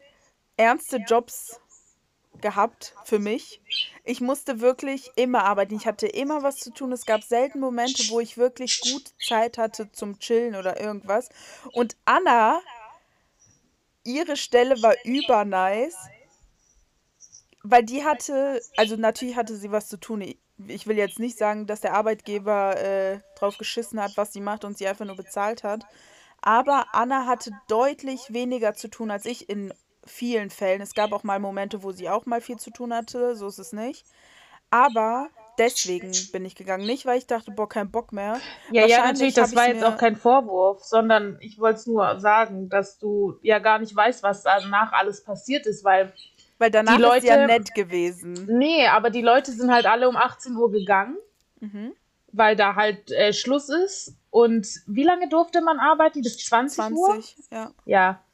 ernste 0.56 0.96
Jobs 0.96 1.60
gehabt 2.40 2.94
für 3.04 3.18
mich. 3.18 3.60
Ich 4.04 4.20
musste 4.20 4.60
wirklich 4.60 5.10
immer 5.16 5.44
arbeiten. 5.44 5.76
Ich 5.76 5.86
hatte 5.86 6.06
immer 6.06 6.42
was 6.42 6.56
zu 6.56 6.72
tun. 6.72 6.92
Es 6.92 7.06
gab 7.06 7.22
selten 7.22 7.60
Momente, 7.60 8.02
wo 8.10 8.20
ich 8.20 8.36
wirklich 8.36 8.80
gut 8.80 9.14
Zeit 9.24 9.56
hatte 9.58 9.90
zum 9.92 10.18
Chillen 10.18 10.56
oder 10.56 10.80
irgendwas. 10.80 11.28
Und 11.72 11.96
Anna, 12.04 12.60
ihre 14.04 14.36
Stelle 14.36 14.82
war 14.82 14.94
übernice, 15.04 15.96
weil 17.62 17.84
die 17.84 18.04
hatte, 18.04 18.60
also 18.76 18.96
natürlich 18.96 19.36
hatte 19.36 19.56
sie 19.56 19.70
was 19.70 19.88
zu 19.88 19.98
tun 19.98 20.22
ich 20.68 20.86
will 20.86 20.96
jetzt 20.96 21.18
nicht 21.18 21.38
sagen, 21.38 21.66
dass 21.66 21.80
der 21.80 21.94
Arbeitgeber 21.94 22.76
äh, 22.80 23.20
drauf 23.38 23.58
geschissen 23.58 24.00
hat, 24.00 24.16
was 24.16 24.32
sie 24.32 24.40
macht 24.40 24.64
und 24.64 24.78
sie 24.78 24.86
einfach 24.86 25.04
nur 25.04 25.16
bezahlt 25.16 25.64
hat. 25.64 25.84
Aber 26.40 26.86
Anna 26.92 27.26
hatte 27.26 27.52
deutlich 27.68 28.32
weniger 28.32 28.74
zu 28.74 28.88
tun 28.88 29.10
als 29.10 29.26
ich 29.26 29.48
in 29.48 29.72
vielen 30.04 30.50
Fällen. 30.50 30.80
Es 30.80 30.94
gab 30.94 31.12
auch 31.12 31.22
mal 31.22 31.38
Momente, 31.38 31.82
wo 31.82 31.92
sie 31.92 32.08
auch 32.08 32.26
mal 32.26 32.40
viel 32.40 32.58
zu 32.58 32.70
tun 32.70 32.92
hatte, 32.92 33.36
so 33.36 33.46
ist 33.46 33.58
es 33.58 33.72
nicht. 33.72 34.04
Aber 34.70 35.28
deswegen 35.58 36.12
bin 36.32 36.44
ich 36.44 36.56
gegangen. 36.56 36.86
Nicht, 36.86 37.06
weil 37.06 37.18
ich 37.18 37.26
dachte, 37.26 37.50
boah, 37.50 37.68
kein 37.68 37.90
Bock 37.90 38.12
mehr. 38.12 38.38
Ja, 38.70 38.86
ja, 38.86 39.04
natürlich, 39.04 39.34
das 39.34 39.54
war 39.54 39.68
jetzt 39.68 39.84
auch 39.84 39.96
kein 39.96 40.16
Vorwurf, 40.16 40.82
sondern 40.82 41.36
ich 41.40 41.58
wollte 41.58 41.80
es 41.80 41.86
nur 41.86 42.18
sagen, 42.18 42.68
dass 42.68 42.98
du 42.98 43.38
ja 43.42 43.58
gar 43.58 43.78
nicht 43.78 43.94
weißt, 43.94 44.22
was 44.22 44.42
danach 44.42 44.92
alles 44.92 45.22
passiert 45.22 45.66
ist, 45.66 45.84
weil 45.84 46.12
weil 46.62 46.70
danach 46.70 46.94
die 46.94 47.02
Leute, 47.02 47.16
ist 47.18 47.26
ja 47.26 47.46
nett 47.46 47.74
gewesen. 47.74 48.46
Nee, 48.48 48.86
aber 48.86 49.10
die 49.10 49.20
Leute 49.20 49.50
sind 49.50 49.72
halt 49.72 49.84
alle 49.84 50.08
um 50.08 50.14
18 50.14 50.54
Uhr 50.54 50.70
gegangen, 50.70 51.16
mhm. 51.58 51.92
weil 52.30 52.54
da 52.54 52.76
halt 52.76 53.10
äh, 53.10 53.32
Schluss 53.32 53.68
ist. 53.68 54.16
Und 54.30 54.68
wie 54.86 55.02
lange 55.02 55.28
durfte 55.28 55.60
man 55.60 55.80
arbeiten? 55.80 56.22
Bis 56.22 56.38
20, 56.38 56.76
20 56.76 56.96
Uhr? 56.96 57.22
ja. 57.50 57.70
Ja. 57.84 58.24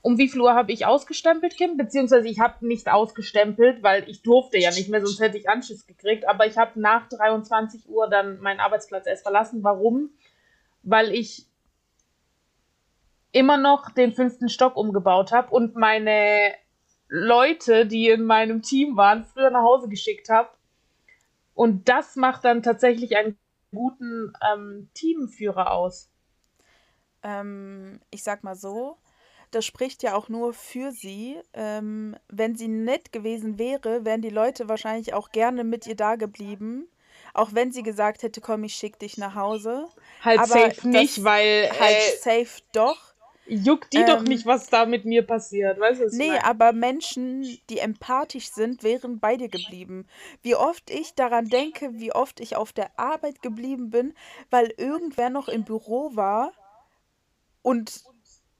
Um 0.00 0.16
wie 0.16 0.28
viel 0.28 0.40
Uhr 0.40 0.54
habe 0.54 0.72
ich 0.72 0.86
ausgestempelt, 0.86 1.56
Kim? 1.58 1.76
Beziehungsweise 1.76 2.26
ich 2.26 2.40
habe 2.40 2.66
nicht 2.66 2.88
ausgestempelt, 2.88 3.82
weil 3.82 4.08
ich 4.08 4.22
durfte 4.22 4.58
ja 4.58 4.70
nicht 4.70 4.88
mehr, 4.88 5.04
sonst 5.04 5.20
hätte 5.20 5.36
ich 5.36 5.50
Anschiss 5.50 5.86
gekriegt. 5.86 6.26
Aber 6.26 6.46
ich 6.46 6.56
habe 6.56 6.80
nach 6.80 7.06
23 7.10 7.88
Uhr 7.90 8.08
dann 8.08 8.40
meinen 8.40 8.60
Arbeitsplatz 8.60 9.06
erst 9.06 9.24
verlassen. 9.24 9.62
Warum? 9.62 10.08
Weil 10.82 11.12
ich 11.12 11.46
immer 13.32 13.58
noch 13.58 13.90
den 13.90 14.12
fünften 14.12 14.48
Stock 14.48 14.76
umgebaut 14.76 15.32
habe 15.32 15.50
und 15.50 15.74
meine 15.74 16.54
Leute, 17.08 17.86
die 17.86 18.08
in 18.08 18.24
meinem 18.24 18.62
Team 18.62 18.96
waren, 18.96 19.24
früher 19.24 19.50
nach 19.50 19.62
Hause 19.62 19.88
geschickt 19.88 20.28
habe. 20.28 20.50
Und 21.54 21.88
das 21.88 22.16
macht 22.16 22.44
dann 22.44 22.62
tatsächlich 22.62 23.16
einen 23.16 23.38
guten 23.72 24.32
ähm, 24.52 24.88
Teamführer 24.94 25.72
aus. 25.72 26.10
Ähm, 27.22 28.00
ich 28.10 28.22
sag 28.22 28.44
mal 28.44 28.56
so, 28.56 28.96
das 29.50 29.64
spricht 29.64 30.02
ja 30.02 30.14
auch 30.14 30.28
nur 30.28 30.52
für 30.52 30.90
sie. 30.90 31.36
Ähm, 31.52 32.16
wenn 32.28 32.56
sie 32.56 32.68
nett 32.68 33.12
gewesen 33.12 33.58
wäre, 33.58 34.04
wären 34.04 34.22
die 34.22 34.30
Leute 34.30 34.68
wahrscheinlich 34.68 35.14
auch 35.14 35.30
gerne 35.30 35.64
mit 35.64 35.86
ihr 35.86 35.96
da 35.96 36.16
geblieben. 36.16 36.88
Auch 37.32 37.50
wenn 37.52 37.72
sie 37.72 37.82
gesagt 37.82 38.22
hätte, 38.22 38.40
komm, 38.40 38.64
ich 38.64 38.74
schick 38.74 38.98
dich 38.98 39.18
nach 39.18 39.34
Hause. 39.34 39.88
Halt 40.22 40.38
Aber 40.38 40.48
safe 40.48 40.88
nicht, 40.88 41.24
weil. 41.24 41.70
Halt 41.78 41.96
äh, 41.96 42.16
safe 42.18 42.62
doch. 42.72 43.13
Juckt 43.46 43.92
die 43.92 43.98
ähm, 43.98 44.06
doch 44.06 44.22
nicht, 44.22 44.46
was 44.46 44.70
da 44.70 44.86
mit 44.86 45.04
mir 45.04 45.26
passiert, 45.26 45.78
weißt 45.78 46.00
du? 46.00 46.16
Nee, 46.16 46.28
meine? 46.28 46.44
aber 46.44 46.72
Menschen, 46.72 47.42
die 47.68 47.78
empathisch 47.78 48.50
sind, 48.50 48.82
wären 48.82 49.20
bei 49.20 49.36
dir 49.36 49.48
geblieben. 49.48 50.06
Wie 50.42 50.54
oft 50.54 50.90
ich 50.90 51.14
daran 51.14 51.48
denke, 51.48 51.90
wie 51.94 52.12
oft 52.12 52.40
ich 52.40 52.56
auf 52.56 52.72
der 52.72 52.98
Arbeit 52.98 53.42
geblieben 53.42 53.90
bin, 53.90 54.14
weil 54.50 54.72
irgendwer 54.78 55.28
noch 55.28 55.48
im 55.48 55.64
Büro 55.64 56.16
war 56.16 56.52
und 57.60 58.04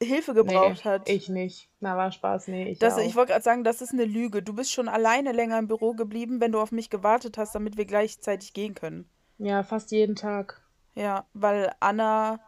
Hilfe 0.03 0.35
gebraucht 0.35 0.85
nee, 0.85 0.91
hat. 0.91 1.09
Ich 1.09 1.29
nicht. 1.29 1.71
Na, 1.81 1.97
war 1.97 2.13
Spaß, 2.13 2.49
nee. 2.49 2.73
Ich, 2.73 2.79
das, 2.79 2.99
ich 2.99 3.17
wollte 3.17 3.33
gerade 3.33 3.45
sagen, 3.45 3.65
das 3.65 3.81
ist 3.81 3.93
eine 3.93 4.05
Lüge. 4.05 4.43
Du 4.43 4.55
bist 4.55 4.73
schon 4.73 4.89
alleine 4.89 5.33
länger 5.33 5.59
im 5.59 5.69
Büro 5.69 5.95
geblieben, 5.95 6.41
wenn 6.41 6.53
du 6.53 6.61
auf 6.61 6.73
mich 6.73 6.91
gewartet 6.91 7.39
hast, 7.39 7.55
damit 7.55 7.77
wir 7.77 7.87
gleichzeitig 7.87 8.53
gehen 8.53 8.75
können. 8.75 9.09
Ja, 9.39 9.63
fast 9.63 9.93
jeden 9.93 10.17
Tag. 10.17 10.61
Ja, 10.95 11.27
weil 11.33 11.73
Anna 11.81 12.41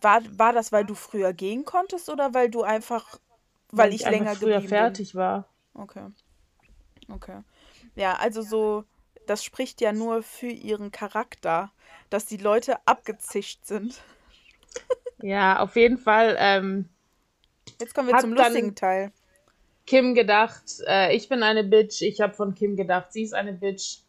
war, 0.00 0.22
war 0.38 0.52
das, 0.52 0.72
weil 0.72 0.84
du 0.84 0.94
früher 0.94 1.32
gehen 1.32 1.64
konntest 1.64 2.08
oder 2.08 2.34
weil 2.34 2.50
du 2.50 2.62
einfach, 2.62 3.18
weil, 3.70 3.86
weil 3.86 3.94
ich, 3.94 4.02
ich 4.02 4.10
länger 4.10 4.34
früher 4.36 4.54
geblieben 4.54 4.68
fertig 4.68 5.12
bin? 5.12 5.20
war. 5.20 5.48
Okay. 5.74 6.06
Okay. 7.08 7.40
Ja, 7.94 8.14
also 8.14 8.42
so, 8.42 8.84
das 9.26 9.44
spricht 9.44 9.80
ja 9.80 9.92
nur 9.92 10.22
für 10.22 10.48
ihren 10.48 10.90
Charakter, 10.90 11.70
dass 12.10 12.26
die 12.26 12.36
Leute 12.36 12.76
abgezischt 12.86 13.64
sind. 13.64 14.00
ja, 15.22 15.60
auf 15.60 15.76
jeden 15.76 15.98
Fall. 15.98 16.36
Ähm, 16.38 16.88
Jetzt 17.80 17.94
kommen 17.94 18.08
wir 18.08 18.18
zum 18.18 18.32
lustigen 18.32 18.74
Teil. 18.74 19.12
Kim 19.86 20.14
gedacht, 20.14 20.64
äh, 20.86 21.14
ich 21.14 21.28
bin 21.28 21.42
eine 21.42 21.62
Bitch. 21.62 22.02
Ich 22.02 22.20
habe 22.20 22.34
von 22.34 22.54
Kim 22.54 22.76
gedacht, 22.76 23.12
sie 23.12 23.22
ist 23.22 23.34
eine 23.34 23.52
Bitch. 23.52 24.00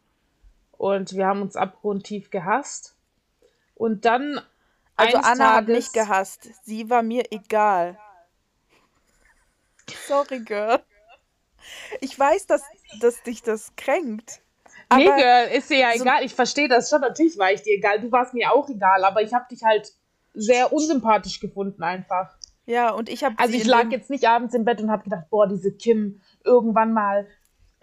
Und 0.71 1.13
wir 1.15 1.27
haben 1.27 1.41
uns 1.41 1.55
abgrundtief 1.55 2.29
gehasst. 2.29 2.95
Und 3.75 4.05
dann 4.05 4.41
also 4.97 5.17
Anna 5.17 5.35
Tages... 5.35 5.55
hat 5.55 5.67
mich 5.67 5.91
gehasst. 5.91 6.49
Sie 6.63 6.89
war 6.89 7.01
mir 7.01 7.23
egal. 7.31 7.97
Sorry, 10.07 10.39
Girl. 10.39 10.79
Ich 12.01 12.17
weiß, 12.17 12.47
dass, 12.47 12.63
dass 12.99 13.21
dich 13.23 13.43
das 13.43 13.75
kränkt. 13.75 14.41
Nee, 14.93 15.05
Girl, 15.05 15.47
ist 15.53 15.69
dir 15.69 15.79
ja 15.79 15.93
so 15.93 16.03
egal. 16.03 16.23
Ich 16.23 16.33
verstehe 16.33 16.67
das 16.67 16.89
schon. 16.89 17.01
Natürlich 17.01 17.37
war 17.37 17.51
ich 17.51 17.61
dir 17.61 17.75
egal. 17.75 17.99
Du 17.99 18.11
warst 18.11 18.33
mir 18.33 18.51
auch 18.51 18.69
egal. 18.69 19.03
Aber 19.03 19.21
ich 19.21 19.33
habe 19.33 19.45
dich 19.49 19.63
halt 19.63 19.91
sehr 20.33 20.71
unsympathisch 20.71 21.39
gefunden 21.39 21.83
einfach. 21.83 22.35
Ja, 22.65 22.91
und 22.91 23.09
ich 23.09 23.23
habe 23.23 23.35
Also 23.37 23.53
ich 23.53 23.65
lag 23.65 23.89
jetzt 23.91 24.09
nicht 24.09 24.27
abends 24.27 24.53
im 24.53 24.65
Bett 24.65 24.81
und 24.81 24.91
habe 24.91 25.03
gedacht, 25.03 25.29
boah, 25.29 25.47
diese 25.47 25.71
Kim, 25.71 26.21
irgendwann 26.43 26.93
mal 26.93 27.27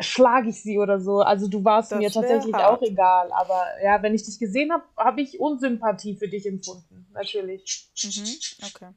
schlage 0.01 0.49
ich 0.49 0.62
sie 0.62 0.78
oder 0.78 1.01
so. 1.01 1.20
Also 1.20 1.49
du 1.49 1.64
warst 1.64 1.92
Das 1.92 1.99
mir 1.99 2.11
tatsächlich 2.11 2.55
hart. 2.55 2.78
auch 2.78 2.82
egal. 2.82 3.30
Aber 3.32 3.64
ja, 3.82 4.03
wenn 4.03 4.14
ich 4.14 4.24
dich 4.24 4.38
gesehen 4.38 4.72
habe, 4.72 4.84
habe 4.97 5.20
ich 5.20 5.38
Unsympathie 5.40 6.16
für 6.16 6.28
dich 6.28 6.47
empfunden. 6.47 7.07
Natürlich. 7.12 7.88
Mhm, 8.03 8.66
okay. 8.66 8.88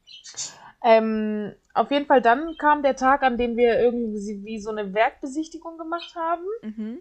Ähm, 0.84 1.54
auf 1.74 1.92
jeden 1.92 2.06
Fall 2.06 2.22
dann 2.22 2.56
kam 2.58 2.82
der 2.82 2.96
Tag, 2.96 3.24
an 3.24 3.38
dem 3.38 3.58
wir 3.58 3.80
irgendwie 3.80 4.44
wie 4.44 4.60
so 4.60 4.72
eine 4.72 4.94
Werkbesichtigung 4.94 5.78
gemacht 5.78 6.16
haben. 6.16 6.44
Mhm. 6.62 7.00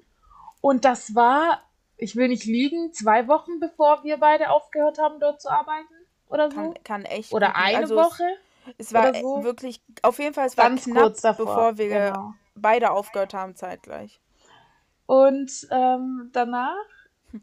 Und 0.61 0.85
das 0.85 1.15
war, 1.15 1.63
ich 1.97 2.17
will 2.17 2.29
nicht 2.29 2.45
lügen, 2.45 2.93
zwei 2.93 3.29
Wochen 3.29 3.61
bevor 3.61 4.03
wir 4.05 4.19
beide 4.19 4.51
aufgehört 4.51 4.99
haben, 4.99 5.21
dort 5.21 5.41
zu 5.41 5.49
arbeiten 5.51 5.95
oder 6.29 6.51
so. 6.51 6.57
Kann, 6.57 6.75
kann 6.85 7.05
echt. 7.05 7.33
Oder 7.33 7.57
eine 7.57 7.79
also 7.79 7.97
Woche. 7.97 8.25
Es, 8.79 8.89
es 8.89 8.95
war 8.95 9.15
so. 9.15 9.45
wirklich, 9.45 9.81
auf 10.03 10.19
jeden 10.19 10.35
Fall, 10.35 10.47
es 10.47 10.57
war 10.57 10.69
Ganz 10.69 10.85
knapp, 10.85 11.03
kurz 11.03 11.21
davor. 11.21 11.47
bevor 11.47 11.79
wir 11.79 11.89
Genau. 11.89 12.35
Beide 12.57 12.91
aufgehört 12.91 13.35
haben 13.35 13.55
zeitgleich. 13.55 14.21
Und 15.07 15.69
ähm, 15.71 16.31
danach 16.33 16.85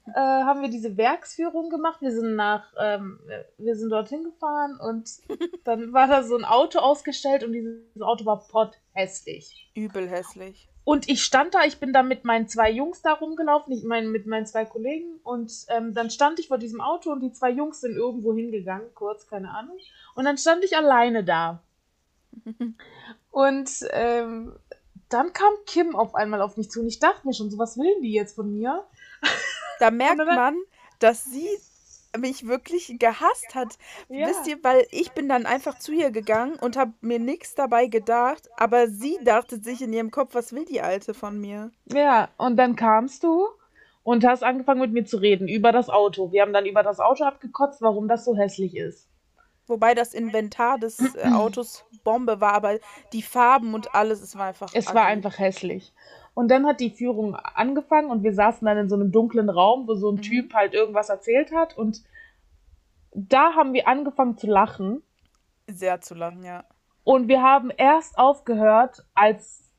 äh, 0.07 0.19
haben 0.19 0.61
wir 0.61 0.69
diese 0.69 0.97
Werksführung 0.97 1.69
gemacht. 1.69 2.01
Wir 2.01 2.11
sind 2.11 2.35
nach, 2.35 2.73
ähm, 2.79 3.19
wir 3.57 3.75
sind 3.75 3.89
dorthin 3.89 4.23
gefahren 4.23 4.79
und 4.79 5.09
dann 5.63 5.93
war 5.93 6.07
da 6.07 6.23
so 6.23 6.35
ein 6.35 6.45
Auto 6.45 6.79
ausgestellt 6.79 7.43
und 7.43 7.53
dieses 7.53 8.01
Auto 8.01 8.25
war 8.25 8.47
potthässlich. 8.47 9.71
Übel 9.75 10.09
hässlich. 10.09 10.69
Und 10.85 11.07
ich 11.07 11.23
stand 11.23 11.53
da, 11.53 11.63
ich 11.63 11.79
bin 11.79 11.93
da 11.93 12.03
mit 12.03 12.25
meinen 12.25 12.49
zwei 12.49 12.69
Jungs 12.69 13.01
da 13.01 13.13
rumgelaufen, 13.13 13.71
ich 13.71 13.85
mein, 13.85 14.11
mit 14.11 14.27
meinen 14.27 14.45
zwei 14.45 14.65
Kollegen 14.65 15.19
und 15.23 15.51
ähm, 15.69 15.93
dann 15.93 16.09
stand 16.09 16.39
ich 16.39 16.49
vor 16.49 16.57
diesem 16.57 16.81
Auto 16.81 17.09
und 17.11 17.21
die 17.21 17.31
zwei 17.31 17.51
Jungs 17.51 17.79
sind 17.79 17.95
irgendwo 17.95 18.33
hingegangen, 18.33 18.87
kurz, 18.93 19.27
keine 19.27 19.51
Ahnung. 19.51 19.77
Und 20.15 20.25
dann 20.25 20.37
stand 20.37 20.65
ich 20.65 20.75
alleine 20.75 21.23
da. 21.23 21.63
Und 23.31 23.69
ähm, 23.91 24.53
dann 25.13 25.33
kam 25.33 25.53
Kim 25.65 25.95
auf 25.95 26.15
einmal 26.15 26.41
auf 26.41 26.57
mich 26.57 26.69
zu 26.71 26.81
und 26.81 26.87
ich 26.87 26.99
dachte 26.99 27.25
mir 27.27 27.33
schon, 27.33 27.49
so 27.49 27.57
was 27.57 27.77
will 27.77 28.01
die 28.01 28.13
jetzt 28.13 28.35
von 28.35 28.51
mir? 28.51 28.83
Da 29.79 29.91
merkt 29.91 30.17
man, 30.17 30.55
dass 30.99 31.25
sie 31.25 31.47
mich 32.17 32.47
wirklich 32.47 32.95
gehasst 32.99 33.55
hat. 33.55 33.77
Ja. 34.07 34.27
Wisst 34.27 34.47
ihr, 34.47 34.63
weil 34.63 34.85
ich 34.91 35.11
bin 35.11 35.27
dann 35.27 35.45
einfach 35.45 35.79
zu 35.79 35.91
ihr 35.91 36.11
gegangen 36.11 36.55
und 36.55 36.77
habe 36.77 36.93
mir 37.01 37.19
nichts 37.19 37.55
dabei 37.55 37.87
gedacht, 37.87 38.49
aber 38.57 38.87
sie 38.87 39.17
dachte 39.23 39.61
sich 39.61 39.81
in 39.81 39.93
ihrem 39.93 40.11
Kopf, 40.11 40.35
was 40.35 40.53
will 40.53 40.65
die 40.65 40.81
Alte 40.81 41.13
von 41.13 41.39
mir? 41.39 41.71
Ja, 41.85 42.29
und 42.37 42.57
dann 42.57 42.75
kamst 42.75 43.23
du 43.23 43.47
und 44.03 44.25
hast 44.25 44.43
angefangen 44.43 44.81
mit 44.81 44.93
mir 44.93 45.05
zu 45.05 45.17
reden 45.17 45.47
über 45.47 45.71
das 45.71 45.89
Auto. 45.89 46.31
Wir 46.31 46.43
haben 46.43 46.53
dann 46.53 46.65
über 46.65 46.83
das 46.83 46.99
Auto 46.99 47.23
abgekotzt, 47.23 47.81
warum 47.81 48.07
das 48.07 48.25
so 48.25 48.35
hässlich 48.35 48.75
ist. 48.75 49.07
Wobei 49.73 49.93
das 49.95 50.13
Inventar 50.13 50.77
des 50.77 50.99
äh, 51.15 51.27
Autos 51.33 51.83
Bombe 52.03 52.39
war, 52.39 52.53
aber 52.53 52.77
die 53.11 53.23
Farben 53.23 53.73
und 53.73 53.95
alles, 53.95 54.21
es 54.21 54.37
war 54.37 54.45
einfach. 54.45 54.69
Es 54.73 54.87
war 54.93 55.03
ugly. 55.03 55.11
einfach 55.13 55.39
hässlich. 55.39 55.93
Und 56.35 56.49
dann 56.49 56.65
hat 56.67 56.79
die 56.79 56.89
Führung 56.91 57.35
angefangen 57.35 58.09
und 58.11 58.23
wir 58.23 58.33
saßen 58.33 58.65
dann 58.65 58.77
in 58.77 58.89
so 58.89 58.95
einem 58.95 59.11
dunklen 59.11 59.49
Raum, 59.49 59.87
wo 59.87 59.95
so 59.95 60.09
ein 60.11 60.15
Mhm. 60.15 60.21
Typ 60.21 60.53
halt 60.53 60.73
irgendwas 60.73 61.09
erzählt 61.09 61.51
hat. 61.53 61.77
Und 61.77 62.03
da 63.15 63.53
haben 63.55 63.73
wir 63.73 63.87
angefangen 63.87 64.37
zu 64.37 64.47
lachen. 64.47 65.01
sehr 65.67 66.01
zu 66.01 66.13
lachen, 66.15 66.43
ja. 66.43 66.63
Und 67.03 67.27
wir 67.27 67.41
haben 67.41 67.69
erst 67.69 68.17
aufgehört, 68.17 69.05
als 69.13 69.71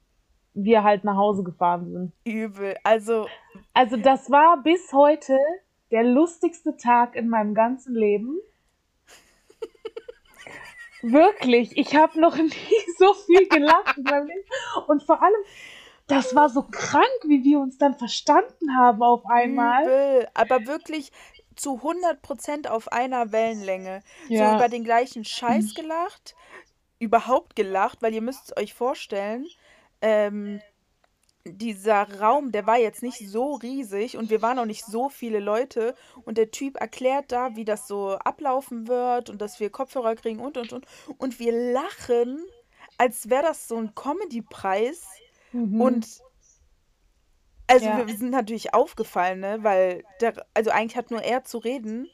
wir 0.55 0.83
halt 0.85 1.05
nach 1.05 1.17
Hause 1.17 1.43
gefahren 1.43 1.91
sind. 1.91 2.13
Übel. 2.25 2.77
Also, 2.85 3.27
Also 3.73 3.97
das 3.97 4.31
war 4.31 4.63
bis 4.63 4.93
heute 4.93 5.37
der 5.91 6.05
lustigste 6.05 6.77
Tag 6.77 7.17
in 7.17 7.29
meinem 7.29 7.55
ganzen 7.55 7.95
Leben. 7.95 8.39
Wirklich, 11.13 11.77
ich 11.77 11.95
habe 11.95 12.19
noch 12.21 12.37
nie 12.39 12.51
so 12.99 13.13
viel 13.15 13.49
gelacht 13.49 13.97
in 13.99 14.05
meinem 14.05 14.27
Leben. 14.27 14.45
Und 14.87 15.03
vor 15.03 15.23
allem, 15.23 15.35
das 16.07 16.35
war 16.35 16.49
so 16.49 16.63
krank, 16.63 17.05
wie 17.25 17.45
wir 17.45 17.61
uns 17.61 17.79
dann 17.79 17.95
verstanden 17.95 18.77
haben 18.77 19.03
auf 19.03 19.25
einmal. 19.27 19.85
übel. 19.85 20.29
Aber 20.35 20.67
wirklich 20.67 21.13
zu 21.57 21.81
100% 21.83 22.69
auf 22.69 22.91
einer 22.91 23.33
Wellenlänge. 23.33 24.03
So 24.29 24.35
Ja. 24.35 24.57
über 24.57 24.69
den 24.69 24.85
gleichen 24.85 25.25
Scheiß 25.25 25.75
gelacht. 25.75 26.35
Überhaupt 26.99 27.55
gelacht, 27.55 28.03
weil 28.03 28.15
ihr 28.15 28.23
müsst 28.23 28.57
euch 28.59 28.73
vorstellen, 28.75 29.47
ähm, 30.01 30.61
dieser 31.47 32.21
Raum, 32.21 32.53
der 32.53 32.67
war 32.67 32.79
jetzt 32.79 33.03
nicht 33.03 33.19
so 33.29 33.55
riesig 33.55 34.17
und 34.17 34.31
wir 34.31 34.41
waren 34.43 34.59
auch 34.59 34.65
nicht 34.65 34.85
so 34.85 35.09
viele 35.11 35.41
Leute 35.41 35.95
und 36.25 36.39
der 36.39 36.51
Typ 36.51 36.77
erklärt 36.81 37.33
da, 37.33 37.55
wie 37.57 37.65
das 37.67 37.87
so 37.87 38.13
ablaufen 38.13 38.89
wird 38.89 39.29
und 39.31 39.41
dass 39.43 39.61
wir 39.61 39.71
Kopfhörer 39.71 40.15
kriegen 40.17 40.41
und 40.41 40.57
und 40.57 40.73
und 40.73 40.87
und 41.19 41.39
wir 41.39 41.53
lachen, 41.73 42.43
als 42.99 43.29
wäre 43.29 43.43
das 43.43 43.69
so 43.69 43.77
ein 43.77 43.95
Comedy-Preis 43.95 45.23
Mhm. 45.53 45.81
und 45.81 46.07
also 47.67 47.87
Ja. 47.87 48.07
wir 48.07 48.17
sind 48.17 48.31
natürlich 48.31 48.75
aufgefallen, 48.75 49.41
ne, 49.41 49.59
weil 49.63 50.05
der, 50.21 50.47
also 50.55 50.71
eigentlich 50.71 50.97
hat 50.97 51.11
nur 51.11 51.23
er 51.23 51.45
zu 51.45 51.59
reden 51.59 52.09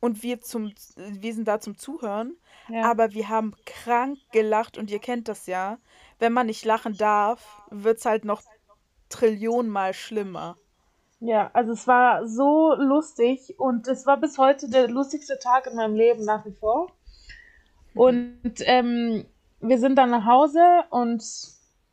und 0.00 0.22
wir 0.22 0.40
zum, 0.40 0.72
wir 0.96 1.34
sind 1.34 1.48
da 1.48 1.60
zum 1.60 1.76
Zuhören, 1.78 2.36
ja. 2.68 2.82
aber 2.82 3.12
wir 3.12 3.28
haben 3.28 3.54
krank 3.66 4.18
gelacht 4.32 4.78
und 4.78 4.90
ihr 4.90 5.00
kennt 5.00 5.28
das 5.28 5.46
ja. 5.46 5.78
Wenn 6.18 6.32
man 6.32 6.46
nicht 6.46 6.64
lachen 6.64 6.96
darf, 6.96 7.62
wird's 7.70 8.04
halt 8.06 8.24
noch 8.24 8.42
Trillionenmal 9.08 9.94
schlimmer. 9.94 10.56
Ja, 11.20 11.50
also 11.54 11.72
es 11.72 11.86
war 11.86 12.28
so 12.28 12.74
lustig 12.74 13.54
und 13.58 13.88
es 13.88 14.06
war 14.06 14.18
bis 14.18 14.36
heute 14.36 14.68
der 14.68 14.88
lustigste 14.88 15.38
Tag 15.38 15.66
in 15.66 15.76
meinem 15.76 15.94
Leben 15.94 16.24
nach 16.24 16.44
wie 16.44 16.52
vor. 16.52 16.92
Und 17.94 18.54
ähm, 18.60 19.24
wir 19.60 19.78
sind 19.78 19.96
dann 19.96 20.10
nach 20.10 20.26
Hause 20.26 20.60
und 20.90 21.24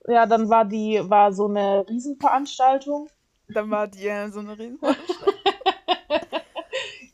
ja, 0.07 0.25
dann 0.25 0.49
war 0.49 0.65
die, 0.65 1.01
war 1.03 1.31
so 1.31 1.47
eine 1.47 1.85
Riesenveranstaltung. 1.87 3.09
Dann 3.47 3.71
war 3.71 3.87
die 3.87 4.03
ja 4.03 4.29
so 4.29 4.39
eine 4.39 4.57
riesen. 4.57 4.79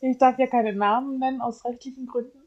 Ich 0.02 0.16
darf 0.16 0.38
ja 0.38 0.46
keine 0.46 0.72
Namen 0.72 1.18
nennen 1.18 1.42
aus 1.42 1.62
rechtlichen 1.64 2.06
Gründen. 2.06 2.42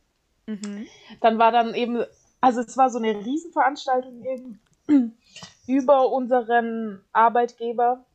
mhm. 0.48 0.88
Dann 1.22 1.38
war 1.38 1.52
dann 1.52 1.76
eben, 1.76 2.04
also 2.42 2.62
es 2.62 2.76
war 2.78 2.90
so 2.90 2.98
eine 2.98 3.24
Riesenveranstaltung 3.24 4.26
eben 4.26 4.60
über 5.68 6.10
unseren 6.12 7.04
Arbeitgeber. 7.12 8.06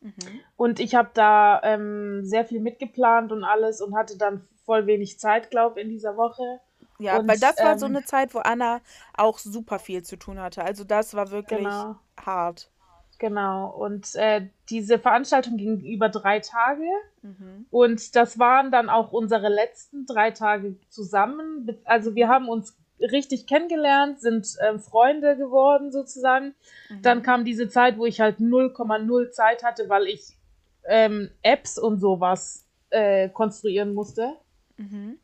Mhm. 0.00 0.12
Und 0.56 0.80
ich 0.80 0.94
habe 0.94 1.10
da 1.14 1.60
ähm, 1.62 2.24
sehr 2.24 2.44
viel 2.44 2.60
mitgeplant 2.60 3.32
und 3.32 3.44
alles 3.44 3.80
und 3.80 3.96
hatte 3.96 4.18
dann 4.18 4.46
voll 4.64 4.86
wenig 4.86 5.18
Zeit, 5.18 5.50
glaube 5.50 5.80
ich, 5.80 5.86
in 5.86 5.90
dieser 5.92 6.16
Woche. 6.16 6.60
Ja, 6.98 7.18
Und, 7.18 7.28
weil 7.28 7.38
das 7.38 7.58
war 7.58 7.78
so 7.78 7.86
ähm, 7.86 7.96
eine 7.96 8.04
Zeit, 8.04 8.34
wo 8.34 8.38
Anna 8.38 8.80
auch 9.14 9.38
super 9.38 9.78
viel 9.78 10.02
zu 10.02 10.16
tun 10.16 10.40
hatte. 10.40 10.64
Also 10.64 10.84
das 10.84 11.14
war 11.14 11.30
wirklich 11.30 11.58
Genau. 11.60 11.96
hart. 12.20 12.70
Genau. 13.18 13.70
Und 13.70 14.14
äh, 14.16 14.48
diese 14.68 14.98
Veranstaltung 14.98 15.56
ging 15.56 15.80
über 15.80 16.08
drei 16.08 16.40
Tage. 16.40 16.84
Mhm. 17.22 17.66
Und 17.70 18.16
das 18.16 18.38
waren 18.38 18.72
dann 18.72 18.90
auch 18.90 19.12
unsere 19.12 19.48
letzten 19.48 20.06
drei 20.06 20.32
Tage 20.32 20.76
zusammen. 20.88 21.80
Also 21.84 22.16
wir 22.16 22.28
haben 22.28 22.48
uns 22.48 22.76
richtig 23.10 23.46
kennengelernt, 23.46 24.20
sind 24.20 24.46
ähm, 24.66 24.78
Freunde 24.78 25.36
geworden 25.36 25.90
sozusagen. 25.92 26.54
Dann 27.02 27.18
Mhm. 27.18 27.22
kam 27.22 27.44
diese 27.44 27.68
Zeit, 27.68 27.98
wo 27.98 28.06
ich 28.06 28.20
halt 28.20 28.38
0,0 28.38 29.30
Zeit 29.30 29.64
hatte, 29.64 29.88
weil 29.88 30.06
ich 30.06 30.36
ähm, 30.84 31.30
Apps 31.42 31.78
und 31.78 32.00
sowas 32.00 32.66
äh, 32.90 33.28
konstruieren 33.28 33.94
musste. 33.94 34.34
Mhm. 34.76 35.18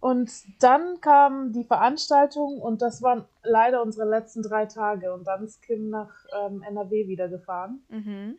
Und 0.00 0.32
dann 0.60 1.00
kam 1.00 1.52
die 1.52 1.62
Veranstaltung 1.64 2.60
und 2.60 2.82
das 2.82 3.02
waren 3.02 3.24
leider 3.44 3.82
unsere 3.82 4.08
letzten 4.08 4.42
drei 4.42 4.66
Tage. 4.66 5.14
Und 5.14 5.26
dann 5.26 5.44
ist 5.44 5.62
Kim 5.62 5.90
nach 5.90 6.10
ähm, 6.40 6.62
NRW 6.62 7.06
wieder 7.06 7.28
gefahren. 7.28 7.84
Mhm. 7.88 8.38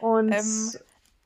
Und 0.00 0.32
Ähm, 0.32 0.70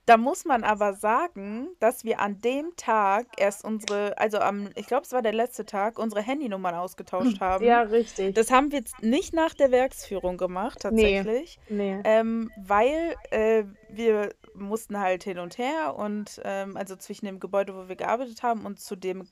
Da 0.05 0.17
muss 0.17 0.45
man 0.45 0.65
aber 0.65 0.95
sagen, 0.95 1.69
dass 1.79 2.05
wir 2.05 2.19
an 2.19 2.41
dem 2.41 2.75
Tag 2.77 3.27
erst 3.37 3.65
unsere, 3.65 4.19
also 4.19 4.39
am, 4.41 4.69
ich 4.75 4.87
glaube, 4.87 5.05
es 5.05 5.13
war 5.13 5.23
der 5.23 5.33
letzte 5.33 5.65
Tag, 5.65 5.97
unsere 5.99 6.21
Handynummern 6.23 6.75
ausgetauscht 6.75 7.41
haben. 7.41 7.65
ja, 7.65 7.83
richtig. 7.83 8.35
Das 8.35 8.51
haben 8.51 8.73
wir 8.73 8.81
jetzt 8.81 9.01
nicht 9.01 9.33
nach 9.33 9.55
der 9.55 9.71
Werksführung 9.71 10.39
gemacht, 10.39 10.81
tatsächlich. 10.81 11.61
nee. 11.69 12.01
Ähm, 12.03 12.51
weil 12.57 13.15
äh, 13.31 13.65
wir 13.91 14.31
mussten 14.55 14.99
halt 14.99 15.23
hin 15.23 15.39
und 15.39 15.57
her 15.57 15.95
und 15.97 16.41
ähm, 16.45 16.77
also 16.77 16.97
zwischen 16.97 17.27
dem 17.27 17.39
Gebäude, 17.39 17.75
wo 17.77 17.89
wir 17.89 17.97
gearbeitet 17.97 18.43
haben 18.43 18.67
und 18.67 18.81
zu 18.81 18.97
dem 18.97 19.29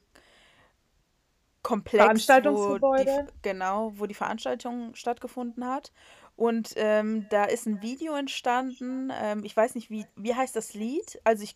Komplex, 1.62 1.92
wo 1.92 1.98
die, 1.98 2.04
Veranstaltungsgebäude. 2.04 3.26
genau, 3.42 3.92
wo 3.96 4.06
die 4.06 4.14
Veranstaltung 4.14 4.94
stattgefunden 4.94 5.66
hat. 5.66 5.92
Und 6.40 6.72
ähm, 6.76 7.26
da 7.28 7.44
ist 7.44 7.66
ein 7.66 7.82
Video 7.82 8.14
entstanden. 8.14 9.12
Ähm, 9.14 9.44
ich 9.44 9.54
weiß 9.54 9.74
nicht, 9.74 9.90
wie, 9.90 10.06
wie 10.16 10.34
heißt 10.34 10.56
das 10.56 10.72
Lied? 10.72 11.20
Also 11.22 11.42
ich 11.44 11.54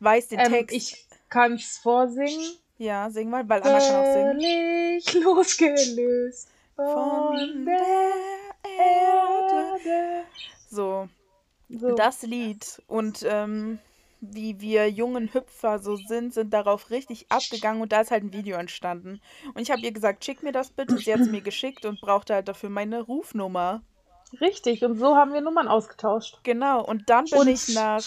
weiß 0.00 0.28
den 0.28 0.38
Ähm, 0.40 0.52
Text. 0.52 0.74
ich 0.74 1.06
kann 1.28 1.52
es 1.52 1.76
vorsingen. 1.76 2.56
ja, 2.78 3.10
sing 3.10 3.28
mal, 3.28 3.46
weil 3.46 3.62
Anna 3.62 3.78
kann 3.78 3.94
auch 3.94 4.12
singen. 4.14 4.40
Völlig 4.40 5.14
losgelöst 5.22 6.48
von, 6.76 6.86
Von 6.86 7.66
der. 7.66 7.76
Erde. 8.78 10.24
So, 10.70 11.08
So. 11.68 11.94
das 11.94 12.22
Lied. 12.22 12.82
Und 12.86 13.22
ähm, 13.28 13.78
wie 14.22 14.60
wir 14.60 14.90
jungen 14.90 15.32
Hüpfer 15.34 15.78
so 15.78 15.96
sind, 15.96 16.32
sind 16.32 16.54
darauf 16.54 16.90
richtig 16.90 17.26
abgegangen 17.28 17.82
und 17.82 17.92
da 17.92 18.00
ist 18.00 18.10
halt 18.10 18.24
ein 18.24 18.32
Video 18.32 18.56
entstanden. 18.56 19.20
Und 19.54 19.60
ich 19.60 19.70
habe 19.70 19.82
ihr 19.82 19.92
gesagt, 19.92 20.24
schick 20.24 20.42
mir 20.42 20.52
das 20.52 20.70
bitte. 20.70 20.96
Sie 20.96 21.12
hat 21.12 21.20
es 21.20 21.28
mir 21.28 21.42
geschickt 21.42 21.84
und 21.84 22.00
brauchte 22.00 22.32
halt 22.34 22.48
dafür 22.48 22.70
meine 22.70 23.02
Rufnummer. 23.02 23.82
Richtig, 24.40 24.84
und 24.84 24.98
so 24.98 25.16
haben 25.16 25.32
wir 25.32 25.40
Nummern 25.40 25.68
ausgetauscht. 25.68 26.40
Genau, 26.42 26.84
und 26.84 27.08
dann 27.08 27.24
bin 27.26 27.40
Und 27.40 27.48
ich 27.48 27.68
nach 27.68 28.04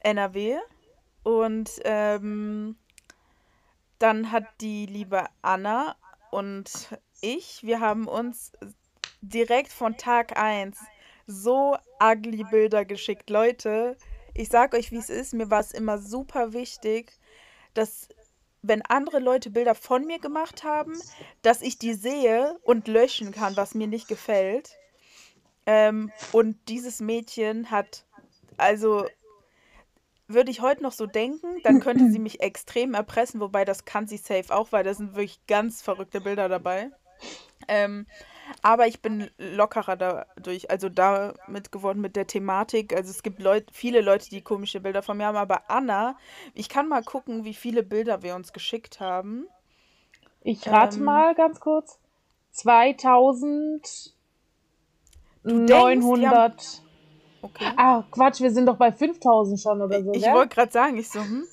NRW 0.00 0.58
und 1.22 1.70
ähm, 1.84 2.76
dann 3.98 4.30
hat 4.30 4.44
die 4.60 4.86
liebe 4.86 5.24
Anna 5.42 5.96
und 6.30 6.70
ich, 7.20 7.62
wir 7.62 7.80
haben 7.80 8.06
uns 8.08 8.52
direkt 9.22 9.72
von 9.72 9.96
Tag 9.96 10.38
1 10.38 10.78
so 11.26 11.76
ugly 12.00 12.44
Bilder 12.44 12.84
geschickt. 12.84 13.30
Leute, 13.30 13.96
ich 14.34 14.48
sag 14.48 14.74
euch, 14.74 14.92
wie 14.92 14.98
es 14.98 15.10
ist, 15.10 15.32
mir 15.32 15.50
war 15.50 15.60
es 15.60 15.72
immer 15.72 15.98
super 15.98 16.52
wichtig, 16.52 17.12
dass 17.74 18.08
wenn 18.62 18.82
andere 18.82 19.18
Leute 19.18 19.50
Bilder 19.50 19.74
von 19.74 20.04
mir 20.04 20.18
gemacht 20.18 20.64
haben, 20.64 20.94
dass 21.42 21.62
ich 21.62 21.78
die 21.78 21.94
sehe 21.94 22.58
und 22.62 22.88
löschen 22.88 23.32
kann, 23.32 23.56
was 23.56 23.74
mir 23.74 23.86
nicht 23.86 24.08
gefällt. 24.08 24.76
Ähm, 25.66 26.12
und 26.32 26.56
dieses 26.68 27.00
Mädchen 27.00 27.70
hat, 27.70 28.04
also 28.56 29.06
würde 30.28 30.50
ich 30.50 30.60
heute 30.60 30.82
noch 30.82 30.92
so 30.92 31.06
denken, 31.06 31.60
dann 31.62 31.80
könnte 31.80 32.06
sie 32.08 32.18
mich 32.20 32.40
extrem 32.40 32.94
erpressen, 32.94 33.40
wobei 33.40 33.64
das 33.64 33.84
kann 33.84 34.06
sie 34.06 34.16
safe 34.16 34.54
auch, 34.54 34.72
weil 34.72 34.84
da 34.84 34.94
sind 34.94 35.14
wirklich 35.14 35.44
ganz 35.46 35.82
verrückte 35.82 36.20
Bilder 36.20 36.48
dabei. 36.48 36.90
Ähm, 37.68 38.06
aber 38.62 38.86
ich 38.86 39.02
bin 39.02 39.30
lockerer 39.38 39.96
dadurch, 39.96 40.70
also 40.70 40.88
damit 40.88 41.72
geworden 41.72 42.00
mit 42.00 42.14
der 42.14 42.26
Thematik. 42.26 42.94
Also 42.94 43.10
es 43.10 43.22
gibt 43.22 43.40
Leut, 43.40 43.64
viele 43.72 44.00
Leute, 44.00 44.30
die 44.30 44.42
komische 44.42 44.80
Bilder 44.80 45.02
von 45.02 45.16
mir 45.16 45.26
haben, 45.26 45.36
aber 45.36 45.68
Anna, 45.68 46.16
ich 46.54 46.68
kann 46.68 46.88
mal 46.88 47.02
gucken, 47.02 47.44
wie 47.44 47.54
viele 47.54 47.82
Bilder 47.82 48.22
wir 48.22 48.36
uns 48.36 48.52
geschickt 48.52 49.00
haben. 49.00 49.46
Ich 50.42 50.68
rate 50.68 50.98
Ähm, 50.98 51.04
mal 51.04 51.34
ganz 51.34 51.60
kurz. 51.60 51.98
2900. 52.52 54.15
du 55.46 55.60
denkst, 55.60 56.06
die 56.14 56.28
haben, 56.28 56.54
okay. 57.42 57.66
Ah, 57.76 58.02
Quatsch, 58.10 58.40
wir 58.40 58.50
sind 58.50 58.66
doch 58.66 58.76
bei 58.76 58.90
5000 58.92 59.60
schon 59.60 59.80
oder 59.82 60.02
so, 60.02 60.12
Ich 60.12 60.22
gell? 60.22 60.34
wollte 60.34 60.54
gerade 60.54 60.72
sagen, 60.72 60.96
ich 60.98 61.08
so, 61.10 61.20
hm, 61.20 61.46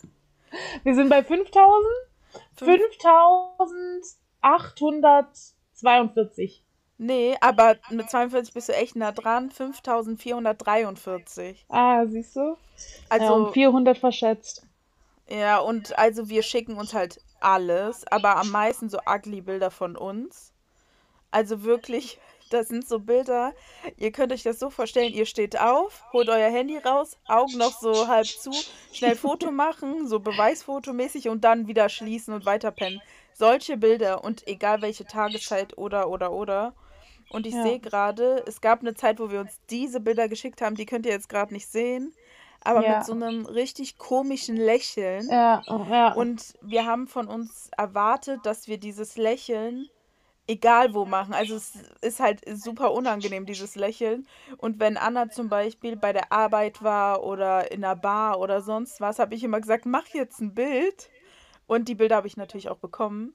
Wir 0.84 0.96
sind 0.96 1.10
bei 1.10 1.24
5000? 1.24 1.86
fünf, 2.56 2.70
5842. 4.42 6.64
nee, 6.98 7.36
aber 7.42 7.76
mit 7.92 8.10
42 8.10 8.54
bist 8.54 8.70
du 8.70 8.74
echt 8.74 8.96
nah 8.96 9.12
dran, 9.12 9.52
5443. 9.52 11.66
Ah, 11.70 12.06
siehst 12.06 12.38
du? 12.38 12.56
Ja, 13.18 13.32
um 13.32 13.40
Also 13.46 13.52
400 13.52 13.98
verschätzt. 13.98 14.66
Ja, 15.30 15.60
und 15.60 15.98
also 15.98 16.28
wir 16.30 16.44
schicken 16.44 16.78
uns 16.78 16.94
halt 16.94 17.20
alles, 17.42 18.06
aber 18.08 18.38
am 18.38 18.52
meisten 18.52 18.90
so 18.90 19.00
ugly 19.06 19.42
Bilder 19.42 19.72
von 19.72 19.98
uns. 19.98 20.54
Also 21.32 21.64
wirklich, 21.64 22.20
das 22.54 22.68
sind 22.68 22.88
so 22.88 23.00
Bilder, 23.00 23.54
ihr 23.98 24.12
könnt 24.12 24.32
euch 24.32 24.44
das 24.44 24.60
so 24.60 24.70
vorstellen, 24.70 25.14
ihr 25.14 25.26
steht 25.26 25.60
auf, 25.60 26.06
holt 26.14 26.30
euer 26.30 26.50
Handy 26.50 26.78
raus, 26.78 27.18
Augen 27.28 27.58
noch 27.58 27.74
so 27.74 28.08
halb 28.08 28.28
zu, 28.28 28.64
schnell 28.92 29.16
Foto 29.16 29.52
machen, 29.52 30.08
so 30.08 30.20
Beweisfotomäßig 30.20 31.30
und 31.30 31.44
dann 31.44 31.68
wieder 31.68 31.90
schließen 31.90 32.34
und 32.34 32.46
weiterpennen. 32.46 33.02
Solche 33.34 33.78
Bilder 33.78 34.24
und 34.24 34.48
egal 34.48 34.82
welche 34.82 35.06
Tageszeit 35.06 35.78
oder 35.78 36.10
oder 36.10 36.32
oder. 36.32 36.74
Und 37.30 37.48
ich 37.48 37.56
Ja. 37.56 37.64
sehe 37.64 37.80
gerade, 37.80 38.44
es 38.48 38.62
gab 38.62 38.82
eine 38.82 38.94
Zeit, 38.94 39.20
wo 39.20 39.32
wir 39.32 39.42
uns 39.42 39.60
diese 39.70 40.00
Bilder 40.00 40.28
geschickt 40.30 40.62
haben, 40.62 40.76
die 40.76 40.86
könnt 40.86 41.06
ihr 41.06 41.12
jetzt 41.12 41.30
gerade 41.30 41.52
nicht 41.54 41.68
sehen, 41.68 42.14
aber 42.62 42.82
mit 42.82 42.90
Ja. 42.90 43.04
so 43.04 43.14
einem 43.14 43.46
richtig 43.46 43.98
komischen 43.98 44.56
Lächeln. 44.56 45.28
Ja, 45.30 45.64
ja. 45.68 46.14
Und 46.14 46.54
wir 46.62 46.86
haben 46.86 47.08
von 47.08 47.28
uns 47.28 47.70
erwartet, 47.76 48.46
dass 48.46 48.68
wir 48.68 48.78
dieses 48.78 49.18
Lächeln 49.18 49.90
egal 50.48 50.94
wo 50.94 51.06
machen. 51.06 51.34
Also 51.34 51.56
es 51.56 51.74
ist 52.02 52.20
halt 52.20 52.42
super 52.48 52.94
unangenehm, 52.94 53.46
dieses 53.46 53.76
Lächeln. 53.76 54.28
Und 54.58 54.80
wenn 54.80 54.98
Anna 54.98 55.30
zum 55.30 55.50
Beispiel 55.50 55.96
bei 55.96 56.14
der 56.14 56.32
Arbeit 56.32 56.82
war 56.84 57.24
oder 57.24 57.72
in 57.72 57.84
einer 57.84 57.96
Bar 57.96 58.40
oder 58.40 58.62
sonst 58.62 59.02
was, 59.02 59.20
habe 59.20 59.36
ich 59.36 59.44
immer 59.44 59.62
gesagt, 59.62 59.86
mach 59.86 60.08
jetzt 60.10 60.42
ein 60.42 60.54
Bild. 60.54 61.12
Und 61.68 61.88
die 61.90 61.96
Bilder 61.96 62.18
habe 62.18 62.28
ich 62.28 62.38
natürlich 62.38 62.70
auch 62.70 62.78
bekommen. 62.78 63.34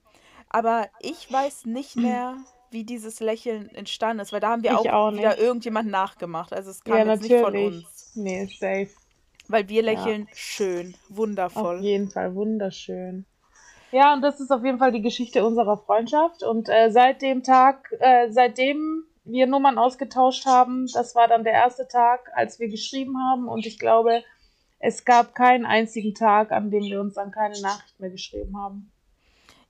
Aber 0.50 0.88
ich 0.98 1.30
weiß 1.30 1.66
nicht 1.66 1.96
mehr, 1.96 2.44
wie 2.70 2.84
dieses 2.84 3.20
Lächeln 3.20 3.74
entstanden 3.74 4.20
ist, 4.22 4.32
weil 4.32 4.40
da 4.40 4.50
haben 4.50 4.62
wir 4.62 4.76
auch 4.78 4.88
auch 4.94 5.10
wieder 5.12 5.38
nicht. 5.38 5.38
irgendjemand 5.38 5.88
nachgemacht. 5.90 6.52
Also 6.52 6.70
es 6.70 6.84
Ja, 6.84 7.04
kam 7.04 7.06
jetzt 7.06 7.20
nicht 7.22 7.36
von 7.36 7.54
natürlich. 7.54 7.56
uns. 7.56 8.12
Nee, 8.14 8.46
safe. 8.46 8.90
Weil 9.48 9.68
wir 9.68 9.82
Ja. 9.82 9.82
lächeln 9.82 10.28
schön, 10.32 10.96
Auf 11.52 11.68
wundervoll. 11.68 11.78
jeden 11.78 12.08
Fall 12.10 12.34
wunderschön. 12.34 13.26
Ja, 13.90 14.12
und 14.14 14.22
das 14.22 14.40
ist 14.40 14.50
auf 14.50 14.64
jeden 14.64 14.78
Fall 14.78 14.92
die 14.92 15.02
Geschichte 15.02 15.44
unserer 15.44 15.78
Freundschaft. 15.78 16.42
Und 16.42 16.68
äh, 16.68 16.90
seit 16.90 17.22
dem 17.22 17.42
Tag, 17.42 17.90
äh, 18.00 18.30
seitdem 18.30 19.04
wir 19.24 19.46
Nummern 19.46 19.78
ausgetauscht 19.78 20.46
haben, 20.46 20.86
das 20.92 21.14
war 21.14 21.28
dann 21.28 21.44
der 21.44 21.52
erste 21.54 21.86
Tag, 21.88 22.30
als 22.34 22.58
wir 22.58 22.68
geschrieben 22.68 23.16
haben. 23.18 23.48
Und 23.48 23.66
ich 23.66 23.78
glaube, 23.78 24.22
es 24.78 25.04
gab 25.04 25.34
keinen 25.34 25.66
einzigen 25.66 26.14
Tag, 26.14 26.52
an 26.52 26.70
dem 26.70 26.84
wir 26.84 27.00
uns 27.00 27.14
dann 27.14 27.30
keine 27.30 27.60
Nachricht 27.60 27.98
mehr 27.98 28.10
geschrieben 28.10 28.56
haben. 28.56 28.90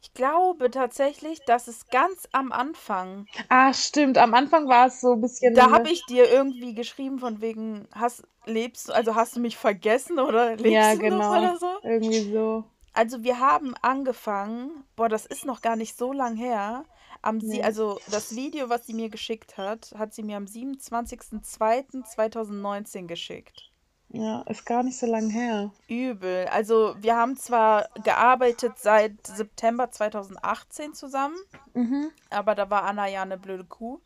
Ich 0.00 0.14
glaube 0.14 0.70
tatsächlich, 0.70 1.44
dass 1.44 1.66
es 1.66 1.88
ganz 1.90 2.28
am 2.32 2.52
Anfang, 2.52 3.26
Ah, 3.48 3.72
stimmt. 3.72 4.16
Am 4.18 4.32
Anfang 4.34 4.68
war 4.68 4.86
es 4.86 5.00
so 5.00 5.12
ein 5.12 5.20
bisschen. 5.20 5.54
da 5.54 5.70
habe 5.70 5.90
ich 5.90 6.04
dir 6.06 6.30
irgendwie 6.30 6.74
geschrieben 6.74 7.18
von 7.18 7.40
wegen, 7.40 7.88
hast, 7.92 8.22
lebst, 8.46 8.88
du- 8.88 8.92
also 8.92 9.14
hast 9.16 9.36
du 9.36 9.40
mich 9.40 9.56
vergessen 9.56 10.18
oder 10.20 10.54
lebst 10.56 10.70
Ja, 10.70 10.92
du 10.94 10.98
noch 10.98 11.02
genau. 11.02 11.30
oder 11.38 11.56
so? 11.56 11.66
Irgendwie 11.82 12.32
so. 12.32 12.64
Also 12.98 13.22
wir 13.22 13.38
haben 13.38 13.74
angefangen, 13.80 14.82
boah, 14.96 15.08
das 15.08 15.24
ist 15.24 15.44
noch 15.44 15.60
gar 15.60 15.76
nicht 15.76 15.96
so 15.96 16.12
lang 16.12 16.34
her. 16.34 16.84
Am 17.22 17.40
sie, 17.40 17.58
Nee. 17.58 17.62
also 17.62 18.00
das 18.10 18.34
Video, 18.34 18.68
was 18.70 18.86
sie 18.86 18.92
mir 18.92 19.08
geschickt 19.08 19.56
hat, 19.56 19.94
hat 19.96 20.12
sie 20.12 20.24
mir 20.24 20.36
am 20.36 20.46
27.02.2019 20.46 23.06
geschickt. 23.06 23.70
Ja, 24.10 24.40
ist 24.48 24.66
gar 24.66 24.82
nicht 24.82 24.98
so 24.98 25.06
lang 25.06 25.30
her. 25.30 25.70
Übel. 25.86 26.48
Also 26.48 26.96
wir 26.98 27.14
haben 27.14 27.36
zwar 27.36 27.88
gearbeitet 28.02 28.72
seit 28.78 29.24
September 29.26 29.92
2018 29.92 30.92
zusammen, 30.94 31.36
Mhm. 31.74 32.10
aber 32.30 32.56
da 32.56 32.68
war 32.68 32.82
Anna 32.82 33.06
ja 33.06 33.22
eine 33.22 33.38
blöde 33.38 33.64
Kuh 33.64 34.00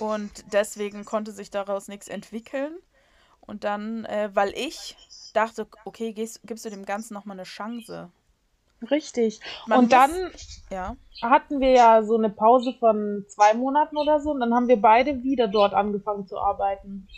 und 0.00 0.52
deswegen 0.52 1.06
konnte 1.06 1.32
sich 1.32 1.50
daraus 1.50 1.88
nichts 1.88 2.08
entwickeln. 2.08 2.76
Und 3.40 3.64
dann, 3.64 4.04
äh, 4.04 4.28
weil 4.34 4.52
ich 4.54 4.96
dachte, 5.32 5.66
okay, 5.86 6.12
gehst, 6.12 6.40
gibst 6.44 6.66
du 6.66 6.70
dem 6.70 6.84
Ganzen 6.84 7.14
nochmal 7.14 7.36
eine 7.36 7.44
Chance. 7.44 8.10
Richtig. 8.90 9.40
Man 9.66 9.80
Und 9.80 9.92
dann 9.92 10.10
ja, 10.70 10.96
hatten 11.22 11.60
wir 11.60 11.70
ja 11.70 12.02
so 12.02 12.16
eine 12.16 12.30
Pause 12.30 12.74
von 12.78 13.24
zwei 13.28 13.54
Monaten 13.54 13.96
oder 13.96 14.20
so 14.20 14.30
und 14.30 14.40
dann 14.40 14.54
haben 14.54 14.68
wir 14.68 14.80
beide 14.80 15.22
wieder 15.22 15.48
dort 15.48 15.74
angefangen 15.74 16.26
zu 16.26 16.38
arbeiten. 16.38 17.08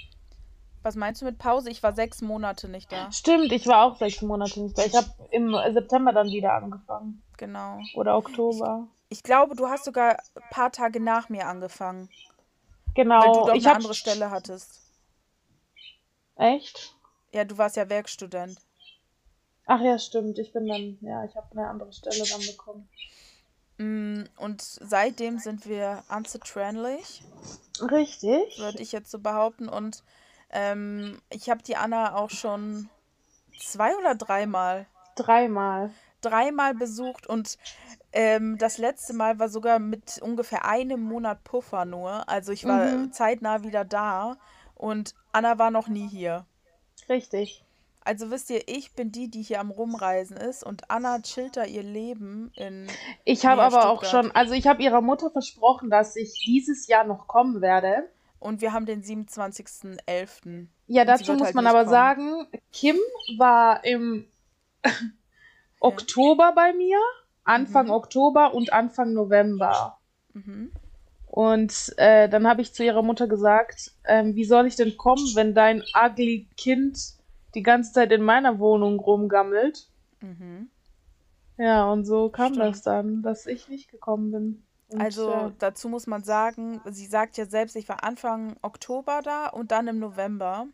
was 0.83 0.95
meinst 0.97 1.21
du 1.21 1.27
mit 1.27 1.39
Pause? 1.39 1.71
Ich 1.71 1.83
war 1.83 1.93
sechs 1.93 2.23
Monate 2.23 2.69
nicht 2.69 2.91
da. 2.91 3.13
Stimmt, 3.13 3.53
ich 3.53 3.67
war 3.67 3.85
auch 3.85 3.99
sechs 3.99 4.23
Monate 4.23 4.61
nicht 4.63 4.79
da. 4.79 4.85
Ich 4.85 4.95
habe 4.95 5.09
im 5.31 5.55
September 5.75 6.13
dann 6.13 6.29
wieder 6.29 6.55
angefangen. 6.55 7.23
Genau. 7.37 7.81
Oder 7.95 8.13
Ich, 8.13 8.17
Oktober. 8.17 8.89
ich 9.11 9.23
glaube, 9.23 9.55
du 9.57 9.69
hast 9.69 9.85
sogar 9.85 10.17
ein 10.35 10.43
paar 10.51 10.73
Tage 10.73 11.01
nach 11.01 11.29
mir 11.29 11.47
angefangen, 11.47 12.09
weil 13.19 13.31
du 13.31 13.43
Genau, 13.43 13.45
doch 13.45 13.55
ich 13.55 13.67
eine 13.67 13.77
andere 13.77 13.95
Stelle 13.95 14.31
hattest. 14.31 14.81
echt? 16.37 16.95
Ja, 17.33 17.45
du 17.45 17.59
warst 17.59 17.77
ja 17.77 17.89
Werkstudent. 17.89 18.59
Ach 19.73 19.81
ja, 19.83 20.01
stimmt. 20.01 20.37
Ich 20.41 20.53
bin 20.53 20.67
dann, 20.67 20.99
ja, 21.01 21.25
ich 21.25 21.37
habe 21.37 21.47
eine 21.53 21.69
andere 21.69 21.93
Stelle 21.93 22.25
dann 22.29 22.41
bekommen. 22.45 22.89
Mm, 23.79 24.25
Und 24.37 24.61
seitdem 24.63 25.39
sind 25.39 25.69
wir 25.69 26.03
unzertrennlich. 26.09 27.23
Richtig. 27.81 28.59
würde 28.59 28.83
ich 28.83 28.91
jetzt 28.91 29.13
so 29.13 29.21
behaupten. 29.21 29.69
Und 29.69 30.03
ähm, 30.51 31.23
ich 31.31 31.51
habe 31.51 31.63
die 31.63 31.77
Anna 31.77 32.17
auch 32.17 32.31
schon 32.31 32.91
zwei 33.61 33.97
oder 33.97 34.17
dreimal, 34.17 34.87
Dreimal. 35.15 35.93
dreimal 36.21 36.75
besucht 36.75 37.29
und 37.29 37.57
ähm, 38.13 38.59
das 38.59 38.77
letzte 38.79 39.13
Mal 39.13 39.39
war 39.39 39.49
sogar 39.49 39.79
mit 39.79 40.19
ungefähr 40.21 40.65
einem 40.65 41.01
Monat 41.01 41.45
Puffer 41.45 41.85
nur. 41.85 42.29
Also 42.29 42.51
ich 42.51 42.65
war 42.65 42.87
Mhm. 42.87 43.13
zeitnah 43.13 43.63
wieder 43.63 43.85
da 43.85 44.37
und 44.75 45.15
Anna 45.31 45.59
war 45.59 45.71
noch 45.71 45.87
nie 45.87 46.09
hier. 46.09 46.45
Richtig. 47.09 47.65
Also 48.03 48.31
wisst 48.31 48.51
ihr, 48.51 48.63
ich 48.67 48.93
bin 48.95 49.13
die, 49.13 49.29
die 49.31 49.43
hier 49.43 49.61
am 49.61 49.71
Rumreisen 49.71 50.37
ist 50.37 50.65
und 50.65 50.91
Anna 50.91 51.21
chillt 51.21 51.57
da 51.57 51.65
ihr 51.65 51.83
Leben 51.83 52.51
in 52.57 52.87
Ich 53.25 53.45
habe 53.45 53.63
aber 53.63 53.91
auch 53.91 54.05
schon, 54.05 54.31
also 54.33 54.55
ich 54.55 54.67
habe 54.67 54.83
ihrer 54.83 55.03
Mutter 55.03 55.31
versprochen, 55.31 55.91
dass 55.91 56.17
ich 56.17 56.43
dieses 56.47 56.87
Jahr 56.87 57.05
noch 57.05 57.29
kommen 57.29 57.61
werde. 57.61 58.09
Und 58.39 58.63
wir 58.63 58.73
haben 58.73 58.87
den 58.87 59.03
27.11. 59.03 60.67
Ja, 60.87 61.05
dazu 61.05 61.35
muss 61.35 61.43
halt 61.47 61.55
man 61.55 61.67
aber 61.67 61.81
kommen. 61.81 61.91
sagen, 61.91 62.47
Kim 62.73 62.97
war 63.37 63.85
im 63.85 64.27
Oktober 65.81 66.53
bei 66.55 66.73
mir, 66.73 66.99
Anfang 67.45 67.87
Mhm. 67.87 67.93
Oktober 67.93 68.55
und 68.55 68.73
Anfang 68.73 69.13
November. 69.13 69.99
Mhm. 70.33 70.73
Und 71.27 71.93
äh, 71.99 72.29
dann 72.29 72.49
habe 72.49 72.63
ich 72.63 72.73
zu 72.73 72.83
ihrer 72.83 73.03
Mutter 73.03 73.29
gesagt, 73.29 73.93
ähm, 74.05 74.35
wie 74.35 74.45
soll 74.45 74.67
ich 74.67 74.77
denn 74.77 74.97
kommen, 74.97 75.25
wenn 75.35 75.55
dein 75.55 75.85
ugly 75.95 76.49
Kind 76.57 76.99
die 77.55 77.63
ganze 77.63 77.93
Zeit 77.93 78.13
in 78.13 78.23
meiner 78.23 78.59
Wohnung 78.59 78.99
rumgammelt. 79.01 79.89
Mhm. 80.21 80.71
Ja, 81.57 81.91
und 81.91 82.05
so 82.05 82.31
kam 82.31 82.55
Stimmt. 82.55 82.67
das 82.71 82.83
dann, 82.83 83.23
dass 83.23 83.47
ich 83.47 83.69
nicht 83.69 83.91
gekommen 83.91 84.31
bin. 84.31 84.63
Und, 84.89 85.01
Also 85.01 85.31
ja. 85.31 85.53
dazu 85.59 85.89
muss 85.89 86.07
man 86.07 86.23
sagen, 86.25 86.81
sie 86.87 87.07
sagt 87.07 87.37
ja 87.37 87.47
selbst, 87.47 87.77
ich 87.77 87.89
war 87.89 88.03
Anfang 88.03 88.57
Oktober 88.63 89.21
da 89.23 89.49
und 89.49 89.71
dann 89.71 89.87
im 89.89 89.99
November, 89.99 90.67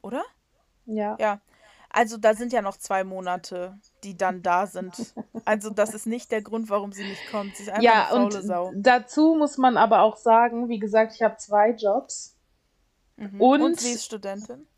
oder? 0.00 0.22
Ja. 0.86 1.16
Ja. 1.18 1.40
Also 1.94 2.16
da 2.16 2.32
sind 2.34 2.54
ja 2.54 2.62
noch 2.62 2.78
zwei 2.78 3.04
Monate, 3.04 3.78
die 4.02 4.16
dann 4.16 4.42
da 4.42 4.66
sind. 4.66 5.14
Also 5.44 5.70
das 5.70 5.92
ist 5.92 6.06
nicht 6.06 6.30
der 6.30 6.40
Grund, 6.40 6.70
warum 6.70 6.92
sie 6.92 7.02
nicht 7.02 7.28
kommt. 7.28 7.56
Sie 7.56 7.64
ist 7.64 7.68
einfach 7.68 7.82
Ja, 7.82 8.08
eine 8.12 8.24
und 8.26 8.32
faule 8.32 8.44
Sau. 8.46 8.72
dazu 8.76 9.34
muss 9.36 9.58
man 9.58 9.76
aber 9.76 10.02
auch 10.02 10.16
sagen, 10.16 10.68
wie 10.68 10.78
gesagt, 10.78 11.14
ich 11.16 11.22
habe 11.22 11.36
zwei 11.36 11.70
Jobs. 11.72 12.36
Mhm. 13.16 13.40
Und, 13.40 13.62
Und 13.62 13.80
sie 13.80 13.90
ist 13.90 14.04
Studentin. 14.04 14.68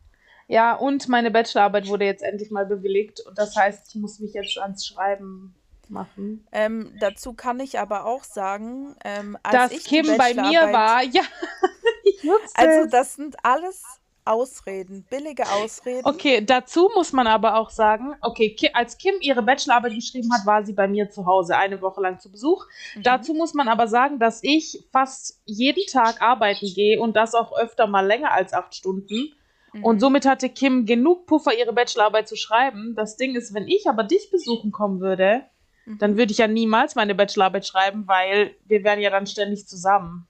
Ja, 0.49 0.75
und 0.75 1.09
meine 1.09 1.31
Bachelorarbeit 1.31 1.89
wurde 1.89 2.05
jetzt 2.05 2.23
endlich 2.23 2.51
mal 2.51 2.67
bewilligt. 2.67 3.21
Und 3.21 3.39
das 3.39 3.57
heißt, 3.57 3.89
ich 3.89 4.01
muss 4.01 4.19
mich 4.19 4.35
jetzt 4.35 4.59
ans 4.59 4.87
Schreiben 4.87 5.55
machen. 5.89 6.47
Ähm, 6.53 6.93
dazu 7.01 7.35
kann 7.35 7.61
ich 7.61 7.79
aber 7.79 8.07
auch 8.07 8.25
sagen, 8.25 8.95
ähm, 9.05 9.37
als 9.43 9.55
Dass 9.55 9.73
ich 9.73 9.85
Kim 9.85 10.07
bei 10.17 10.35
mir 10.35 10.73
war, 10.73 11.03
ja, 11.03 11.23
also 12.55 12.91
das 12.91 13.15
sind 13.15 13.37
alles 13.43 13.83
Ausreden, 14.27 15.05
billige 15.11 15.47
Ausreden. 15.47 16.07
Okay, 16.07 16.43
dazu 16.45 16.91
muss 16.95 17.13
man 17.13 17.27
aber 17.27 17.57
auch 17.57 17.69
sagen, 17.69 18.15
okay, 18.23 18.57
als 18.73 18.97
Kim 18.97 19.15
ihre 19.21 19.43
Bachelorarbeit 19.43 19.95
geschrieben 19.95 20.33
hat, 20.33 20.47
war 20.47 20.65
sie 20.65 20.73
bei 20.73 20.89
mir 20.89 21.11
zu 21.11 21.27
Hause 21.27 21.57
eine 21.57 21.83
Woche 21.83 22.01
lang 22.01 22.19
zu 22.19 22.31
Besuch. 22.31 22.65
Mhm. 22.95 23.03
Dazu 23.03 23.35
muss 23.35 23.53
man 23.53 23.69
aber 23.69 23.87
sagen, 23.87 24.19
dass 24.19 24.43
ich 24.43 24.83
fast 24.93 25.43
jeden 25.45 25.87
Tag 25.87 26.23
arbeiten 26.23 26.73
gehe 26.75 27.01
und 27.01 27.17
das 27.17 27.35
auch 27.35 27.53
öfter 27.53 27.87
mal 27.87 28.07
länger 28.07 28.33
als 28.33 28.55
acht 28.55 28.75
Stunden. 28.75 29.35
Und 29.83 29.97
Mhm. 29.97 30.01
somit 30.01 30.27
hatte 30.27 30.49
Kim 30.49 30.87
genug 30.87 31.27
Puffer, 31.27 31.59
ihre 31.59 31.72
Bachelorarbeit 31.72 32.29
zu 32.29 32.37
schreiben. 32.37 32.95
Das 32.95 33.16
Ding 33.16 33.35
ist, 33.35 33.55
wenn 33.55 33.66
ich 33.66 33.89
aber 33.89 34.05
dich 34.05 34.31
besuchen 34.31 34.70
kommen 34.72 35.01
würde, 35.01 35.43
Mhm. 35.87 35.99
dann 35.99 36.16
würde 36.16 36.33
ich 36.33 36.39
ja 36.39 36.47
niemals 36.47 36.95
meine 36.95 37.14
Bachelorarbeit 37.14 37.66
schreiben, 37.66 38.07
weil 38.07 38.55
wir 38.66 38.85
wären 38.85 39.01
ja 39.01 39.11
dann 39.11 39.27
ständig 39.27 39.66
zusammen. 39.66 40.27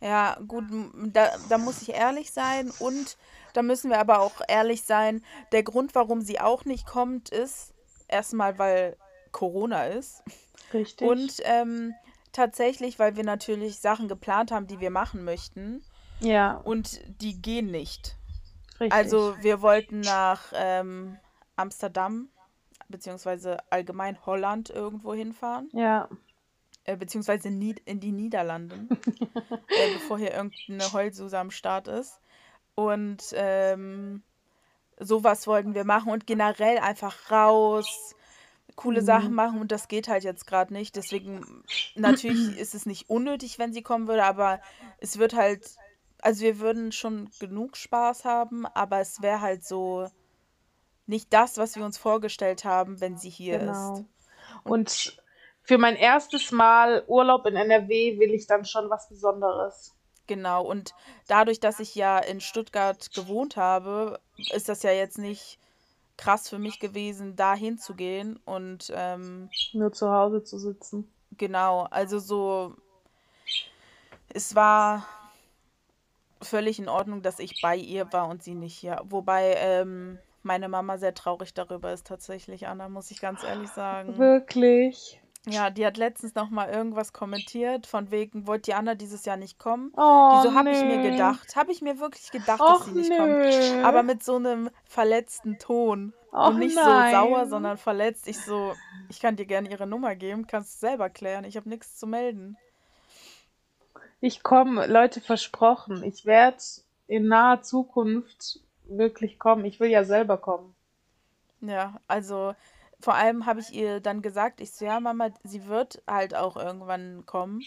Ja, 0.00 0.38
gut, 0.46 0.64
da, 1.12 1.30
da 1.48 1.56
muss 1.58 1.80
ich 1.80 1.90
ehrlich 1.90 2.30
sein 2.30 2.70
und 2.78 3.16
da 3.54 3.62
müssen 3.62 3.90
wir 3.90 3.98
aber 3.98 4.20
auch 4.20 4.42
ehrlich 4.48 4.82
sein. 4.82 5.24
Der 5.52 5.62
Grund, 5.62 5.94
warum 5.94 6.20
sie 6.20 6.40
auch 6.40 6.64
nicht 6.64 6.86
kommt, 6.86 7.30
ist 7.30 7.72
erstmal, 8.08 8.58
weil 8.58 8.96
Corona 9.32 9.86
ist 9.86 10.22
Richtig. 10.72 11.08
und 11.08 11.32
ähm, 11.44 11.94
tatsächlich, 12.32 12.98
weil 12.98 13.16
wir 13.16 13.24
natürlich 13.24 13.78
Sachen 13.80 14.08
geplant 14.08 14.52
haben, 14.52 14.66
die 14.66 14.80
wir 14.80 14.90
machen 14.90 15.24
möchten 15.24 15.82
ja, 16.20 16.58
und 16.64 17.00
die 17.20 17.40
gehen 17.40 17.70
nicht. 17.70 18.16
Richtig. 18.80 18.92
Also 18.92 19.34
wir 19.40 19.62
wollten 19.62 20.00
nach 20.00 20.52
ähm, 20.54 21.16
Amsterdam 21.56 22.28
beziehungsweise 22.88 23.58
allgemein 23.70 24.24
Holland 24.26 24.70
irgendwo 24.70 25.14
hinfahren, 25.14 25.68
ja, 25.72 26.08
äh, 26.84 26.96
beziehungsweise 26.96 27.48
in 27.48 27.60
die 28.00 28.12
Niederlande, 28.12 28.76
äh, 29.68 29.92
bevor 29.94 30.18
hier 30.18 30.32
irgendeine 30.34 30.92
Heulsuse 30.92 31.38
am 31.38 31.50
Start 31.50 31.88
ist. 31.88 32.20
Und 32.74 33.22
ähm, 33.34 34.22
sowas 34.98 35.46
wollten 35.46 35.74
wir 35.74 35.84
machen 35.84 36.10
und 36.12 36.26
generell 36.26 36.78
einfach 36.78 37.30
raus, 37.30 38.14
coole 38.76 39.00
Mhm. 39.00 39.06
Sachen 39.06 39.34
machen 39.34 39.60
und 39.60 39.70
das 39.72 39.88
geht 39.88 40.08
halt 40.08 40.24
jetzt 40.24 40.46
gerade 40.46 40.72
nicht. 40.72 40.96
Deswegen, 40.96 41.62
natürlich 41.94 42.56
ist 42.58 42.74
es 42.74 42.86
nicht 42.86 43.08
unnötig, 43.08 43.58
wenn 43.58 43.72
sie 43.72 43.82
kommen 43.82 44.08
würde, 44.08 44.24
aber 44.24 44.60
es 44.98 45.18
wird 45.18 45.34
halt, 45.34 45.76
also 46.24 46.42
wir 46.42 46.58
würden 46.58 46.90
schon 46.90 47.28
genug 47.38 47.76
Spaß 47.76 48.24
haben, 48.24 48.64
aber 48.66 49.00
es 49.00 49.20
wäre 49.20 49.42
halt 49.42 49.62
so 49.62 50.08
nicht 51.06 51.30
das, 51.34 51.58
was 51.58 51.76
wir 51.76 51.84
uns 51.84 51.98
vorgestellt 51.98 52.64
haben, 52.64 53.00
wenn 53.02 53.18
sie 53.18 53.28
hier 53.28 53.58
genau. 53.58 53.94
ist. 53.94 54.04
Und 54.64 55.22
für 55.62 55.76
mein 55.76 55.96
erstes 55.96 56.50
Mal 56.50 57.04
Urlaub 57.08 57.44
in 57.44 57.56
NRW 57.56 58.18
will 58.18 58.32
ich 58.32 58.46
dann 58.46 58.64
schon 58.64 58.88
was 58.88 59.08
Besonderes. 59.10 59.94
Genau, 60.26 60.64
und 60.64 60.94
dadurch, 61.26 61.60
dass 61.60 61.78
ich 61.78 61.94
ja 61.94 62.18
in 62.18 62.40
Stuttgart 62.40 63.12
gewohnt 63.12 63.58
habe, 63.58 64.18
ist 64.54 64.70
das 64.70 64.82
ja 64.82 64.92
jetzt 64.92 65.18
nicht 65.18 65.58
krass 66.16 66.48
für 66.48 66.58
mich 66.58 66.80
gewesen, 66.80 67.36
da 67.36 67.54
hinzugehen. 67.54 68.40
Und 68.46 68.90
ähm, 68.94 69.50
Nur 69.74 69.92
zu 69.92 70.10
Hause 70.10 70.42
zu 70.42 70.58
sitzen. 70.58 71.12
genau, 71.36 71.82
also 71.90 72.18
so, 72.18 72.74
es 74.32 74.54
war 74.54 75.06
völlig 76.44 76.78
in 76.78 76.88
Ordnung, 76.88 77.22
dass 77.22 77.38
ich 77.38 77.60
bei 77.62 77.76
ihr 77.76 78.12
war 78.12 78.28
und 78.28 78.42
sie 78.42 78.54
nicht 78.54 78.76
hier. 78.76 79.00
Wobei 79.04 79.54
ähm, 79.58 80.18
meine 80.42 80.68
Mama 80.68 80.98
sehr 80.98 81.14
traurig 81.14 81.54
darüber 81.54 81.92
ist 81.92 82.06
tatsächlich, 82.06 82.66
Anna, 82.66 82.88
muss 82.88 83.10
ich 83.10 83.20
ganz 83.20 83.42
ehrlich 83.42 83.70
sagen. 83.70 84.18
Wirklich. 84.18 85.20
Ja, 85.46 85.68
die 85.68 85.84
hat 85.84 85.98
letztens 85.98 86.34
noch 86.34 86.48
mal 86.48 86.70
irgendwas 86.70 87.12
kommentiert, 87.12 87.86
von 87.86 88.10
wegen, 88.10 88.46
wollte 88.46 88.70
die 88.70 88.74
Anna 88.74 88.94
dieses 88.94 89.26
Jahr 89.26 89.36
nicht 89.36 89.58
kommen? 89.58 89.92
Oh, 89.94 90.00
Wieso 90.00 90.54
habe 90.54 90.70
ich 90.70 90.82
mir 90.82 90.96
nee. 90.96 91.10
gedacht? 91.10 91.54
Habe 91.54 91.70
ich 91.70 91.82
mir 91.82 92.00
wirklich 92.00 92.30
gedacht, 92.30 92.60
Och, 92.62 92.78
dass 92.78 92.86
sie 92.86 92.92
nicht 92.92 93.10
kommt. 93.10 93.28
nö. 93.28 93.84
Aber 93.84 94.02
mit 94.02 94.22
so 94.22 94.36
einem 94.36 94.70
verletzten 94.86 95.58
Ton. 95.58 96.14
Och, 96.32 96.48
und 96.48 96.58
nicht 96.60 96.76
nein. 96.76 97.12
so 97.12 97.18
sauer, 97.18 97.46
sondern 97.46 97.76
verletzt. 97.76 98.26
Ich 98.26 98.40
so, 98.40 98.72
ich 99.10 99.20
kann 99.20 99.36
dir 99.36 99.44
gerne 99.44 99.70
ihre 99.70 99.86
Nummer 99.86 100.16
geben, 100.16 100.46
kannst 100.46 100.76
du 100.82 100.86
selber 100.86 101.10
klären. 101.10 101.44
Ich 101.44 101.56
habe 101.56 101.68
nichts 101.68 101.96
zu 101.96 102.06
melden. 102.06 102.56
Ich 104.24 104.42
komme, 104.42 104.86
Leute, 104.86 105.20
versprochen. 105.20 106.02
Ich 106.02 106.24
werde 106.24 106.56
in 107.08 107.28
naher 107.28 107.60
Zukunft 107.60 108.60
wirklich 108.86 109.38
kommen. 109.38 109.66
Ich 109.66 109.80
will 109.80 109.90
ja 109.90 110.02
selber 110.04 110.38
kommen. 110.38 110.74
Ja, 111.60 112.00
also 112.08 112.54
vor 113.00 113.16
allem 113.16 113.44
habe 113.44 113.60
ich 113.60 113.74
ihr 113.74 114.00
dann 114.00 114.22
gesagt, 114.22 114.62
ich 114.62 114.72
so, 114.72 114.86
ja, 114.86 114.98
Mama, 114.98 115.28
sie 115.42 115.66
wird 115.66 116.02
halt 116.06 116.34
auch 116.34 116.56
irgendwann 116.56 117.26
kommen. 117.26 117.60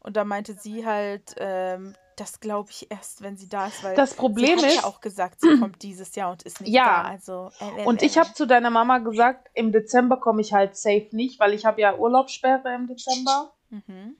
Und 0.00 0.18
da 0.18 0.24
meinte 0.24 0.52
sie 0.52 0.84
halt, 0.84 1.34
ähm, 1.38 1.94
das 2.16 2.40
glaube 2.40 2.68
ich 2.70 2.90
erst, 2.90 3.22
wenn 3.22 3.38
sie 3.38 3.48
da 3.48 3.68
ist, 3.68 3.82
weil 3.82 3.96
Das 3.96 4.10
sie 4.10 4.16
Problem 4.16 4.58
hat 4.58 4.66
ist, 4.66 4.76
ja 4.76 4.84
auch 4.84 5.00
gesagt, 5.00 5.40
sie 5.40 5.58
kommt 5.58 5.82
dieses 5.82 6.14
Jahr 6.16 6.32
und 6.32 6.42
ist 6.42 6.60
nicht 6.60 6.70
Ja. 6.70 6.84
da. 6.84 7.08
Also, 7.08 7.50
äh, 7.60 7.82
äh, 7.82 7.86
und 7.86 8.02
ich 8.02 8.18
äh. 8.18 8.20
habe 8.20 8.34
zu 8.34 8.46
deiner 8.46 8.68
Mama 8.68 8.98
gesagt, 8.98 9.48
im 9.54 9.72
Dezember 9.72 10.18
komme 10.18 10.42
ich 10.42 10.52
halt 10.52 10.76
safe 10.76 11.08
nicht, 11.12 11.40
weil 11.40 11.54
ich 11.54 11.64
habe 11.64 11.80
ja 11.80 11.96
Urlaubssperre 11.96 12.74
im 12.74 12.88
Dezember. 12.88 13.54
Mhm. 13.70 14.16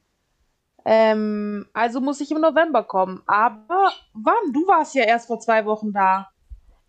Ähm, 0.91 1.67
also 1.75 2.01
muss 2.01 2.21
ich 2.23 2.31
im 2.31 2.41
November 2.41 2.83
kommen. 2.83 3.23
Aber 3.27 3.93
wann? 4.15 4.53
Du 4.55 4.67
warst 4.67 4.95
ja 4.95 5.05
erst 5.05 5.27
vor 5.27 5.39
zwei 5.39 5.67
Wochen 5.67 5.93
da. 5.93 6.31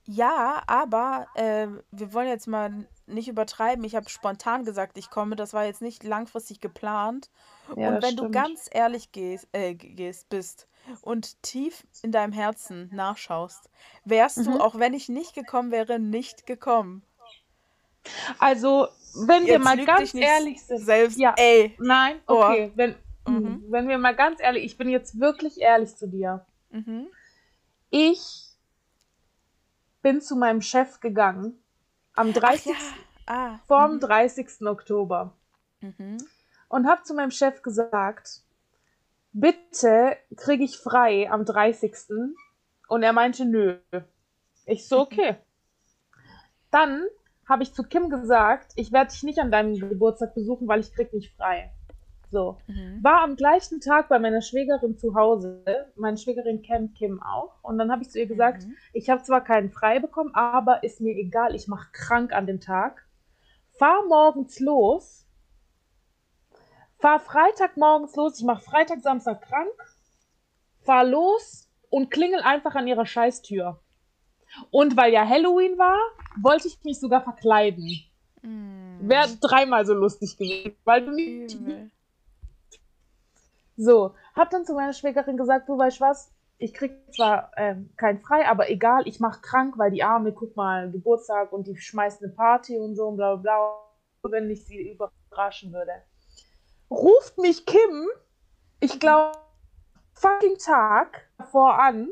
Ja, 0.06 0.64
aber 0.68 1.28
äh, 1.36 1.68
wir 1.91 2.14
wollen 2.14 2.30
jetzt 2.30 2.47
mal 2.47 2.88
nicht 3.08 3.28
übertreiben. 3.28 3.84
Ich 3.84 3.95
habe 3.95 4.10
spontan 4.10 4.64
gesagt, 4.64 4.97
ich 4.97 5.10
komme. 5.10 5.36
Das 5.36 5.54
war 5.54 5.66
jetzt 5.66 5.82
nicht 5.82 6.04
langfristig 6.06 6.62
geplant. 6.62 7.30
Ja, 7.76 7.89
und 7.89 7.95
wenn 8.02 8.16
du 8.16 8.24
stimmt. 8.24 8.36
ganz 8.36 8.70
ehrlich 8.72 9.12
gehst, 9.12 9.47
äh, 9.52 9.76
gehst, 9.76 10.30
bist 10.30 10.68
und 11.02 11.43
tief 11.43 11.86
in 12.02 12.14
deinem 12.14 12.32
Herzen 12.32 12.89
nachschaust, 12.93 13.70
wärst 14.06 14.38
Mhm. 14.38 14.43
du, 14.45 14.60
auch 14.62 14.80
wenn 14.80 14.93
ich 14.93 15.10
nicht 15.10 15.36
gekommen 15.36 15.72
wäre, 15.72 16.00
nicht 16.00 16.45
gekommen. 16.47 17.04
Also, 18.39 18.88
wenn 19.28 19.45
wir 19.45 19.54
Jetzt 19.56 19.64
mal 19.64 19.78
lüg 19.78 19.86
ganz 19.86 20.14
ehrlich 20.16 20.64
sind. 20.64 20.86
Selbst, 20.86 21.18
Ja. 21.20 21.36
ey. 21.38 21.76
Nein, 21.80 22.20
Oh. 22.28 22.43
okay. 22.45 22.72
Wenn, 22.76 22.95
Mhm. 23.28 23.64
wenn 23.70 23.88
wir 23.88 23.98
mal 23.98 24.16
ganz 24.16 24.42
ehrlich, 24.42 24.64
ich 24.64 24.78
bin 24.78 24.90
jetzt 24.90 25.20
wirklich 25.20 25.60
ehrlich 25.60 25.96
zu 25.96 26.08
dir. 26.08 26.46
Mhm. 26.72 27.08
Ich 27.90 28.48
bin 30.02 30.22
zu 30.22 30.36
meinem 30.36 30.62
Chef 30.62 31.00
gegangen 31.00 31.62
am 32.14 32.34
30. 32.34 32.72
Ja. 32.72 32.78
Ah. 33.28 33.60
vorm 33.68 33.96
Mhm. 33.96 34.00
30. 34.00 34.66
Oktober 34.68 35.36
Mhm. 35.82 36.18
und 36.68 36.88
habe 36.88 37.04
zu 37.04 37.14
meinem 37.14 37.32
Chef 37.32 37.62
gesagt, 37.62 38.42
bitte 39.34 40.18
kriege 40.36 40.64
ich 40.64 40.78
frei 40.78 41.30
am 41.30 41.46
30. 41.46 41.94
Und 42.88 43.04
er 43.04 43.14
meinte, 43.14 43.46
nö. 43.46 43.78
Ich 44.66 44.88
so, 44.88 45.02
okay. 45.02 45.38
Dann 46.72 47.04
habe 47.48 47.64
ich 47.64 47.74
zu 47.74 47.84
Kim 47.84 48.10
gesagt, 48.10 48.74
ich 48.76 48.92
werde 48.92 49.12
dich 49.12 49.24
nicht 49.24 49.40
an 49.40 49.52
deinem 49.52 49.74
Geburtstag 49.80 50.34
besuchen, 50.36 50.68
weil 50.68 50.80
ich 50.80 50.94
krieg 50.94 51.14
nicht 51.14 51.36
frei. 51.36 51.72
So. 52.32 52.58
Mhm. 52.68 53.00
War 53.04 53.22
am 53.24 53.36
gleichen 53.36 53.82
Tag 53.82 54.08
bei 54.10 54.20
meiner 54.20 54.42
Schwägerin 54.42 54.98
zu 54.98 55.16
Hause. 55.16 55.64
Meine 55.96 56.18
Schwägerin 56.18 56.62
kennt 56.62 56.96
Kim 56.96 57.22
auch. 57.24 57.56
Und 57.64 57.78
dann 57.80 57.92
habe 57.92 58.04
ich 58.04 58.10
zu 58.12 58.20
ihr 58.20 58.28
gesagt, 58.28 58.66
Mhm. 58.66 58.76
ich 58.94 59.10
habe 59.10 59.24
zwar 59.24 59.44
keinen 59.44 59.72
frei 59.72 60.00
bekommen, 60.00 60.34
aber 60.36 60.84
ist 60.84 61.02
mir 61.02 61.16
egal, 61.16 61.56
ich 61.56 61.68
mache 61.68 61.90
krank 61.92 62.32
an 62.34 62.46
dem 62.46 62.60
Tag. 62.60 63.06
Fahr 63.78 64.04
morgens 64.08 64.60
los. 64.60 65.26
Fahr 67.00 67.20
Freitag 67.20 67.78
morgens 67.78 68.16
los. 68.16 68.40
Ich 68.40 68.46
mache 68.46 68.62
Freitag, 68.64 69.00
Samstag 69.02 69.42
krank. 69.42 69.72
Fahr 70.82 71.06
los 71.06 71.68
und 71.90 72.12
klingel 72.12 72.42
einfach 72.42 72.76
an 72.76 72.88
ihrer 72.88 73.06
Scheißtür. 73.06 73.80
Und 74.72 74.98
weil 74.98 75.14
ja 75.14 75.28
Halloween 75.28 75.78
war, 75.78 75.98
wollte 76.42 76.68
ich 76.68 76.84
mich 76.84 77.00
sogar 77.00 77.22
verkleiden. 77.22 77.88
Mhm. 78.42 79.00
Wäre 79.02 79.30
dreimal 79.40 79.86
so 79.86 79.94
lustig 79.94 80.38
gewesen, 80.38 80.76
weil 80.84 81.06
du 81.06 81.12
Übel. 81.12 81.90
So, 83.80 84.14
hab 84.36 84.50
dann 84.50 84.66
zu 84.66 84.74
meiner 84.74 84.92
Schwägerin 84.94 85.38
gesagt, 85.38 85.70
du 85.70 85.78
weißt 85.78 86.02
was, 86.02 86.34
ich 86.58 86.74
krieg 86.74 86.92
zwar 87.16 87.52
ähm, 87.56 87.90
kein 87.96 88.20
Frei, 88.20 88.46
aber 88.46 88.70
egal, 88.70 89.08
ich 89.08 89.22
mach 89.22 89.42
krank, 89.42 89.78
weil 89.78 89.92
die 89.92 90.04
Arme, 90.04 90.34
guck 90.34 90.58
mal, 90.58 90.92
Geburtstag 90.92 91.54
und 91.54 91.66
die 91.68 91.78
schmeißt 91.78 92.22
eine 92.22 92.34
Party 92.34 92.78
und 92.78 92.96
so 92.96 93.08
und 93.08 93.16
bla 93.16 93.36
bla 93.36 93.42
bla, 94.22 94.32
wenn 94.32 94.50
ich 94.50 94.66
sie 94.66 94.92
überraschen 94.92 95.72
würde. 95.72 95.94
Ruft 96.92 97.38
mich 97.38 97.66
Kim, 97.66 98.10
ich 98.82 99.00
glaube, 99.00 99.38
fucking 100.14 100.58
Tag 100.58 101.30
davor 101.38 101.80
an 101.80 102.10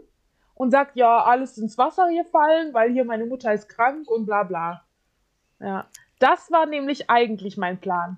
und 0.54 0.72
sagt, 0.72 0.96
ja, 0.96 1.24
alles 1.24 1.58
ins 1.58 1.78
Wasser 1.78 2.08
hier 2.08 2.26
fallen, 2.26 2.74
weil 2.74 2.92
hier 2.94 3.04
meine 3.04 3.26
Mutter 3.26 3.54
ist 3.54 3.68
krank 3.68 4.10
und 4.10 4.26
bla 4.26 4.44
bla. 4.44 4.86
Ja, 5.60 5.88
das 6.20 6.50
war 6.50 6.66
nämlich 6.66 7.10
eigentlich 7.10 7.58
mein 7.58 7.82
Plan. 7.82 8.18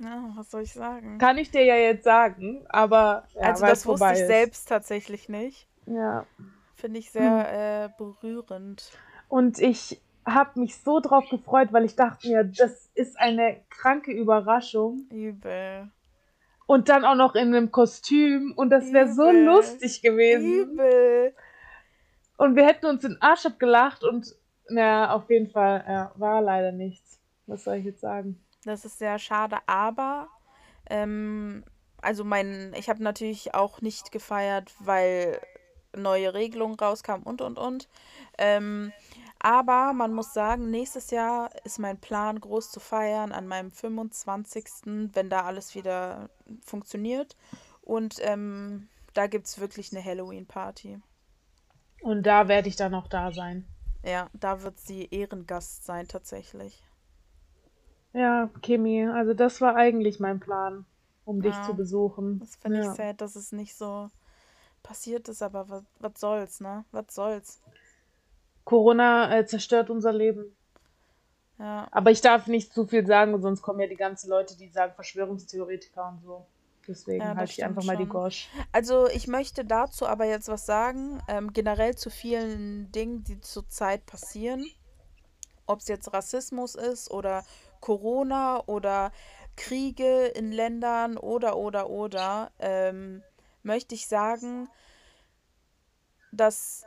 Ja, 0.00 0.32
was 0.34 0.50
soll 0.50 0.62
ich 0.62 0.72
sagen? 0.72 1.18
Kann 1.18 1.38
ich 1.38 1.50
dir 1.50 1.64
ja 1.64 1.76
jetzt 1.76 2.04
sagen, 2.04 2.66
aber 2.68 3.26
ja, 3.34 3.42
also 3.42 3.66
das 3.66 3.86
wusste 3.86 4.06
ich 4.12 4.20
ist. 4.20 4.26
selbst 4.26 4.68
tatsächlich 4.68 5.28
nicht. 5.28 5.68
Ja. 5.86 6.26
Finde 6.74 6.98
ich 6.98 7.10
sehr 7.10 7.22
hm. 7.22 7.90
äh, 7.90 7.90
berührend. 7.96 8.90
Und 9.28 9.58
ich 9.58 10.00
habe 10.26 10.58
mich 10.60 10.76
so 10.78 11.00
drauf 11.00 11.28
gefreut, 11.30 11.72
weil 11.72 11.84
ich 11.84 11.96
dachte 11.96 12.28
mir, 12.28 12.44
das 12.44 12.90
ist 12.94 13.18
eine 13.18 13.60
kranke 13.70 14.10
Überraschung. 14.12 15.06
Übel. 15.10 15.90
Und 16.66 16.88
dann 16.88 17.04
auch 17.04 17.14
noch 17.14 17.34
in 17.34 17.48
einem 17.48 17.70
Kostüm 17.70 18.52
und 18.56 18.70
das 18.70 18.92
wäre 18.92 19.12
so 19.12 19.30
lustig 19.30 20.02
gewesen. 20.02 20.70
Übel. 20.72 21.34
Und 22.36 22.56
wir 22.56 22.66
hätten 22.66 22.86
uns 22.86 23.02
den 23.02 23.20
Arsch 23.20 23.46
abgelacht 23.46 24.02
und 24.02 24.34
naja, 24.68 25.12
auf 25.12 25.28
jeden 25.30 25.50
Fall 25.50 25.84
ja, 25.86 26.12
war 26.16 26.40
leider 26.40 26.72
nichts. 26.72 27.20
Was 27.46 27.64
soll 27.64 27.76
ich 27.76 27.84
jetzt 27.84 28.00
sagen? 28.00 28.43
Das 28.64 28.84
ist 28.84 28.98
sehr 28.98 29.18
schade, 29.18 29.58
aber 29.66 30.28
ähm, 30.86 31.64
also 32.00 32.24
mein, 32.24 32.72
ich 32.76 32.88
habe 32.88 33.02
natürlich 33.02 33.54
auch 33.54 33.80
nicht 33.80 34.12
gefeiert, 34.12 34.72
weil 34.78 35.40
neue 35.96 36.34
Regelungen 36.34 36.78
rauskamen 36.78 37.24
und 37.24 37.40
und 37.40 37.58
und. 37.58 37.88
Ähm, 38.38 38.92
aber 39.38 39.92
man 39.92 40.14
muss 40.14 40.32
sagen, 40.32 40.70
nächstes 40.70 41.10
Jahr 41.10 41.50
ist 41.64 41.78
mein 41.78 41.98
Plan, 41.98 42.40
groß 42.40 42.70
zu 42.70 42.80
feiern 42.80 43.32
an 43.32 43.46
meinem 43.46 43.70
25., 43.70 44.64
wenn 45.12 45.28
da 45.28 45.42
alles 45.42 45.74
wieder 45.74 46.30
funktioniert. 46.64 47.36
Und 47.82 48.16
ähm, 48.20 48.88
da 49.12 49.26
gibt 49.26 49.46
es 49.46 49.60
wirklich 49.60 49.92
eine 49.92 50.02
Halloween-Party. 50.02 50.98
Und 52.00 52.22
da 52.24 52.48
werde 52.48 52.68
ich 52.68 52.76
dann 52.76 52.94
auch 52.94 53.08
da 53.08 53.32
sein. 53.32 53.66
Ja, 54.02 54.28
da 54.32 54.62
wird 54.62 54.78
sie 54.78 55.08
Ehrengast 55.10 55.84
sein, 55.84 56.08
tatsächlich. 56.08 56.82
Ja, 58.14 58.48
Kimi, 58.62 59.06
also 59.06 59.34
das 59.34 59.60
war 59.60 59.76
eigentlich 59.76 60.20
mein 60.20 60.40
Plan, 60.40 60.86
um 61.24 61.42
dich 61.42 61.54
zu 61.62 61.74
besuchen. 61.74 62.40
Das 62.40 62.56
finde 62.56 62.78
ich 62.80 62.86
Ja. 62.86 62.94
sad, 62.94 63.20
dass 63.20 63.36
es 63.36 63.52
nicht 63.52 63.74
so 63.76 64.08
passiert 64.82 65.28
ist, 65.28 65.42
aber 65.42 65.68
was, 65.68 65.84
was 65.98 66.12
soll's, 66.20 66.60
ne? 66.60 66.84
Was 66.92 67.06
soll's? 67.14 67.60
Corona 68.64 69.34
äh, 69.38 69.46
zerstört 69.46 69.90
unser 69.90 70.12
Leben. 70.12 70.54
Ja. 71.58 71.88
Aber 71.90 72.10
ich 72.10 72.20
darf 72.20 72.46
nicht 72.46 72.72
zu 72.72 72.86
viel 72.86 73.06
sagen, 73.06 73.40
sonst 73.40 73.62
kommen 73.62 73.80
ja 73.80 73.86
die 73.86 73.96
ganzen 73.96 74.28
Leute, 74.30 74.56
die 74.56 74.68
sagen 74.68 74.92
Verschwörungstheoretiker 74.94 76.08
und 76.08 76.22
so. 76.22 76.46
Deswegen 76.86 77.24
Ja, 77.24 77.34
das 77.34 77.38
halte 77.40 77.52
ich 77.52 77.54
stimmt 77.54 77.70
einfach 77.70 77.84
mal 77.84 77.96
die 77.96 78.04
schon. 78.04 78.08
Gosch. 78.08 78.48
Also 78.72 79.06
ich 79.08 79.26
möchte 79.28 79.64
dazu 79.64 80.06
aber 80.06 80.26
jetzt 80.26 80.48
was 80.48 80.66
sagen, 80.66 81.22
ähm, 81.28 81.52
generell 81.52 81.94
zu 81.94 82.10
vielen 82.10 82.90
Dingen, 82.92 83.24
die 83.24 83.40
zurzeit 83.40 84.04
passieren. 84.06 84.66
Ob 85.66 85.80
es 85.80 85.88
jetzt 85.88 86.12
Rassismus 86.12 86.74
ist 86.74 87.10
oder 87.10 87.44
Corona 87.84 88.62
oder 88.64 89.12
Kriege 89.56 90.24
in 90.28 90.52
Ländern 90.52 91.18
oder 91.18 91.58
oder 91.58 91.90
oder, 91.90 92.50
ähm, 92.58 93.22
möchte 93.62 93.94
ich 93.94 94.06
sagen, 94.06 94.70
dass 96.32 96.86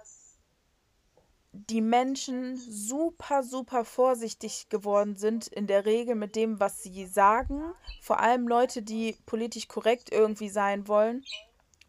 die 1.51 1.81
Menschen 1.81 2.57
super, 2.57 3.43
super 3.43 3.85
vorsichtig 3.85 4.69
geworden 4.69 5.15
sind 5.15 5.47
in 5.47 5.67
der 5.67 5.85
Regel 5.85 6.15
mit 6.15 6.35
dem, 6.35 6.59
was 6.59 6.81
sie 6.81 7.05
sagen. 7.05 7.61
Vor 8.01 8.19
allem 8.19 8.47
Leute, 8.47 8.81
die 8.81 9.17
politisch 9.27 9.67
korrekt 9.67 10.11
irgendwie 10.11 10.49
sein 10.49 10.87
wollen 10.87 11.23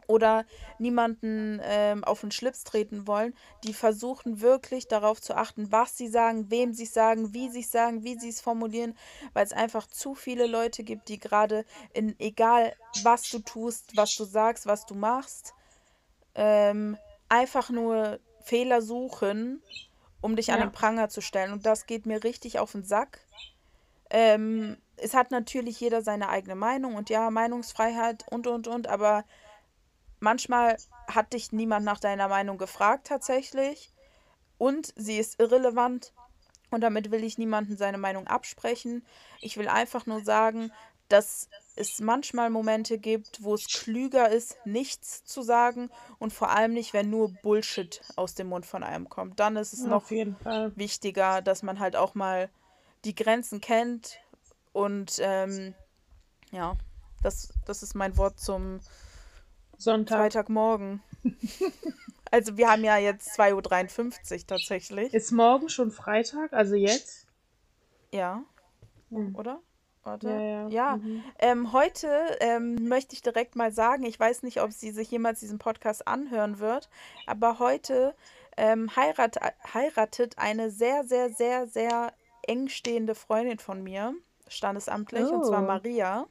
oder 0.09 0.45
niemanden 0.79 1.61
ähm, 1.63 2.03
auf 2.03 2.21
den 2.21 2.31
Schlips 2.31 2.63
treten 2.63 3.05
wollen, 3.05 3.35
die 3.63 3.73
versuchen 3.73 4.41
wirklich 4.41 4.87
darauf 4.87 5.21
zu 5.21 5.35
achten, 5.35 5.71
was 5.71 5.97
sie 5.97 6.07
sagen, 6.07 6.49
wem 6.49 6.73
sie 6.73 6.85
es 6.85 6.93
sagen, 6.93 7.33
wie 7.33 7.49
sie 7.49 7.59
es 7.59 7.71
sagen, 7.71 8.03
wie 8.03 8.19
sie 8.19 8.29
es 8.29 8.41
formulieren, 8.41 8.97
weil 9.33 9.45
es 9.45 9.53
einfach 9.53 9.85
zu 9.85 10.15
viele 10.15 10.47
Leute 10.47 10.83
gibt, 10.83 11.09
die 11.09 11.19
gerade 11.19 11.63
in 11.93 12.19
egal 12.19 12.73
was 13.03 13.29
du 13.29 13.37
tust, 13.37 13.95
was 13.95 14.15
du 14.15 14.23
sagst, 14.23 14.65
was 14.65 14.87
du 14.87 14.95
machst, 14.95 15.53
ähm, 16.33 16.97
einfach 17.29 17.69
nur 17.69 18.19
Fehler 18.41 18.81
suchen, 18.81 19.61
um 20.21 20.35
dich 20.35 20.51
an 20.51 20.59
den 20.59 20.69
Ja. 20.69 20.73
Pranger 20.73 21.09
zu 21.09 21.21
stellen. 21.21 21.53
Und 21.53 21.67
das 21.67 21.85
geht 21.85 22.07
mir 22.07 22.23
richtig 22.23 22.57
auf 22.57 22.71
den 22.71 22.83
Sack. 22.83 23.19
Ähm, 24.09 24.77
es 24.97 25.13
hat 25.13 25.29
natürlich 25.29 25.79
jeder 25.79 26.01
seine 26.01 26.29
eigene 26.29 26.55
Meinung 26.55 26.95
und 26.95 27.11
ja, 27.11 27.29
Meinungsfreiheit 27.29 28.25
und, 28.31 28.47
und, 28.47 28.67
und, 28.67 28.87
aber 28.87 29.23
manchmal 30.19 30.77
hat 31.07 31.33
dich 31.33 31.51
niemand 31.51 31.85
nach 31.85 31.99
deiner 31.99 32.27
Meinung 32.27 32.57
gefragt 32.57 33.07
tatsächlich 33.07 33.91
und 34.57 34.93
sie 34.95 35.17
ist 35.17 35.39
irrelevant 35.39 36.13
und 36.69 36.81
damit 36.81 37.11
will 37.11 37.23
ich 37.23 37.37
niemandem 37.37 37.77
seine 37.77 37.97
Meinung 37.97 38.27
absprechen. 38.27 39.05
Ich 39.41 39.57
will 39.57 39.67
einfach 39.67 40.05
nur 40.05 40.23
sagen, 40.23 40.71
dass 41.07 41.49
es 41.75 41.99
manchmal 41.99 42.51
Momente 42.51 42.99
gibt, 42.99 43.43
wo 43.43 43.55
es 43.55 43.65
klüger 43.65 44.29
ist, 44.29 44.57
nichts 44.65 45.23
zu 45.23 45.41
sagen 45.41 45.89
und 46.19 46.31
vor 46.31 46.51
allem 46.51 46.73
nicht, 46.73 46.93
wenn 46.93 47.09
nur 47.09 47.29
Bullshit 47.41 48.01
aus 48.15 48.35
dem 48.35 48.47
Mund 48.47 48.65
von 48.65 48.83
einem 48.83 49.09
kommt. 49.09 49.39
Dann 49.39 49.55
ist 49.55 49.73
es 49.73 49.81
noch 49.81 50.11
jeden 50.11 50.35
Fall. 50.37 50.71
wichtiger, 50.75 51.41
dass 51.41 51.63
man 51.63 51.79
halt 51.79 51.95
auch 51.95 52.13
mal 52.13 52.49
die 53.05 53.15
Grenzen 53.15 53.59
kennt 53.59 54.19
und 54.71 55.19
ähm, 55.19 55.73
ja, 56.51 56.75
das, 57.23 57.53
das 57.65 57.81
ist 57.81 57.95
mein 57.95 58.17
Wort 58.17 58.39
zum 58.39 58.79
Sonntag. 59.79 60.19
Freitagmorgen. 60.19 61.01
Also 62.31 62.57
wir 62.57 62.69
haben 62.69 62.83
ja 62.83 62.97
jetzt 62.97 63.39
2.53 63.39 64.41
Uhr 64.41 64.47
tatsächlich. 64.47 65.11
Ist 65.15 65.31
morgen 65.31 65.67
schon 65.67 65.89
Freitag? 65.89 66.53
Also 66.53 66.75
jetzt? 66.75 67.25
Ja, 68.13 68.43
Hm. 69.09 69.35
oder? 69.35 69.61
Warte. 70.03 70.29
Ja, 70.29 70.39
ja. 70.39 70.67
Ja, 70.69 70.95
Mhm. 70.97 71.23
ähm, 71.39 71.73
heute 71.73 72.07
ähm, 72.39 72.75
möchte 72.87 73.15
ich 73.15 73.23
direkt 73.23 73.55
mal 73.55 73.71
sagen, 73.71 74.03
ich 74.03 74.19
weiß 74.19 74.43
nicht, 74.43 74.61
ob 74.61 74.71
sie 74.71 74.91
sich 74.91 75.09
jemals 75.09 75.39
diesen 75.39 75.57
Podcast 75.57 76.07
anhören 76.07 76.59
wird, 76.59 76.87
aber 77.25 77.57
heute 77.57 78.13
ähm, 78.57 78.95
heirat, 78.95 79.37
heiratet 79.73 80.37
eine 80.37 80.69
sehr, 80.69 81.03
sehr, 81.05 81.29
sehr, 81.31 81.65
sehr 81.65 82.13
eng 82.43 82.67
stehende 82.69 83.15
Freundin 83.15 83.57
von 83.57 83.81
mir, 83.83 84.13
standesamtlich, 84.47 85.25
und 85.31 85.45
zwar 85.47 85.63
Oh. 85.63 85.65
Maria. 85.65 86.27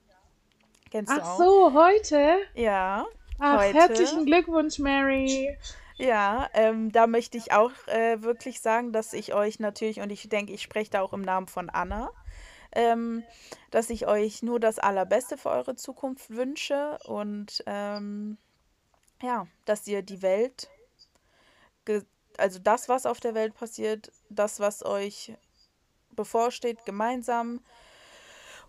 Kennst 0.92 1.10
du 1.12 1.20
Ach 1.20 1.28
auch? 1.34 1.38
so, 1.38 1.72
heute? 1.74 2.36
Ja, 2.54 3.04
Ach, 3.38 3.60
heute. 3.60 3.78
herzlichen 3.78 4.26
Glückwunsch, 4.26 4.78
Mary. 4.78 5.56
Ja, 5.96 6.48
ähm, 6.54 6.92
da 6.92 7.06
möchte 7.06 7.38
ich 7.38 7.52
auch 7.52 7.72
äh, 7.86 8.22
wirklich 8.22 8.60
sagen, 8.60 8.92
dass 8.92 9.12
ich 9.12 9.34
euch 9.34 9.58
natürlich, 9.58 10.00
und 10.00 10.10
ich 10.10 10.28
denke, 10.28 10.52
ich 10.52 10.62
spreche 10.62 10.90
da 10.90 11.00
auch 11.02 11.12
im 11.12 11.22
Namen 11.22 11.48
von 11.48 11.70
Anna, 11.70 12.10
ähm, 12.72 13.24
dass 13.70 13.90
ich 13.90 14.06
euch 14.06 14.42
nur 14.42 14.60
das 14.60 14.78
Allerbeste 14.78 15.36
für 15.36 15.50
eure 15.50 15.74
Zukunft 15.74 16.30
wünsche 16.30 16.98
und 17.04 17.64
ähm, 17.66 18.38
ja, 19.22 19.46
dass 19.64 19.86
ihr 19.88 20.02
die 20.02 20.22
Welt, 20.22 20.68
also 22.36 22.58
das, 22.60 22.88
was 22.88 23.06
auf 23.06 23.18
der 23.18 23.34
Welt 23.34 23.54
passiert, 23.54 24.12
das, 24.30 24.60
was 24.60 24.84
euch 24.84 25.34
bevorsteht, 26.10 26.84
gemeinsam 26.84 27.60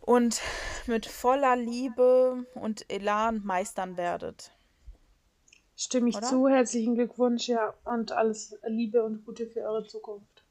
und 0.02 0.42
mit 0.88 1.06
voller 1.06 1.56
Liebe 1.56 2.46
und 2.56 2.92
Elan 2.92 3.42
meistern 3.44 3.98
werdet. 3.98 4.52
Stimme 5.80 6.10
ich 6.10 6.18
Oder? 6.18 6.28
zu. 6.28 6.50
Herzlichen 6.50 6.96
Glückwunsch, 6.96 7.48
ja. 7.48 7.74
Und 7.86 8.12
alles 8.12 8.60
Liebe 8.68 9.02
und 9.02 9.26
Gute 9.26 9.48
für 9.48 9.62
eure 9.62 9.86
Zukunft. 9.88 10.44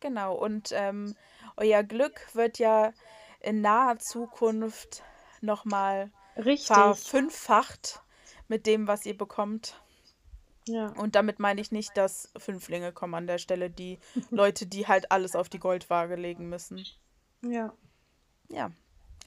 Genau, 0.00 0.34
und 0.34 0.70
ähm, 0.72 1.14
euer 1.56 1.84
Glück 1.84 2.34
wird 2.34 2.58
ja 2.58 2.92
in 3.38 3.60
naher 3.60 4.00
Zukunft 4.00 5.04
nochmal 5.40 6.10
verfünffacht 6.34 8.02
mit 8.48 8.66
dem, 8.66 8.88
was 8.88 9.06
ihr 9.06 9.16
bekommt. 9.16 9.80
Ja. 10.66 10.88
Und 10.94 11.14
damit 11.14 11.38
meine 11.38 11.60
ich 11.60 11.70
nicht, 11.70 11.96
dass 11.96 12.32
Fünflinge 12.36 12.90
kommen 12.90 13.14
an 13.14 13.28
der 13.28 13.38
Stelle, 13.38 13.70
die 13.70 14.00
Leute, 14.30 14.66
die 14.66 14.88
halt 14.88 15.12
alles 15.12 15.36
auf 15.36 15.48
die 15.48 15.60
Goldwaage 15.60 16.16
legen 16.16 16.48
müssen. 16.48 16.84
Ja. 17.42 17.72
Ja, 18.48 18.72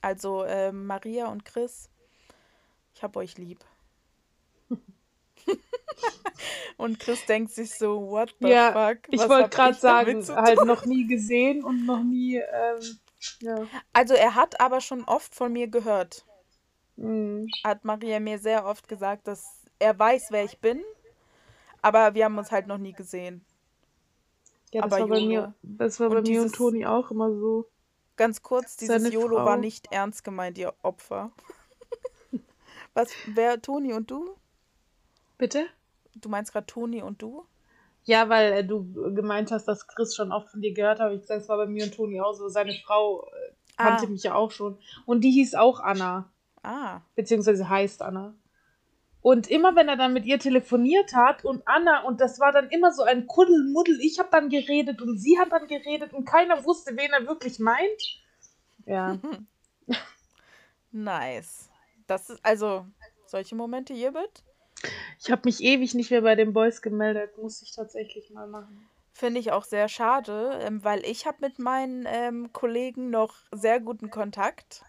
also 0.01 0.43
ähm, 0.43 0.85
Maria 0.85 1.27
und 1.27 1.45
Chris, 1.45 1.89
ich 2.93 3.03
hab 3.03 3.15
euch 3.15 3.37
lieb. 3.37 3.63
und 6.77 6.99
Chris 6.99 7.25
denkt 7.25 7.51
sich 7.51 7.73
so, 7.75 8.09
what 8.09 8.33
the 8.41 8.47
Ja, 8.49 8.71
fuck? 8.73 8.99
ich 9.09 9.19
was 9.19 9.29
wollte 9.29 9.43
hab 9.45 9.51
gerade 9.51 9.71
ich 9.73 9.79
sagen, 9.79 10.27
halt 10.35 10.65
noch 10.65 10.85
nie 10.85 11.07
gesehen 11.07 11.63
und 11.63 11.85
noch 11.85 12.03
nie, 12.03 12.37
ähm, 12.37 12.99
ja. 13.41 13.67
Also 13.93 14.13
er 14.13 14.35
hat 14.35 14.59
aber 14.59 14.81
schon 14.81 15.03
oft 15.05 15.33
von 15.33 15.51
mir 15.53 15.67
gehört. 15.67 16.25
Mhm. 16.97 17.47
Hat 17.63 17.83
Maria 17.85 18.19
mir 18.19 18.39
sehr 18.39 18.65
oft 18.65 18.87
gesagt, 18.87 19.27
dass 19.27 19.45
er 19.79 19.97
weiß, 19.97 20.27
wer 20.31 20.43
ich 20.45 20.59
bin 20.59 20.81
Aber 21.81 22.13
wir 22.15 22.25
haben 22.25 22.37
uns 22.37 22.51
halt 22.51 22.67
noch 22.67 22.77
nie 22.77 22.93
gesehen. 22.93 23.45
Ja, 24.71 24.81
das 24.81 24.91
Aber 24.91 25.01
war 25.01 25.07
bei 25.09 25.17
YOLO. 25.17 25.27
mir, 25.27 25.53
das 25.61 25.99
war 25.99 26.07
Und 26.07 26.13
bei 26.15 26.21
mir 26.21 26.39
und 26.41 26.45
dieses- 26.45 26.57
Toni 26.57 26.85
auch 26.85 27.11
immer 27.11 27.29
so. 27.31 27.67
Ganz 28.17 28.41
kurz, 28.41 28.77
dieses 28.77 29.11
YOLO 29.13 29.37
Frau. 29.37 29.45
war 29.45 29.57
nicht 29.57 29.91
ernst 29.91 30.23
gemeint, 30.23 30.57
ihr 30.57 30.73
Opfer. 30.83 31.31
Was, 32.93 33.09
wer, 33.27 33.61
Toni 33.61 33.91
und 33.93 34.09
du? 34.09 34.35
Bitte? 35.37 35.65
Du 36.15 36.29
meinst 36.29 36.51
gerade 36.51 36.65
Toni 36.65 37.01
und 37.01 37.21
du? 37.21 37.45
Ja, 38.03 38.29
weil 38.29 38.53
äh, 38.53 38.63
du 38.63 38.83
gemeint 39.13 39.51
hast, 39.51 39.67
dass 39.67 39.87
Chris 39.87 40.15
schon 40.15 40.31
oft 40.31 40.49
von 40.49 40.61
dir 40.61 40.73
gehört 40.73 40.99
hat. 40.99 41.11
Ich 41.11 41.21
gesagt, 41.21 41.41
es 41.41 41.49
war 41.49 41.57
bei 41.57 41.65
mir 41.65 41.85
und 41.85 41.93
Toni 41.95 42.21
auch 42.21 42.33
so. 42.33 42.47
Seine 42.49 42.73
Frau 42.85 43.25
äh, 43.25 43.53
kannte 43.77 44.05
Ah. 44.05 44.09
mich 44.09 44.23
ja 44.23 44.35
auch 44.35 44.51
schon. 44.51 44.77
Und 45.05 45.21
die 45.21 45.31
hieß 45.31 45.55
auch 45.55 45.79
Anna, 45.79 46.31
Ah, 46.63 47.01
beziehungsweise 47.15 47.67
heißt 47.69 48.01
Anna. 48.01 48.33
Und 49.21 49.47
immer 49.49 49.75
wenn 49.75 49.87
er 49.89 49.97
dann 49.97 50.13
mit 50.13 50.25
ihr 50.25 50.37
telefoniert 50.39 51.15
hat 51.15 51.43
und 51.45 51.67
Anna, 51.67 52.03
und 52.03 52.21
das 52.21 52.39
war 52.39 52.51
dann 52.51 52.69
immer 52.69 52.91
so 52.91 53.01
ein 53.03 53.25
Kuddelmuddel, 53.25 53.99
ich 54.01 54.19
habe 54.19 54.29
dann 54.31 54.49
geredet 54.49 55.01
und 55.01 55.17
sie 55.17 55.39
hat 55.39 55.51
dann 55.51 55.67
geredet 55.67 56.13
und 56.13 56.25
keiner 56.25 56.63
wusste, 56.63 56.95
wen 56.95 57.11
er 57.11 57.25
wirklich 57.27 57.57
meint. 57.59 58.21
Ja, 58.85 59.17
nice. 60.91 61.69
Das 62.07 62.29
ist 62.29 62.39
also 62.45 62.85
solche 63.25 63.55
Momente 63.55 63.93
hier 63.95 64.13
wird. 64.13 64.43
Ich 65.19 65.31
habe 65.31 65.41
mich 65.45 65.61
ewig 65.61 65.93
nicht 65.93 66.11
mehr 66.11 66.21
bei 66.21 66.35
den 66.35 66.53
Boys 66.53 66.81
gemeldet. 66.81 67.37
Muss 67.37 67.61
ich 67.61 67.71
tatsächlich 67.71 68.29
mal 68.31 68.47
machen. 68.47 68.89
Finde 69.13 69.39
ich 69.39 69.51
auch 69.51 69.63
sehr 69.63 69.87
schade, 69.87 70.59
ähm, 70.61 70.83
weil 70.83 71.05
ich 71.05 71.25
habe 71.25 71.37
mit 71.41 71.57
meinen 71.57 72.05
ähm, 72.07 72.51
Kollegen 72.51 73.09
noch 73.09 73.35
sehr 73.51 73.79
guten 73.79 74.09
Kontakt. 74.09 74.83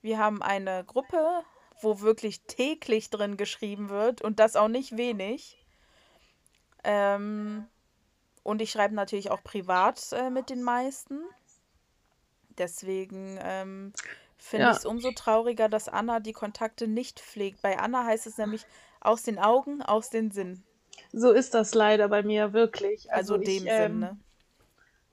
Wir 0.00 0.18
haben 0.18 0.42
eine 0.42 0.84
Gruppe, 0.84 1.42
wo 1.82 2.00
wirklich 2.00 2.40
täglich 2.46 3.10
drin 3.10 3.36
geschrieben 3.36 3.90
wird 3.90 4.22
und 4.22 4.40
das 4.40 4.56
auch 4.56 4.68
nicht 4.68 4.96
wenig. 4.96 5.58
Ähm, 6.84 7.66
und 8.42 8.62
ich 8.62 8.70
schreibe 8.70 8.94
natürlich 8.94 9.30
auch 9.30 9.42
privat 9.42 10.00
äh, 10.12 10.30
mit 10.30 10.48
den 10.50 10.62
meisten. 10.62 11.20
Deswegen 12.56 13.38
ähm, 13.42 13.92
finde 14.38 14.66
Ja. 14.66 14.70
ich 14.72 14.78
es 14.78 14.86
umso 14.86 15.10
trauriger, 15.12 15.68
dass 15.68 15.88
Anna 15.88 16.20
die 16.20 16.32
Kontakte 16.32 16.88
nicht 16.88 17.20
pflegt. 17.20 17.60
Bei 17.60 17.78
Anna 17.78 18.04
heißt 18.04 18.26
es 18.26 18.38
nämlich 18.38 18.64
aus 19.06 19.22
den 19.22 19.38
Augen, 19.38 19.82
aus 19.82 20.10
den 20.10 20.30
Sinn. 20.30 20.62
So 21.12 21.30
ist 21.30 21.54
das 21.54 21.74
leider 21.74 22.08
bei 22.08 22.22
mir 22.22 22.52
wirklich. 22.52 23.12
Also, 23.12 23.34
Also, 23.34 23.44
dem 23.44 23.66
ich 23.66 23.72
ähm, 23.72 23.92
Sinn, 23.92 24.00
ne? 24.00 24.18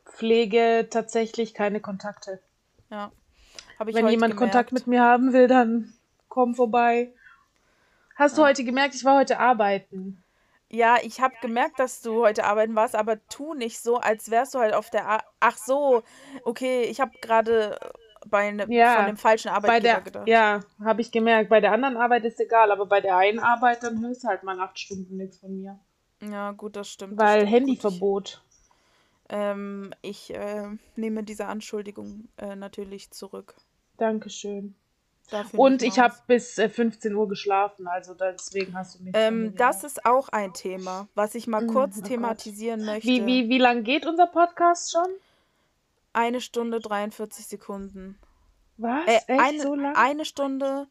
pflege 0.06 0.88
tatsächlich 0.90 1.54
keine 1.54 1.80
Kontakte. 1.80 2.40
Ja. 2.90 3.12
Wenn 3.80 4.08
jemand 4.10 4.36
Kontakt 4.36 4.70
gemerkt. 4.70 4.72
mit 4.74 4.88
mir 4.88 5.02
haben 5.02 5.34
will, 5.34 5.48
dann 5.48 5.94
komm 6.30 6.56
vorbei. 6.56 7.14
Hast 8.16 8.38
du 8.38 8.42
Ja. 8.42 8.48
heute 8.48 8.64
gemerkt, 8.64 8.96
ich 8.96 9.04
war 9.04 9.18
heute 9.18 9.40
arbeiten? 9.40 10.24
Ja, 10.70 10.98
ich 11.04 11.22
habe 11.22 11.36
gemerkt, 11.42 11.80
dass 11.80 12.02
du 12.02 12.24
heute 12.24 12.46
arbeiten 12.46 12.76
warst, 12.76 12.96
aber 12.96 13.24
tu 13.28 13.54
nicht 13.54 13.80
so, 13.80 13.98
als 13.98 14.32
wärst 14.32 14.56
du 14.56 14.60
halt 14.60 14.74
auf 14.74 14.90
der. 14.90 15.08
A 15.08 15.24
Ach 15.40 15.58
so, 15.58 16.04
okay, 16.46 16.84
ich 16.84 17.00
habe 17.00 17.12
gerade 17.22 17.78
bei 18.28 18.52
ne, 18.52 18.64
von 18.66 18.74
Ja, 18.74 19.06
dem 19.06 19.18
falschen 19.18 19.50
bei 19.50 19.56
Arbeitgeber 19.56 19.82
der, 19.82 20.02
gedacht. 20.02 20.28
ja, 20.28 20.60
habe 20.84 21.02
ich 21.02 21.12
gemerkt. 21.12 21.50
Bei 21.50 21.62
der 21.62 21.72
anderen 21.72 21.98
Arbeit 21.98 22.26
ist 22.26 22.40
egal, 22.40 22.72
aber 22.72 22.86
bei 22.86 23.02
der 23.02 23.18
einen 23.18 23.40
Arbeit, 23.40 23.84
dann 23.84 24.02
hörst 24.02 24.24
du 24.24 24.28
halt 24.28 24.44
mal 24.44 24.60
acht 24.60 24.80
Stunden 24.80 25.18
nichts 25.18 25.38
von 25.38 25.56
mir. 25.60 25.80
Ja, 26.22 26.52
gut, 26.52 26.76
das 26.76 26.90
stimmt, 26.90 27.20
das 27.20 27.30
Weil 27.30 27.46
stimmt. 27.48 27.50
Gut, 27.50 27.52
ich, 27.52 27.52
Handyverbot. 27.54 28.42
ähm, 29.30 29.94
ich 30.02 30.34
äh, 30.34 30.68
nehme 30.96 31.24
diese 31.24 31.48
Anschuldigung 31.48 32.30
äh, 32.38 32.56
natürlich 32.56 33.12
zurück. 33.12 33.56
Dankeschön. 33.98 34.76
Dafür 35.30 35.60
Und 35.60 35.82
ich 35.84 36.00
habe 36.00 36.16
bis 36.28 36.58
äh, 36.58 36.70
15 36.70 37.16
Uhr 37.16 37.28
geschlafen, 37.28 37.88
also 37.88 38.14
deswegen 38.14 38.76
hast 38.76 38.96
du 38.96 38.98
von 39.00 39.06
mir 39.06 39.18
Ähm, 39.18 39.56
das 39.56 39.84
ist 39.84 40.06
auch 40.06 40.30
ein 40.30 40.54
Thema, 40.54 41.08
was 41.16 41.36
ich 41.36 41.48
mal 41.48 41.62
Mm, 41.62 41.70
kurz 41.70 41.98
Oh 41.98 42.02
Gott. 42.02 42.08
thematisieren 42.10 42.82
Wie, 42.82 42.86
möchte. 42.86 43.10
wie, 43.10 43.50
wie 43.50 43.58
lang 43.58 43.84
geht 43.84 44.06
unser 44.06 44.28
Podcast 44.28 44.92
schon? 44.92 45.08
Eine 46.14 46.42
Stunde 46.42 46.80
43 46.80 47.46
Sekunden. 47.48 48.20
Was? 48.78 49.06
Äh, 49.08 49.20
Echt 49.28 49.30
eine, 49.30 49.62
so 49.62 49.76
lang? 49.76 49.96
eine 49.96 50.26
Stunde, 50.26 50.88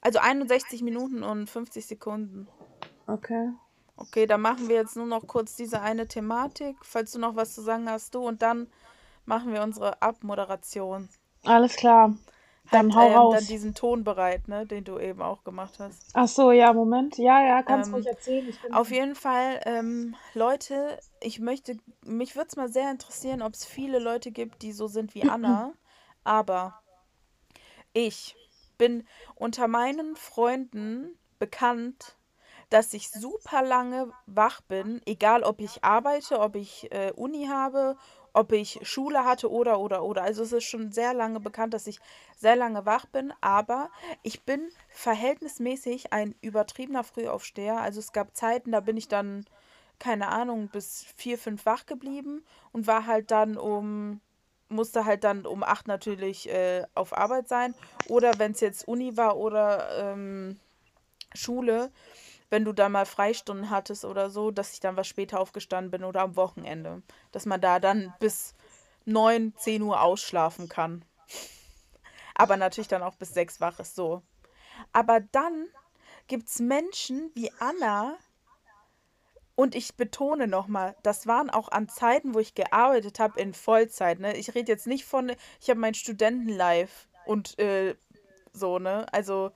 also 0.00 0.18
61 0.18 0.82
Minuten 0.82 1.22
und 1.22 1.48
50 1.48 1.86
Sekunden. 1.86 2.48
Okay. 3.06 3.50
Okay, 3.96 4.26
dann 4.26 4.42
machen 4.42 4.68
wir 4.68 4.76
jetzt 4.76 4.96
nur 4.96 5.06
noch 5.06 5.26
kurz 5.26 5.56
diese 5.56 5.80
eine 5.80 6.06
Thematik. 6.06 6.76
Falls 6.82 7.12
du 7.12 7.18
noch 7.18 7.36
was 7.36 7.54
zu 7.54 7.62
sagen 7.62 7.88
hast, 7.88 8.14
du 8.14 8.26
und 8.26 8.42
dann 8.42 8.66
machen 9.24 9.52
wir 9.52 9.62
unsere 9.62 10.02
Abmoderation. 10.02 11.08
Alles 11.44 11.76
klar. 11.76 12.14
Dann 12.70 12.94
hau 12.94 13.06
ähm, 13.06 13.12
dann 13.12 13.30
raus. 13.30 13.46
diesen 13.46 13.74
Ton 13.74 14.04
bereit, 14.04 14.48
ne, 14.48 14.66
den 14.66 14.84
du 14.84 14.98
eben 14.98 15.22
auch 15.22 15.44
gemacht 15.44 15.74
hast. 15.78 16.10
Ach 16.14 16.28
so, 16.28 16.50
ja, 16.52 16.72
Moment. 16.72 17.16
Ja, 17.18 17.42
ja, 17.42 17.62
kannst 17.62 17.88
Ähm, 17.88 17.94
ruhig 17.94 18.06
erzählen. 18.06 18.52
Auf 18.72 18.90
jeden 18.90 19.14
Fall, 19.14 19.60
ähm, 19.64 20.14
Leute, 20.34 20.98
ich 21.20 21.40
möchte, 21.40 21.76
mich 22.04 22.36
würde 22.36 22.48
es 22.48 22.56
mal 22.56 22.68
sehr 22.68 22.90
interessieren, 22.90 23.42
ob 23.42 23.54
es 23.54 23.64
viele 23.64 23.98
Leute 23.98 24.30
gibt, 24.30 24.62
die 24.62 24.72
so 24.72 24.86
sind 24.88 25.14
wie 25.14 25.22
Anna. 25.24 25.72
Aber 26.24 26.80
ich 27.92 28.36
bin 28.78 29.06
unter 29.34 29.68
meinen 29.68 30.16
Freunden 30.16 31.18
bekannt, 31.38 32.16
dass 32.68 32.92
ich 32.94 33.10
super 33.10 33.62
lange 33.62 34.12
wach 34.26 34.60
bin, 34.62 35.00
egal 35.06 35.44
ob 35.44 35.60
ich 35.60 35.84
arbeite, 35.84 36.40
ob 36.40 36.56
ich 36.56 36.90
äh, 36.92 37.12
Uni 37.14 37.46
habe, 37.46 37.96
ob 38.36 38.52
ich 38.52 38.78
Schule 38.82 39.24
hatte 39.24 39.50
oder 39.50 39.80
oder 39.80 40.02
oder. 40.02 40.22
Also 40.22 40.42
es 40.42 40.52
ist 40.52 40.64
schon 40.64 40.92
sehr 40.92 41.14
lange 41.14 41.40
bekannt, 41.40 41.72
dass 41.72 41.86
ich 41.86 41.98
sehr 42.36 42.54
lange 42.54 42.84
wach 42.84 43.06
bin, 43.06 43.32
aber 43.40 43.90
ich 44.22 44.42
bin 44.42 44.68
verhältnismäßig 44.90 46.12
ein 46.12 46.34
übertriebener 46.42 47.02
Frühaufsteher. 47.02 47.80
Also 47.80 47.98
es 47.98 48.12
gab 48.12 48.36
Zeiten, 48.36 48.72
da 48.72 48.80
bin 48.80 48.98
ich 48.98 49.08
dann, 49.08 49.46
keine 49.98 50.28
Ahnung, 50.28 50.68
bis 50.68 51.06
vier, 51.16 51.38
fünf 51.38 51.64
wach 51.64 51.86
geblieben 51.86 52.44
und 52.72 52.86
war 52.86 53.06
halt 53.06 53.30
dann 53.30 53.56
um, 53.56 54.20
musste 54.68 55.06
halt 55.06 55.24
dann 55.24 55.46
um 55.46 55.62
acht 55.62 55.88
natürlich 55.88 56.46
äh, 56.50 56.84
auf 56.94 57.16
Arbeit 57.16 57.48
sein. 57.48 57.74
Oder 58.06 58.38
wenn 58.38 58.52
es 58.52 58.60
jetzt 58.60 58.86
Uni 58.86 59.16
war 59.16 59.38
oder 59.38 60.12
ähm, 60.12 60.60
Schule, 61.34 61.90
wenn 62.50 62.64
du 62.64 62.72
da 62.72 62.88
mal 62.88 63.06
Freistunden 63.06 63.70
hattest 63.70 64.04
oder 64.04 64.30
so, 64.30 64.50
dass 64.50 64.72
ich 64.72 64.80
dann 64.80 64.96
was 64.96 65.06
später 65.06 65.40
aufgestanden 65.40 65.90
bin 65.90 66.04
oder 66.04 66.22
am 66.22 66.36
Wochenende. 66.36 67.02
Dass 67.32 67.46
man 67.46 67.60
da 67.60 67.80
dann 67.80 68.14
bis 68.20 68.54
9, 69.04 69.54
10 69.56 69.82
Uhr 69.82 70.00
ausschlafen 70.00 70.68
kann. 70.68 71.04
Aber 72.34 72.56
natürlich 72.56 72.88
dann 72.88 73.02
auch 73.02 73.16
bis 73.16 73.34
6 73.34 73.60
wach 73.60 73.80
ist 73.80 73.94
so. 73.94 74.22
Aber 74.92 75.20
dann 75.20 75.68
gibt 76.26 76.48
es 76.48 76.58
Menschen 76.58 77.30
wie 77.34 77.50
Anna, 77.58 78.16
und 79.56 79.74
ich 79.74 79.96
betone 79.96 80.46
nochmal, 80.46 80.94
das 81.02 81.26
waren 81.26 81.48
auch 81.48 81.70
an 81.70 81.88
Zeiten, 81.88 82.34
wo 82.34 82.38
ich 82.38 82.54
gearbeitet 82.54 83.18
habe 83.18 83.40
in 83.40 83.54
Vollzeit. 83.54 84.20
Ne? 84.20 84.36
Ich 84.36 84.54
rede 84.54 84.70
jetzt 84.70 84.86
nicht 84.86 85.06
von, 85.06 85.32
ich 85.60 85.70
habe 85.70 85.80
mein 85.80 85.94
Studentenlife 85.94 87.08
und 87.24 87.58
äh, 87.58 87.96
so, 88.52 88.78
ne? 88.78 89.06
Also, 89.12 89.52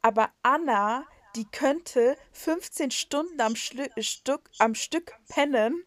aber 0.00 0.30
Anna, 0.42 1.04
die 1.36 1.44
könnte 1.44 2.16
15 2.32 2.90
Stunden 2.90 3.40
am, 3.40 3.56
Schlü 3.56 3.86
Stück, 3.98 4.50
am 4.58 4.74
Stück 4.74 5.14
pennen 5.28 5.84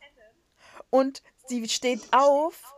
und 0.90 1.22
sie 1.48 1.68
steht 1.68 2.02
auf 2.12 2.74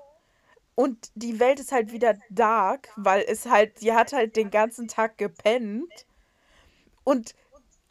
und 0.76 1.10
die 1.16 1.40
Welt 1.40 1.60
ist 1.60 1.72
halt 1.72 1.94
wieder 1.94 2.18
dark, 2.30 2.90
weil 2.98 3.24
es 3.28 3.46
halt, 3.46 3.80
sie 3.80 3.94
hat 3.94 4.12
halt 4.12 4.36
den 4.36 4.52
ganzen 4.52 4.90
Tag 4.90 5.18
gepennt. 5.18 6.06
Und 7.06 7.34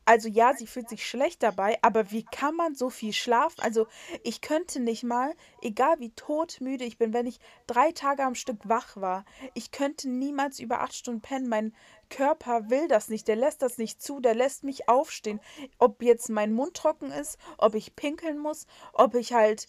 also 0.05 0.29
ja, 0.29 0.55
sie 0.55 0.67
fühlt 0.67 0.89
sich 0.89 1.07
schlecht 1.07 1.43
dabei, 1.43 1.79
aber 1.83 2.11
wie 2.11 2.25
kann 2.25 2.55
man 2.55 2.75
so 2.75 2.91
viel 2.91 3.13
schlafen? 3.13 3.61
Also 3.63 3.87
ich 4.23 4.41
könnte 4.41 4.81
nicht 4.81 5.03
mal, 5.03 5.35
egal 5.63 5.99
wie 5.99 6.11
todmüde 6.11 6.85
ich 6.85 6.99
bin, 6.99 7.13
wenn 7.13 7.27
ich 7.27 7.41
drei 7.67 7.93
Tage 7.93 8.25
am 8.25 8.35
Stück 8.35 8.69
wach 8.69 8.97
war, 8.97 9.25
ich 9.55 9.71
könnte 9.71 10.09
niemals 10.09 10.61
über 10.61 10.81
acht 10.81 10.95
Stunden 10.95 11.21
pennen. 11.21 11.49
Mein 11.49 11.75
Körper 12.11 12.71
will 12.71 12.89
das 12.89 13.09
nicht, 13.09 13.29
der 13.29 13.37
lässt 13.37 13.63
das 13.63 13.79
nicht 13.79 14.03
zu, 14.03 14.21
der 14.21 14.35
lässt 14.35 14.63
mich 14.65 14.89
aufstehen. 14.89 15.41
Ob 15.79 16.03
jetzt 16.03 16.29
mein 16.29 16.53
Mund 16.53 16.75
trocken 16.75 17.11
ist, 17.11 17.39
ob 17.59 17.75
ich 17.75 17.97
pinkeln 17.97 18.39
muss, 18.39 18.67
ob 18.93 19.15
ich 19.15 19.33
halt, 19.33 19.67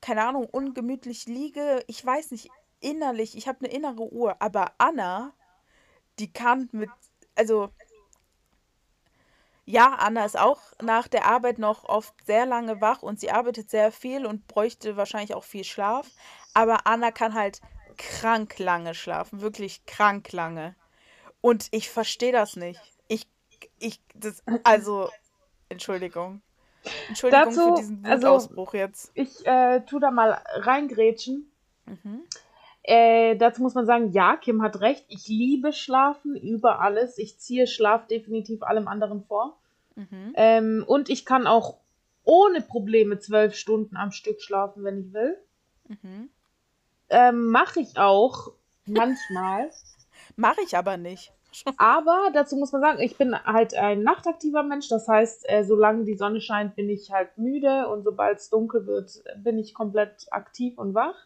keine 0.00 0.24
Ahnung, 0.26 0.46
ungemütlich 0.46 1.26
liege, 1.26 1.84
ich 1.86 2.04
weiß 2.04 2.30
nicht, 2.30 2.50
innerlich, 2.80 3.36
ich 3.36 3.48
habe 3.48 3.64
eine 3.64 3.74
innere 3.74 4.12
Uhr. 4.12 4.40
Aber 4.40 4.72
Anna, 4.78 5.34
die 6.18 6.32
kann 6.32 6.68
mit, 6.72 6.90
also 7.34 7.70
ja, 9.68 9.96
Anna 9.98 10.24
ist 10.24 10.38
auch 10.38 10.60
nach 10.80 11.08
der 11.08 11.26
Arbeit 11.26 11.58
noch 11.58 11.84
oft 11.84 12.14
sehr 12.24 12.46
lange 12.46 12.80
wach 12.80 13.02
und 13.02 13.20
sie 13.20 13.30
arbeitet 13.30 13.68
sehr 13.68 13.92
viel 13.92 14.24
und 14.24 14.48
bräuchte 14.48 14.96
wahrscheinlich 14.96 15.34
auch 15.34 15.44
viel 15.44 15.64
Schlaf. 15.64 16.08
Aber 16.54 16.86
Anna 16.86 17.10
kann 17.10 17.34
halt 17.34 17.60
krank 17.98 18.58
lange 18.58 18.94
schlafen, 18.94 19.42
wirklich 19.42 19.84
krank 19.84 20.32
lange. 20.32 20.74
Und 21.42 21.68
ich 21.70 21.90
verstehe 21.90 22.32
das 22.32 22.56
nicht. 22.56 22.80
Ich, 23.08 23.28
ich, 23.78 24.00
das, 24.14 24.42
also, 24.64 25.10
Entschuldigung. 25.68 26.40
Entschuldigung 27.08 27.52
für 27.52 27.58
Dazu, 27.58 27.74
diesen 27.74 28.06
also 28.06 28.26
Wutausbruch 28.26 28.72
jetzt. 28.72 29.10
ich 29.12 29.44
äh, 29.46 29.80
tu 29.80 29.98
da 29.98 30.10
mal 30.10 30.42
reingrätschen. 30.54 31.52
Mhm. 31.84 32.22
Äh, 32.82 33.36
dazu 33.36 33.62
muss 33.62 33.74
man 33.74 33.86
sagen, 33.86 34.12
ja, 34.12 34.36
Kim 34.36 34.62
hat 34.62 34.80
recht. 34.80 35.04
Ich 35.08 35.28
liebe 35.28 35.72
Schlafen 35.72 36.36
über 36.36 36.80
alles. 36.80 37.18
Ich 37.18 37.38
ziehe 37.38 37.66
Schlaf 37.66 38.06
definitiv 38.06 38.62
allem 38.62 38.88
anderen 38.88 39.22
vor. 39.24 39.58
Mhm. 39.94 40.32
Ähm, 40.34 40.84
und 40.86 41.08
ich 41.10 41.24
kann 41.24 41.46
auch 41.46 41.76
ohne 42.24 42.60
Probleme 42.60 43.18
zwölf 43.18 43.54
Stunden 43.54 43.96
am 43.96 44.12
Stück 44.12 44.40
schlafen, 44.40 44.84
wenn 44.84 45.00
ich 45.00 45.12
will. 45.12 45.36
Mhm. 45.88 46.30
Ähm, 47.10 47.46
Mache 47.50 47.80
ich 47.80 47.98
auch 47.98 48.52
manchmal. 48.86 49.70
Mache 50.36 50.60
ich 50.64 50.76
aber 50.76 50.96
nicht. 50.96 51.32
Aber 51.78 52.30
dazu 52.32 52.56
muss 52.56 52.72
man 52.72 52.82
sagen, 52.82 53.00
ich 53.00 53.16
bin 53.16 53.34
halt 53.34 53.74
ein 53.74 54.02
nachtaktiver 54.02 54.62
Mensch. 54.62 54.88
Das 54.88 55.08
heißt, 55.08 55.48
äh, 55.48 55.64
solange 55.64 56.04
die 56.04 56.16
Sonne 56.16 56.40
scheint, 56.40 56.76
bin 56.76 56.88
ich 56.90 57.10
halt 57.10 57.36
müde 57.38 57.88
und 57.88 58.04
sobald 58.04 58.38
es 58.38 58.50
dunkel 58.50 58.86
wird, 58.86 59.22
bin 59.36 59.58
ich 59.58 59.74
komplett 59.74 60.26
aktiv 60.30 60.78
und 60.78 60.94
wach. 60.94 61.16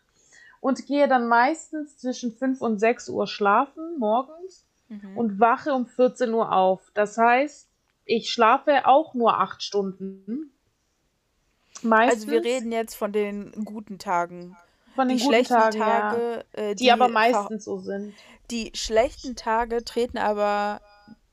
Und 0.62 0.86
gehe 0.86 1.08
dann 1.08 1.26
meistens 1.26 1.98
zwischen 1.98 2.32
5 2.32 2.60
und 2.62 2.78
6 2.78 3.08
Uhr 3.08 3.26
schlafen 3.26 3.98
morgens 3.98 4.64
Mhm. 4.88 5.16
und 5.18 5.40
wache 5.40 5.74
um 5.74 5.86
14 5.86 6.32
Uhr 6.32 6.52
auf. 6.52 6.80
Das 6.94 7.18
heißt, 7.18 7.68
ich 8.04 8.30
schlafe 8.32 8.86
auch 8.86 9.12
nur 9.12 9.40
8 9.40 9.60
Stunden. 9.62 10.52
Meistens 11.82 12.22
Also 12.22 12.30
wir 12.32 12.44
reden 12.44 12.70
jetzt 12.70 12.94
von 12.94 13.10
den 13.12 13.50
guten 13.64 13.98
Tagen. 13.98 14.56
von 14.94 15.08
den 15.08 15.16
Die 15.16 15.22
guten 15.24 15.34
schlechten 15.34 15.54
Tagen, 15.54 15.78
ja, 15.78 16.10
Tage, 16.10 16.44
äh, 16.52 16.74
die 16.76 16.92
aber 16.92 17.06
ver- 17.06 17.12
meistens 17.12 17.64
so 17.64 17.78
sind. 17.78 18.14
die 18.52 18.70
schlechten 18.74 19.34
Tage 19.34 19.82
treten 19.84 20.18
aber 20.18 20.80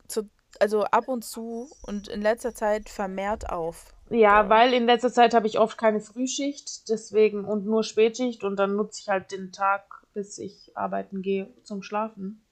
zu, 0.08 0.28
also 0.60 0.86
ab 0.86 1.08
und 1.08 1.24
zu 1.24 1.70
und 1.84 2.08
in 2.08 2.22
letzter 2.24 2.56
Zeit 2.56 2.90
vermehrt 2.90 3.50
auf. 3.52 3.94
Ja, 4.10 4.50
weil 4.50 4.74
in 4.74 4.86
letzter 4.86 5.12
Zeit 5.12 5.34
habe 5.34 5.48
ich 5.48 5.60
oft 5.60 5.78
keine 5.78 6.00
Frühschicht, 6.02 6.90
deswegen 6.90 7.46
und 7.46 7.66
nur 7.66 7.84
Spätschicht 7.84 8.44
und 8.44 8.56
dann 8.58 8.76
nutze 8.76 9.02
ich 9.02 9.10
halt 9.10 9.32
den 9.32 9.52
Tag, 9.52 9.84
bis 10.14 10.40
ich 10.40 10.76
arbeiten 10.76 11.22
gehe, 11.22 11.54
zum 11.64 11.84
Schlafen. 11.84 12.44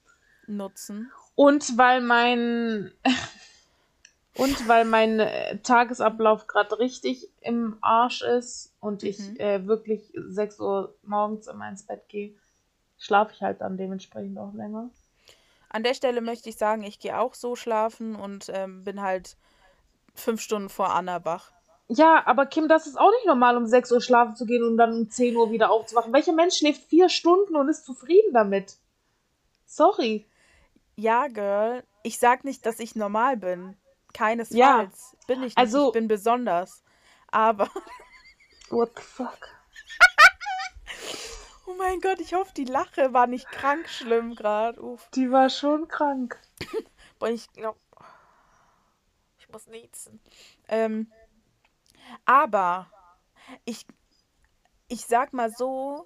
Nutzen. 0.46 1.12
Und 1.36 1.78
weil 1.78 2.02
mein 2.02 2.92
und 4.36 4.68
weil 4.68 4.86
mein 4.86 5.20
äh, 5.20 5.58
Tagesablauf 5.60 6.46
gerade 6.48 6.78
richtig 6.80 7.28
im 7.42 7.78
Arsch 7.82 8.22
ist 8.22 8.74
und 8.80 9.04
ich 9.04 9.20
Mhm. 9.20 9.40
äh, 9.40 9.68
wirklich 9.68 10.14
6 10.16 10.60
Uhr 10.60 10.96
morgens 11.04 11.48
immer 11.48 11.68
ins 11.70 11.84
Bett 11.84 12.08
gehe, 12.08 12.36
schlafe 13.00 13.34
ich 13.34 13.42
halt 13.42 13.62
dann 13.62 13.78
dementsprechend 13.78 14.38
auch 14.38 14.54
länger. 14.54 14.90
An 15.70 15.84
der 15.84 15.96
Stelle 15.96 16.22
möchte 16.22 16.50
ich 16.50 16.56
sagen, 16.58 16.84
ich 16.84 17.00
gehe 17.00 17.18
auch 17.20 17.34
so 17.34 17.56
schlafen 17.56 18.16
und 18.16 18.50
ähm, 18.54 18.84
bin 18.84 19.02
halt 19.02 19.38
fünf 20.20 20.42
Stunden 20.42 20.70
vor 20.70 20.94
Anna 20.94 21.24
wach. 21.26 21.52
Ja, 21.90 22.24
aber 22.26 22.46
Kim, 22.46 22.68
das 22.68 22.86
ist 22.86 23.00
auch 23.00 23.12
nicht 23.12 23.26
normal, 23.26 23.56
um 23.56 23.66
6 23.66 23.92
Uhr 23.94 24.02
schlafen 24.02 24.36
zu 24.36 24.46
gehen 24.46 24.64
und 24.64 24.76
dann 24.78 24.92
um 24.94 25.10
10 25.10 25.36
Uhr 25.38 25.52
wieder 25.52 25.72
aufzuwachen. 25.72 26.12
Welcher 26.12 26.34
Mensch 26.34 26.58
schläft 26.58 26.84
vier 26.90 27.08
Stunden 27.08 27.56
und 27.56 27.70
ist 27.70 27.86
zufrieden 27.86 28.34
damit? 28.34 28.76
Sorry. 29.66 30.26
Ja, 30.98 31.28
Girl, 31.28 31.84
ich 32.04 32.20
sag 32.20 32.44
nicht, 32.44 32.66
dass 32.66 32.80
ich 32.80 32.96
normal 32.96 33.38
bin. 33.38 33.78
Keinesfalls. 34.14 35.16
Bin 35.28 35.38
ich 35.40 35.46
nicht. 35.46 35.58
also- 35.58 35.88
ich 35.88 35.94
bin 35.94 36.08
besonders. 36.08 36.84
Aber, 37.30 37.70
What 38.70 38.92
the 38.98 39.02
fuck? 39.04 39.38
oh 41.68 41.74
mein 41.78 42.00
Gott, 42.02 42.20
ich 42.20 42.34
hoffe, 42.34 42.52
die 42.56 42.66
Lache 42.66 43.14
war 43.14 43.28
nicht 43.28 43.50
krank 43.52 43.88
schlimm 43.90 44.36
gerade. 44.36 44.82
Uff. 44.82 45.08
Die 45.14 45.32
war 45.32 45.50
schon 45.50 45.88
krank. 45.88 46.38
Boah, 47.20 47.30
ich 47.30 47.52
glaube, 47.54 47.80
muss 49.58 49.68
niezen. 49.68 50.20
Ähm, 50.68 51.12
aber 52.26 52.88
ich, 53.66 53.88
ich 54.88 55.06
sag 55.06 55.34
mal 55.34 55.50
so, 55.50 56.06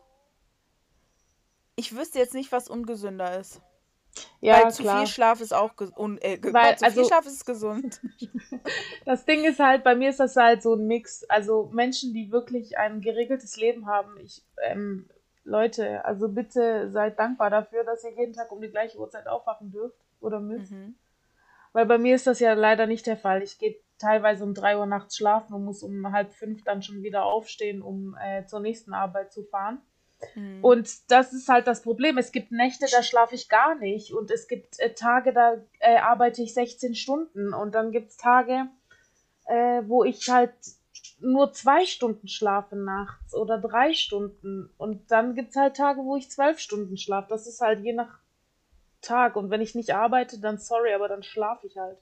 ich 1.76 1.96
wüsste 1.96 2.20
jetzt 2.20 2.34
nicht, 2.34 2.52
was 2.52 2.70
ungesünder 2.70 3.38
ist. 3.40 3.62
Ja, 4.42 4.64
Weil 4.64 4.74
zu 4.74 4.84
klar. 4.84 5.00
viel 5.00 5.08
Schlaf 5.08 5.40
ist 5.42 5.54
auch 5.54 5.76
gesund. 5.76 6.22
Äh, 6.24 6.40
Weil, 6.42 6.78
zu 6.78 6.86
viel 6.86 7.00
also- 7.00 7.06
Schlaf 7.06 7.26
ist 7.26 7.46
gesund. 7.46 8.02
Das 9.06 9.26
Ding 9.26 9.44
ist 9.44 9.60
halt, 9.60 9.84
bei 9.84 9.96
mir 9.96 10.10
ist 10.10 10.20
das 10.20 10.36
halt 10.36 10.62
so 10.64 10.76
ein 10.76 10.88
Mix. 10.88 11.24
Also 11.26 11.70
Menschen, 11.74 12.14
die 12.14 12.32
wirklich 12.32 12.78
ein 12.78 13.02
geregeltes 13.02 13.58
Leben 13.58 13.88
haben. 13.88 14.18
Ich, 14.20 14.44
ähm, 14.64 15.10
Leute, 15.44 16.06
also 16.06 16.30
bitte 16.30 16.90
seid 16.92 17.18
dankbar 17.20 17.50
dafür, 17.50 17.84
dass 17.84 18.04
ihr 18.04 18.12
jeden 18.12 18.34
Tag 18.34 18.52
um 18.52 18.62
die 18.62 18.70
gleiche 18.70 18.98
Uhrzeit 19.00 19.28
aufwachen 19.28 19.72
dürft 19.72 19.98
oder 20.22 20.40
müsst. 20.40 20.72
Mhm. 20.72 20.96
Weil 21.74 21.86
bei 21.86 21.98
mir 21.98 22.16
ist 22.16 22.28
das 22.28 22.40
ja 22.40 22.54
leider 22.54 22.86
nicht 22.86 23.06
der 23.08 23.18
Fall. 23.18 23.42
Ich 23.42 23.58
gehe 23.58 23.76
teilweise 23.98 24.44
um 24.44 24.54
drei 24.54 24.78
Uhr 24.78 24.86
nachts 24.86 25.18
schlafen 25.18 25.54
und 25.54 25.64
muss 25.64 25.84
um 25.84 26.12
halb 26.12 26.34
fünf 26.34 26.64
dann 26.64 26.82
schon 26.82 27.04
wieder 27.04 27.24
aufstehen, 27.24 27.82
um 27.82 28.18
äh, 28.22 28.46
zur 28.46 28.60
nächsten 28.60 28.94
Arbeit 28.94 29.32
zu 29.32 29.44
fahren. 29.44 29.80
Mhm. 30.36 30.64
Und 30.64 31.12
das 31.12 31.34
ist 31.34 31.48
halt 31.50 31.68
das 31.68 31.82
Problem. 31.82 32.18
Es 32.18 32.32
gibt 32.32 32.52
Nächte, 32.52 32.86
da 32.92 33.04
schlafe 33.04 33.36
ich 33.36 33.50
gar 33.50 33.76
nicht. 33.76 34.14
Und 34.14 34.32
es 34.32 34.48
gibt 34.48 34.80
äh, 34.80 34.94
Tage, 34.94 35.34
da 35.34 35.56
äh, 35.80 35.98
arbeite 35.98 36.42
ich 36.42 36.54
16 36.54 36.96
Stunden. 36.96 37.54
Und 37.54 37.76
dann 37.76 37.92
gibt 37.92 38.10
es 38.10 38.18
Tage, 38.18 38.68
äh, 39.46 39.82
wo 39.86 40.04
ich 40.04 40.30
halt 40.30 40.54
nur 41.20 41.54
zwei 41.54 41.86
Stunden 41.86 42.28
schlafe 42.28 42.76
nachts 42.76 43.36
oder 43.36 43.60
drei 43.60 43.94
Stunden. 43.94 44.70
Und 44.78 45.12
dann 45.12 45.36
gibt 45.36 45.52
es 45.52 45.56
halt 45.56 45.76
Tage, 45.76 46.02
wo 46.02 46.16
ich 46.18 46.30
zwölf 46.30 46.60
Stunden 46.60 46.98
schlafe. 46.98 47.30
Das 47.30 47.48
ist 47.48 47.62
halt 47.62 47.84
je 47.84 47.94
nach 47.94 48.21
Tag. 49.02 49.36
Und 49.36 49.50
wenn 49.50 49.62
ich 49.62 49.76
nicht 49.76 49.94
arbeite, 49.94 50.40
dann 50.40 50.58
sorry, 50.58 50.94
aber 50.94 51.08
dann 51.08 51.24
schlafe 51.24 51.68
ich 51.68 51.78
halt. 51.78 51.98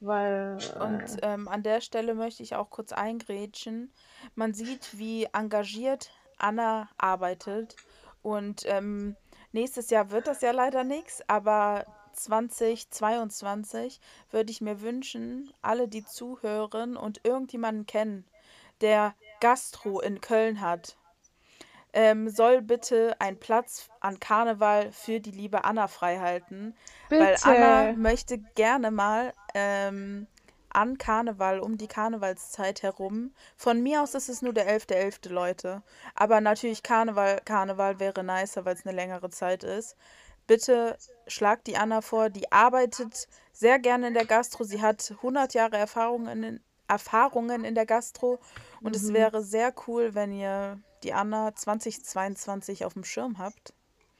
Weil. 0.00 0.58
Äh, 0.58 0.82
Und 0.82 1.18
ähm, 1.22 1.48
an 1.48 1.62
der 1.62 1.80
Stelle 1.80 2.14
möchte 2.14 2.42
ich 2.42 2.54
auch 2.54 2.70
kurz 2.70 2.92
eingrätschen. 2.92 3.92
Man 4.34 4.54
sieht, 4.54 4.98
wie 4.98 5.24
engagiert 5.32 6.10
Anna 6.38 6.88
arbeitet. 6.98 7.76
Und 8.22 8.62
ähm, 8.66 9.16
nächstes 9.52 9.90
Jahr 9.90 10.10
wird 10.10 10.26
das 10.26 10.40
ja 10.40 10.50
leider 10.50 10.84
nichts, 10.84 11.22
aber 11.28 11.84
2022 12.12 14.00
würde 14.30 14.50
ich 14.50 14.60
mir 14.60 14.80
wünschen, 14.80 15.52
alle, 15.62 15.88
die 15.88 16.04
zuhören 16.04 16.96
und 16.96 17.24
irgendjemanden 17.24 17.86
kennen, 17.86 18.24
der 18.80 19.14
Gastro 19.40 20.00
in 20.00 20.20
Köln 20.20 20.60
hat, 20.60 20.96
ähm, 21.92 22.28
soll 22.28 22.62
bitte 22.62 23.16
einen 23.18 23.38
Platz 23.38 23.88
an 24.00 24.20
Karneval 24.20 24.92
für 24.92 25.20
die 25.20 25.30
liebe 25.30 25.64
Anna 25.64 25.88
freihalten. 25.88 26.76
Weil. 27.08 27.36
Anna 27.42 27.92
möchte 27.96 28.38
gerne 28.54 28.90
mal 28.90 29.32
ähm, 29.54 30.26
an 30.70 30.98
Karneval, 30.98 31.60
um 31.60 31.78
die 31.78 31.88
Karnevalszeit 31.88 32.82
herum. 32.82 33.32
Von 33.56 33.82
mir 33.82 34.02
aus 34.02 34.14
ist 34.14 34.28
es 34.28 34.42
nur 34.42 34.52
der 34.52 34.68
11.11., 34.68 35.30
Leute. 35.30 35.82
Aber 36.14 36.40
natürlich 36.40 36.82
Karneval, 36.82 37.40
Karneval 37.44 37.98
wäre 37.98 38.22
nicer, 38.22 38.64
weil 38.64 38.74
es 38.74 38.86
eine 38.86 38.94
längere 38.94 39.30
Zeit 39.30 39.64
ist. 39.64 39.96
Bitte 40.46 40.96
schlagt 41.26 41.66
die 41.66 41.76
Anna 41.76 42.00
vor, 42.00 42.30
die 42.30 42.50
arbeitet 42.52 43.28
sehr 43.52 43.78
gerne 43.78 44.08
in 44.08 44.14
der 44.14 44.24
Gastro. 44.24 44.64
Sie 44.64 44.80
hat 44.80 45.10
100 45.10 45.54
Jahre 45.54 45.76
Erfahrungen 45.76 46.42
in, 46.44 46.60
Erfahrungen 46.86 47.64
in 47.64 47.74
der 47.74 47.86
Gastro. 47.86 48.38
Und 48.82 48.94
es 48.96 49.08
Mhm. 49.08 49.14
wäre 49.14 49.42
sehr 49.42 49.74
cool, 49.86 50.14
wenn 50.14 50.32
ihr 50.32 50.78
die 51.04 51.12
Anna 51.12 51.54
2022 51.54 52.84
auf 52.84 52.94
dem 52.94 53.04
Schirm 53.04 53.38
habt. 53.38 53.72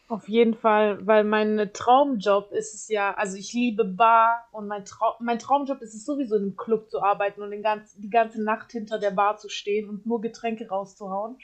Auf 0.09 0.27
jeden 0.27 0.55
Fall, 0.55 1.07
weil 1.07 1.23
mein 1.23 1.71
Traumjob 1.75 2.51
ist 2.53 2.73
es 2.73 2.89
ja, 2.89 3.13
also 3.15 3.37
ich 3.37 3.53
liebe 3.53 3.85
Bar 3.85 4.49
und 4.53 4.67
mein, 4.67 4.87
Trau 4.87 5.17
mein 5.21 5.39
Traumjob 5.39 5.83
ist 5.83 5.95
es 5.95 6.07
sowieso 6.07 6.37
in 6.37 6.43
einem 6.43 6.57
Club 6.57 6.91
zu 6.91 7.03
arbeiten 7.03 7.43
und 7.43 7.51
den 7.51 7.63
ganz, 7.63 7.95
die 7.95 8.09
ganze 8.09 8.43
Nacht 8.43 8.73
hinter 8.73 8.99
der 8.99 9.11
Bar 9.11 9.37
zu 9.37 9.51
stehen 9.51 9.87
und 9.89 10.07
nur 10.07 10.23
Getränke 10.23 10.67
rauszuhauen. 10.67 11.37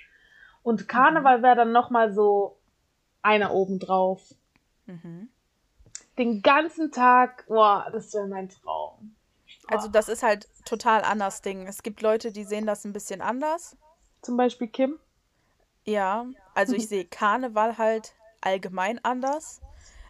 Und 0.62 0.88
Karneval 0.88 1.42
wäre 1.42 1.56
dann 1.56 1.72
nochmal 1.72 2.14
so 2.14 2.56
einer 3.20 3.52
obendrauf. 3.52 4.34
Mhm. 4.86 5.28
Den 6.16 6.40
ganzen 6.40 6.90
Tag, 6.90 7.44
boah, 7.48 7.86
das 7.92 8.14
wäre 8.14 8.28
mein 8.28 8.48
Traum. 8.48 9.14
Also 9.66 9.88
das 9.88 10.08
ist 10.08 10.22
halt 10.22 10.48
total 10.64 11.02
anders 11.02 11.42
Ding. 11.42 11.66
Es 11.66 11.82
gibt 11.82 12.00
Leute, 12.00 12.32
die 12.32 12.44
sehen 12.44 12.66
das 12.66 12.84
ein 12.86 12.94
bisschen 12.94 13.20
anders. 13.20 13.76
Zum 14.22 14.38
Beispiel 14.38 14.68
Kim. 14.68 14.98
Ja, 15.84 16.26
also 16.54 16.74
ich 16.74 16.88
sehe 16.88 17.04
Karneval 17.04 17.78
halt 17.78 18.14
allgemein 18.40 19.02
anders. 19.04 19.60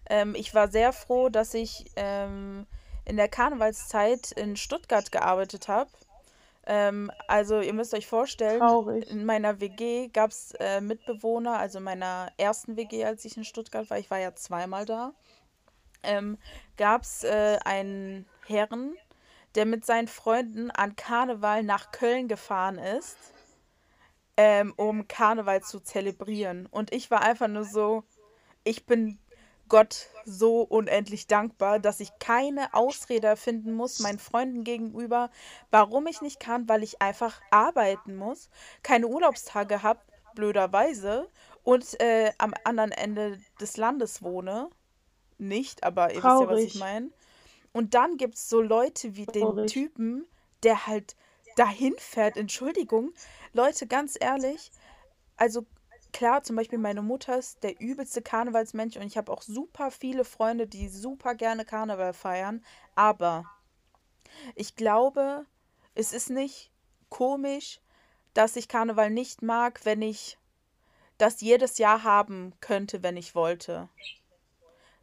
Ähm, 0.08 0.34
ich 0.34 0.54
war 0.54 0.68
sehr 0.68 0.92
froh, 0.92 1.28
dass 1.28 1.54
ich 1.54 1.90
ähm, 1.96 2.66
in 3.04 3.16
der 3.16 3.28
Karnevalszeit 3.28 4.32
in 4.32 4.56
Stuttgart 4.56 5.10
gearbeitet 5.12 5.68
habe. 5.68 5.90
Ähm, 6.66 7.10
also 7.28 7.60
ihr 7.60 7.74
müsst 7.74 7.92
euch 7.94 8.06
vorstellen, 8.06 8.60
Traurig. 8.60 9.10
in 9.10 9.26
meiner 9.26 9.60
WG 9.60 10.08
gab 10.08 10.30
es 10.30 10.52
äh, 10.58 10.80
Mitbewohner, 10.80 11.58
also 11.58 11.78
in 11.78 11.84
meiner 11.84 12.32
ersten 12.38 12.76
WG, 12.76 13.04
als 13.04 13.24
ich 13.24 13.36
in 13.36 13.44
Stuttgart 13.44 13.88
war, 13.90 13.98
ich 13.98 14.10
war 14.10 14.18
ja 14.18 14.34
zweimal 14.34 14.86
da, 14.86 15.12
ähm, 16.02 16.38
gab 16.78 17.02
es 17.02 17.22
äh, 17.24 17.58
einen 17.64 18.26
Herren, 18.46 18.96
der 19.54 19.66
mit 19.66 19.84
seinen 19.84 20.08
Freunden 20.08 20.70
an 20.70 20.96
Karneval 20.96 21.62
nach 21.62 21.92
Köln 21.92 22.28
gefahren 22.28 22.78
ist, 22.78 23.16
ähm, 24.36 24.72
um 24.76 25.06
Karneval 25.08 25.62
zu 25.62 25.80
zelebrieren. 25.80 26.66
Und 26.66 26.92
ich 26.92 27.10
war 27.10 27.22
einfach 27.22 27.48
nur 27.48 27.64
so, 27.64 28.04
ich 28.64 28.86
bin 28.86 29.18
Gott 29.68 30.08
so 30.24 30.62
unendlich 30.62 31.26
dankbar, 31.26 31.78
dass 31.78 32.00
ich 32.00 32.10
keine 32.18 32.74
Ausrede 32.74 33.36
finden 33.36 33.72
muss 33.72 33.98
meinen 34.00 34.18
Freunden 34.18 34.64
gegenüber, 34.64 35.30
warum 35.70 36.06
ich 36.06 36.20
nicht 36.20 36.38
kann, 36.38 36.68
weil 36.68 36.82
ich 36.82 37.00
einfach 37.00 37.40
arbeiten 37.50 38.16
muss, 38.16 38.50
keine 38.82 39.06
Urlaubstage 39.06 39.82
habe, 39.82 40.00
blöderweise, 40.34 41.28
und 41.62 41.98
äh, 42.00 42.32
am 42.38 42.52
anderen 42.64 42.92
Ende 42.92 43.40
des 43.60 43.76
Landes 43.76 44.22
wohne. 44.22 44.68
Nicht, 45.38 45.82
aber 45.82 46.10
ihr 46.10 46.16
wisst 46.16 46.24
ja, 46.24 46.48
was 46.48 46.60
ich 46.60 46.72
Traurig. 46.72 46.74
meine. 46.74 47.10
Und 47.72 47.94
dann 47.94 48.18
gibt 48.18 48.34
es 48.34 48.48
so 48.48 48.60
Leute 48.60 49.16
wie 49.16 49.26
den 49.26 49.42
Traurig. 49.42 49.72
Typen, 49.72 50.26
der 50.62 50.86
halt 50.86 51.16
dahin 51.56 51.94
fährt, 51.98 52.36
Entschuldigung. 52.36 53.12
Leute, 53.52 53.86
ganz 53.86 54.16
ehrlich, 54.20 54.70
also 55.36 55.66
klar, 56.12 56.42
zum 56.42 56.56
Beispiel 56.56 56.78
meine 56.78 57.02
Mutter 57.02 57.38
ist 57.38 57.62
der 57.62 57.80
übelste 57.80 58.22
Karnevalsmensch 58.22 58.96
und 58.96 59.02
ich 59.02 59.16
habe 59.16 59.32
auch 59.32 59.42
super 59.42 59.90
viele 59.90 60.24
Freunde, 60.24 60.66
die 60.66 60.88
super 60.88 61.34
gerne 61.34 61.64
Karneval 61.64 62.12
feiern. 62.12 62.64
Aber 62.94 63.44
ich 64.54 64.76
glaube, 64.76 65.46
es 65.94 66.12
ist 66.12 66.30
nicht 66.30 66.70
komisch, 67.08 67.80
dass 68.32 68.56
ich 68.56 68.68
Karneval 68.68 69.10
nicht 69.10 69.42
mag, 69.42 69.84
wenn 69.84 70.02
ich 70.02 70.38
das 71.18 71.40
jedes 71.40 71.78
Jahr 71.78 72.02
haben 72.02 72.54
könnte, 72.60 73.02
wenn 73.02 73.16
ich 73.16 73.34
wollte. 73.34 73.88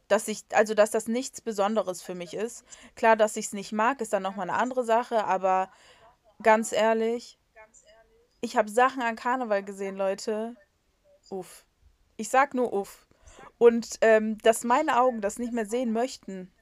Dass 0.08 0.28
ich, 0.28 0.44
also 0.52 0.74
dass 0.74 0.90
das 0.90 1.08
nichts 1.08 1.40
Besonderes 1.40 2.02
für 2.02 2.14
mich 2.14 2.34
ist. 2.34 2.64
Klar, 2.96 3.16
dass 3.16 3.36
ich 3.36 3.46
es 3.46 3.52
nicht 3.52 3.72
mag, 3.72 4.00
ist 4.00 4.12
dann 4.12 4.22
nochmal 4.22 4.50
eine 4.50 4.58
andere 4.58 4.84
Sache, 4.84 5.24
aber 5.24 5.70
ganz 6.42 6.72
ehrlich, 6.72 7.38
ich 8.40 8.56
habe 8.56 8.70
Sachen 8.70 9.02
an 9.02 9.16
Karneval 9.16 9.62
gesehen, 9.62 9.96
Leute. 9.96 10.56
Uff. 11.30 11.64
Ich 12.16 12.28
sag 12.28 12.54
nur 12.54 12.72
uff. 12.72 13.06
Und 13.58 13.98
ähm, 14.00 14.38
dass 14.38 14.64
meine 14.64 15.00
Augen 15.00 15.20
das 15.20 15.38
nicht 15.38 15.52
mehr 15.52 15.66
sehen 15.66 15.92
möchten, 15.92 16.52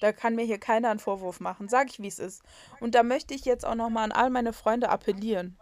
da 0.00 0.12
kann 0.12 0.34
mir 0.34 0.44
hier 0.44 0.58
keiner 0.58 0.90
einen 0.90 1.00
Vorwurf 1.00 1.40
machen. 1.40 1.68
Sag 1.68 1.88
ich, 1.88 2.00
wie 2.00 2.08
es 2.08 2.18
ist. 2.18 2.42
Und 2.80 2.94
da 2.94 3.02
möchte 3.02 3.34
ich 3.34 3.44
jetzt 3.44 3.64
auch 3.64 3.74
nochmal 3.74 4.04
an 4.04 4.12
all 4.12 4.30
meine 4.30 4.52
Freunde 4.52 4.90
appellieren. 4.90 5.58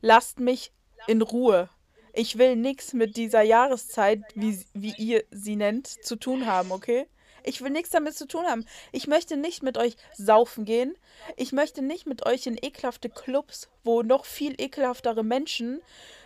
Lasst 0.00 0.40
mich 0.40 0.72
in 1.06 1.22
Ruhe. 1.22 1.68
Ich 2.12 2.38
will 2.38 2.56
nichts 2.56 2.92
mit 2.92 3.16
dieser 3.16 3.42
Jahreszeit, 3.42 4.22
wie, 4.34 4.64
wie 4.72 4.94
ihr 4.96 5.24
sie 5.30 5.54
nennt, 5.54 5.86
zu 5.86 6.16
tun 6.16 6.46
haben, 6.46 6.72
okay? 6.72 7.06
Ich 7.46 7.62
will 7.62 7.70
nichts 7.70 7.90
damit 7.90 8.16
zu 8.16 8.26
tun 8.26 8.44
haben. 8.44 8.66
Ich 8.90 9.06
möchte 9.06 9.36
nicht 9.36 9.62
mit 9.62 9.78
euch 9.78 9.96
saufen 10.12 10.64
gehen. 10.64 10.96
Ich 11.36 11.52
möchte 11.52 11.80
nicht 11.80 12.04
mit 12.04 12.26
euch 12.26 12.46
in 12.46 12.58
ekelhafte 12.60 13.08
Clubs, 13.08 13.68
wo 13.84 14.02
noch 14.02 14.24
viel 14.24 14.60
ekelhaftere 14.60 15.22
Menschen 15.22 15.80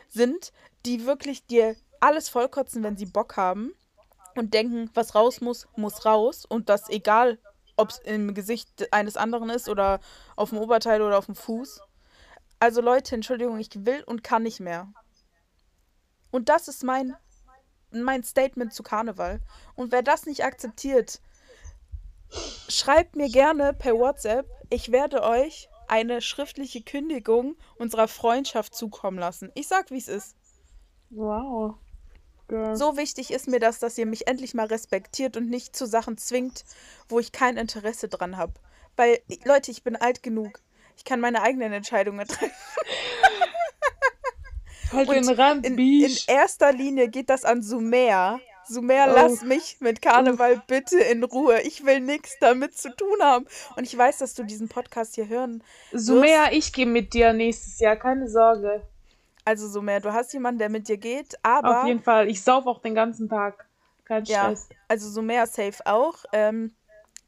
sind, 0.08 0.52
die 0.86 1.04
wirklich 1.04 1.46
dir 1.46 1.76
alles 2.00 2.30
vollkotzen, 2.30 2.82
wenn 2.82 2.96
sie 2.96 3.06
Bock 3.06 3.36
haben 3.36 3.74
und 4.34 4.54
denken, 4.54 4.90
was 4.94 5.14
raus 5.14 5.42
muss, 5.42 5.68
muss 5.76 6.06
raus 6.06 6.46
und 6.46 6.70
das 6.70 6.88
egal, 6.88 7.38
ob 7.76 7.90
es 7.90 7.98
im 7.98 8.32
Gesicht 8.32 8.92
eines 8.92 9.18
anderen 9.18 9.50
ist 9.50 9.68
oder 9.68 10.00
auf 10.36 10.50
dem 10.50 10.58
Oberteil 10.58 11.02
oder 11.02 11.18
auf 11.18 11.26
dem 11.26 11.34
Fuß. 11.34 11.80
Also 12.58 12.80
Leute, 12.80 13.14
Entschuldigung, 13.14 13.58
ich 13.58 13.70
will 13.74 14.02
und 14.04 14.24
kann 14.24 14.42
nicht 14.42 14.60
mehr. 14.60 14.92
Und 16.30 16.48
das 16.48 16.68
ist 16.68 16.82
mein 16.82 17.14
mein 17.92 18.22
Statement 18.22 18.72
zu 18.72 18.82
Karneval. 18.82 19.40
Und 19.74 19.92
wer 19.92 20.02
das 20.02 20.26
nicht 20.26 20.44
akzeptiert, 20.44 21.20
schreibt 22.68 23.16
mir 23.16 23.28
gerne 23.28 23.72
per 23.72 23.94
WhatsApp. 23.94 24.46
Ich 24.70 24.92
werde 24.92 25.22
euch 25.22 25.68
eine 25.88 26.20
schriftliche 26.20 26.82
Kündigung 26.82 27.56
unserer 27.76 28.06
Freundschaft 28.06 28.74
zukommen 28.74 29.18
lassen. 29.18 29.50
Ich 29.54 29.66
sag, 29.66 29.90
wie 29.90 29.98
es 29.98 30.08
ist. 30.08 30.36
Wow. 31.10 31.74
Girl. 32.46 32.76
So 32.76 32.96
wichtig 32.96 33.32
ist 33.32 33.48
mir 33.48 33.60
das, 33.60 33.78
dass 33.78 33.98
ihr 33.98 34.06
mich 34.06 34.26
endlich 34.26 34.54
mal 34.54 34.66
respektiert 34.66 35.36
und 35.36 35.48
nicht 35.48 35.74
zu 35.74 35.86
Sachen 35.86 36.18
zwingt, 36.18 36.64
wo 37.08 37.18
ich 37.18 37.32
kein 37.32 37.56
Interesse 37.56 38.08
dran 38.08 38.36
habe. 38.36 38.54
Weil, 38.96 39.20
Leute, 39.44 39.70
ich 39.70 39.82
bin 39.82 39.96
alt 39.96 40.22
genug. 40.22 40.60
Ich 40.96 41.04
kann 41.04 41.20
meine 41.20 41.42
eigenen 41.42 41.72
Entscheidungen 41.72 42.26
treffen. 42.26 42.50
Halt 44.92 45.38
Rand, 45.38 45.66
in, 45.66 45.78
in, 45.78 46.16
erster 46.26 46.72
Linie 46.72 47.08
geht 47.08 47.30
das 47.30 47.44
an 47.44 47.62
Sumer. 47.62 48.40
Sumer, 48.66 49.06
oh. 49.08 49.12
lass 49.14 49.42
mich 49.42 49.78
mit 49.80 50.00
Karneval 50.00 50.62
bitte 50.66 50.98
in 50.98 51.24
Ruhe. 51.24 51.60
Ich 51.62 51.84
will 51.84 52.00
nichts 52.00 52.36
damit 52.40 52.76
zu 52.76 52.94
tun 52.94 53.18
haben. 53.20 53.46
Und 53.76 53.84
ich 53.84 53.96
weiß, 53.96 54.18
dass 54.18 54.34
du 54.34 54.44
diesen 54.44 54.68
Podcast 54.68 55.16
hier 55.16 55.28
hören 55.28 55.62
Sumer, 55.92 56.52
ich 56.52 56.72
gehe 56.72 56.86
mit 56.86 57.12
dir 57.12 57.32
nächstes 57.32 57.80
Jahr, 57.80 57.96
keine 57.96 58.28
Sorge. 58.28 58.82
Also 59.44 59.68
Sumer, 59.68 60.00
du 60.00 60.12
hast 60.12 60.32
jemanden, 60.32 60.58
der 60.58 60.68
mit 60.68 60.88
dir 60.88 60.98
geht, 60.98 61.34
aber... 61.42 61.80
Auf 61.80 61.86
jeden 61.86 62.02
Fall, 62.02 62.28
ich 62.28 62.42
sauf 62.42 62.66
auch 62.66 62.80
den 62.80 62.94
ganzen 62.94 63.28
Tag. 63.28 63.66
Kein 64.04 64.24
Stress. 64.24 64.68
Ja, 64.70 64.76
also 64.88 65.08
Sumer 65.08 65.46
safe 65.46 65.84
auch. 65.84 66.24
Ähm, 66.32 66.72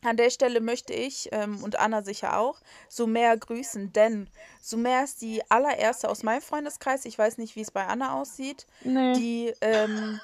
an 0.05 0.17
der 0.17 0.31
Stelle 0.31 0.61
möchte 0.61 0.93
ich 0.93 1.29
ähm, 1.33 1.63
und 1.63 1.79
Anna 1.79 2.03
sicher 2.03 2.39
auch 2.39 2.61
Sumer 2.89 3.37
grüßen, 3.37 3.93
denn 3.93 4.29
Sumer 4.61 5.05
ist 5.05 5.23
die 5.23 5.43
allererste 5.49 6.09
aus 6.09 6.23
meinem 6.23 6.43
Freundeskreis. 6.43 7.05
Ich 7.05 7.19
weiß 7.19 7.39
nicht, 7.39 7.57
wie 7.57 7.61
es 7.61 7.71
bei 7.71 7.87
Anna 7.87 8.21
aussieht. 8.21 8.67
Nee. 8.83 9.13
Die, 9.15 9.55
ähm, 9.61 10.21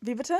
wie 0.00 0.14
bitte? 0.14 0.36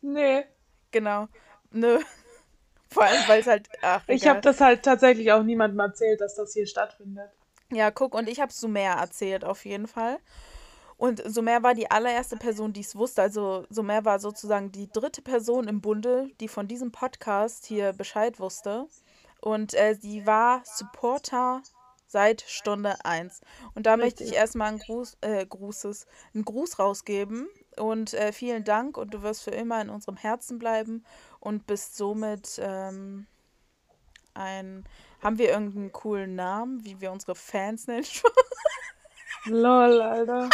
Nee. 0.00 0.44
Genau. 0.90 1.28
Nö. 1.70 2.00
Vor 2.90 3.04
allem, 3.04 3.22
weil 3.26 3.40
es 3.40 3.46
halt. 3.46 3.68
Ach, 3.80 4.02
ich 4.06 4.26
habe 4.26 4.42
das 4.42 4.60
halt 4.60 4.82
tatsächlich 4.82 5.32
auch 5.32 5.42
niemandem 5.42 5.80
erzählt, 5.80 6.20
dass 6.20 6.34
das 6.34 6.52
hier 6.52 6.66
stattfindet. 6.66 7.30
Ja, 7.72 7.90
guck, 7.90 8.14
und 8.14 8.28
ich 8.28 8.40
habe 8.40 8.52
Sumer 8.52 8.80
erzählt, 8.80 9.44
auf 9.44 9.64
jeden 9.64 9.86
Fall. 9.86 10.18
Und 11.02 11.20
Sumer 11.26 11.64
war 11.64 11.74
die 11.74 11.90
allererste 11.90 12.36
Person, 12.36 12.72
die 12.72 12.82
es 12.82 12.94
wusste. 12.94 13.22
Also 13.22 13.66
Sumer 13.70 14.04
war 14.04 14.20
sozusagen 14.20 14.70
die 14.70 14.88
dritte 14.88 15.20
Person 15.20 15.66
im 15.66 15.80
Bunde, 15.80 16.30
die 16.38 16.46
von 16.46 16.68
diesem 16.68 16.92
Podcast 16.92 17.66
hier 17.66 17.92
Bescheid 17.92 18.38
wusste. 18.38 18.86
Und 19.40 19.74
äh, 19.74 19.96
sie 20.00 20.26
war 20.26 20.62
Supporter 20.64 21.60
seit 22.06 22.42
Stunde 22.42 23.04
1. 23.04 23.40
Und 23.74 23.86
da 23.86 23.94
Richtig. 23.94 24.04
möchte 24.04 24.22
ich 24.22 24.34
erstmal 24.34 24.68
einen 24.68 24.78
Gruß, 24.78 25.16
äh, 25.22 25.44
Grußes, 25.44 26.06
einen 26.34 26.44
Gruß 26.44 26.78
rausgeben. 26.78 27.48
Und 27.76 28.14
äh, 28.14 28.32
vielen 28.32 28.62
Dank 28.62 28.96
und 28.96 29.12
du 29.12 29.22
wirst 29.22 29.42
für 29.42 29.50
immer 29.50 29.82
in 29.82 29.90
unserem 29.90 30.16
Herzen 30.16 30.60
bleiben 30.60 31.04
und 31.40 31.66
bist 31.66 31.96
somit 31.96 32.60
ähm, 32.62 33.26
ein. 34.34 34.84
Haben 35.20 35.38
wir 35.38 35.50
irgendeinen 35.50 35.90
coolen 35.90 36.36
Namen, 36.36 36.84
wie 36.84 37.00
wir 37.00 37.10
unsere 37.10 37.34
Fans 37.34 37.88
nennen? 37.88 38.06
Lol, 39.46 40.00
Alter. 40.00 40.48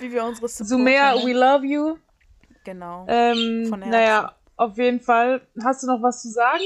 Wie 0.00 0.12
wir 0.12 0.24
unsere 0.24 0.48
Sumer, 0.48 1.14
we 1.24 1.32
love 1.32 1.66
you. 1.66 1.98
Genau. 2.64 3.06
Ähm, 3.08 3.70
naja, 3.70 4.34
auf 4.56 4.76
jeden 4.76 5.00
Fall. 5.00 5.46
Hast 5.62 5.82
du 5.82 5.86
noch 5.86 6.02
was 6.02 6.22
zu 6.22 6.28
sagen? 6.28 6.62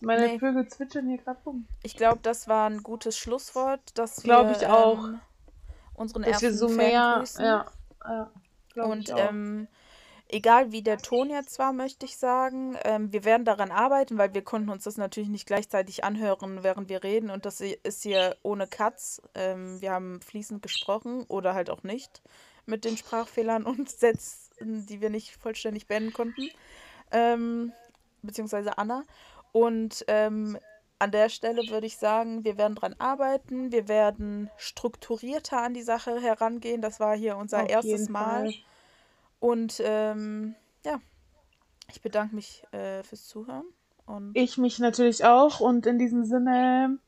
Meine 0.00 0.26
nee. 0.26 0.38
Vögel 0.38 0.66
zwitschern 0.66 1.06
hier 1.06 1.18
gerade 1.18 1.38
rum. 1.44 1.66
Ich 1.82 1.96
glaube, 1.96 2.18
das 2.22 2.48
war 2.48 2.68
ein 2.68 2.82
gutes 2.82 3.16
Schlusswort, 3.16 3.96
dass 3.96 4.22
Glaube 4.22 4.52
ich 4.52 4.66
auch. 4.66 5.04
Ähm, 5.04 5.20
unseren 5.94 6.22
dass 6.22 6.42
ersten 6.42 6.78
wir 6.78 7.18
grüßen. 7.18 7.44
Ja, 7.44 7.66
ja, 8.74 8.84
Und 8.84 9.12
ähm, 9.16 9.68
egal 10.32 10.72
wie 10.72 10.82
der 10.82 10.98
Ton 10.98 11.30
jetzt 11.30 11.58
war, 11.58 11.72
möchte 11.72 12.06
ich 12.06 12.16
sagen, 12.16 12.76
ähm, 12.84 13.12
wir 13.12 13.24
werden 13.24 13.44
daran 13.44 13.70
arbeiten, 13.70 14.18
weil 14.18 14.34
wir 14.34 14.42
konnten 14.42 14.70
uns 14.70 14.84
das 14.84 14.96
natürlich 14.96 15.28
nicht 15.28 15.46
gleichzeitig 15.46 16.04
anhören, 16.04 16.62
während 16.62 16.88
wir 16.88 17.04
reden. 17.04 17.30
Und 17.30 17.44
das 17.44 17.60
ist 17.60 18.02
hier 18.02 18.36
ohne 18.42 18.66
Cuts. 18.66 19.22
Ähm, 19.34 19.80
wir 19.80 19.92
haben 19.92 20.20
fließend 20.22 20.62
gesprochen 20.62 21.24
oder 21.28 21.54
halt 21.54 21.70
auch 21.70 21.82
nicht 21.82 22.22
mit 22.64 22.84
den 22.84 22.96
Sprachfehlern 22.96 23.64
und 23.64 23.90
Sätzen, 23.90 24.86
die 24.86 25.00
wir 25.00 25.10
nicht 25.10 25.36
vollständig 25.36 25.86
beenden 25.86 26.12
konnten. 26.12 26.48
Ähm, 27.10 27.72
beziehungsweise 28.22 28.78
Anna. 28.78 29.04
Und 29.52 30.04
ähm, 30.08 30.58
an 30.98 31.10
der 31.10 31.28
Stelle 31.28 31.62
würde 31.68 31.86
ich 31.86 31.98
sagen, 31.98 32.44
wir 32.44 32.56
werden 32.56 32.76
daran 32.76 32.94
arbeiten. 32.98 33.70
Wir 33.70 33.86
werden 33.86 34.50
strukturierter 34.56 35.60
an 35.60 35.74
die 35.74 35.82
Sache 35.82 36.20
herangehen. 36.22 36.80
Das 36.80 37.00
war 37.00 37.16
hier 37.16 37.36
unser 37.36 37.64
Auf 37.64 37.68
erstes 37.70 38.08
Mal. 38.08 38.50
Fall. 38.50 38.54
Und 39.42 39.82
ähm, 39.84 40.54
ja, 40.84 41.00
ich 41.90 42.00
bedanke 42.00 42.36
mich 42.36 42.62
äh, 42.70 43.02
fürs 43.02 43.26
Zuhören. 43.26 43.64
Und 44.06 44.36
ich 44.36 44.56
mich 44.56 44.78
natürlich 44.78 45.24
auch. 45.24 45.58
Und 45.58 45.84
in 45.84 45.98
diesem 45.98 46.24
Sinne. 46.24 46.98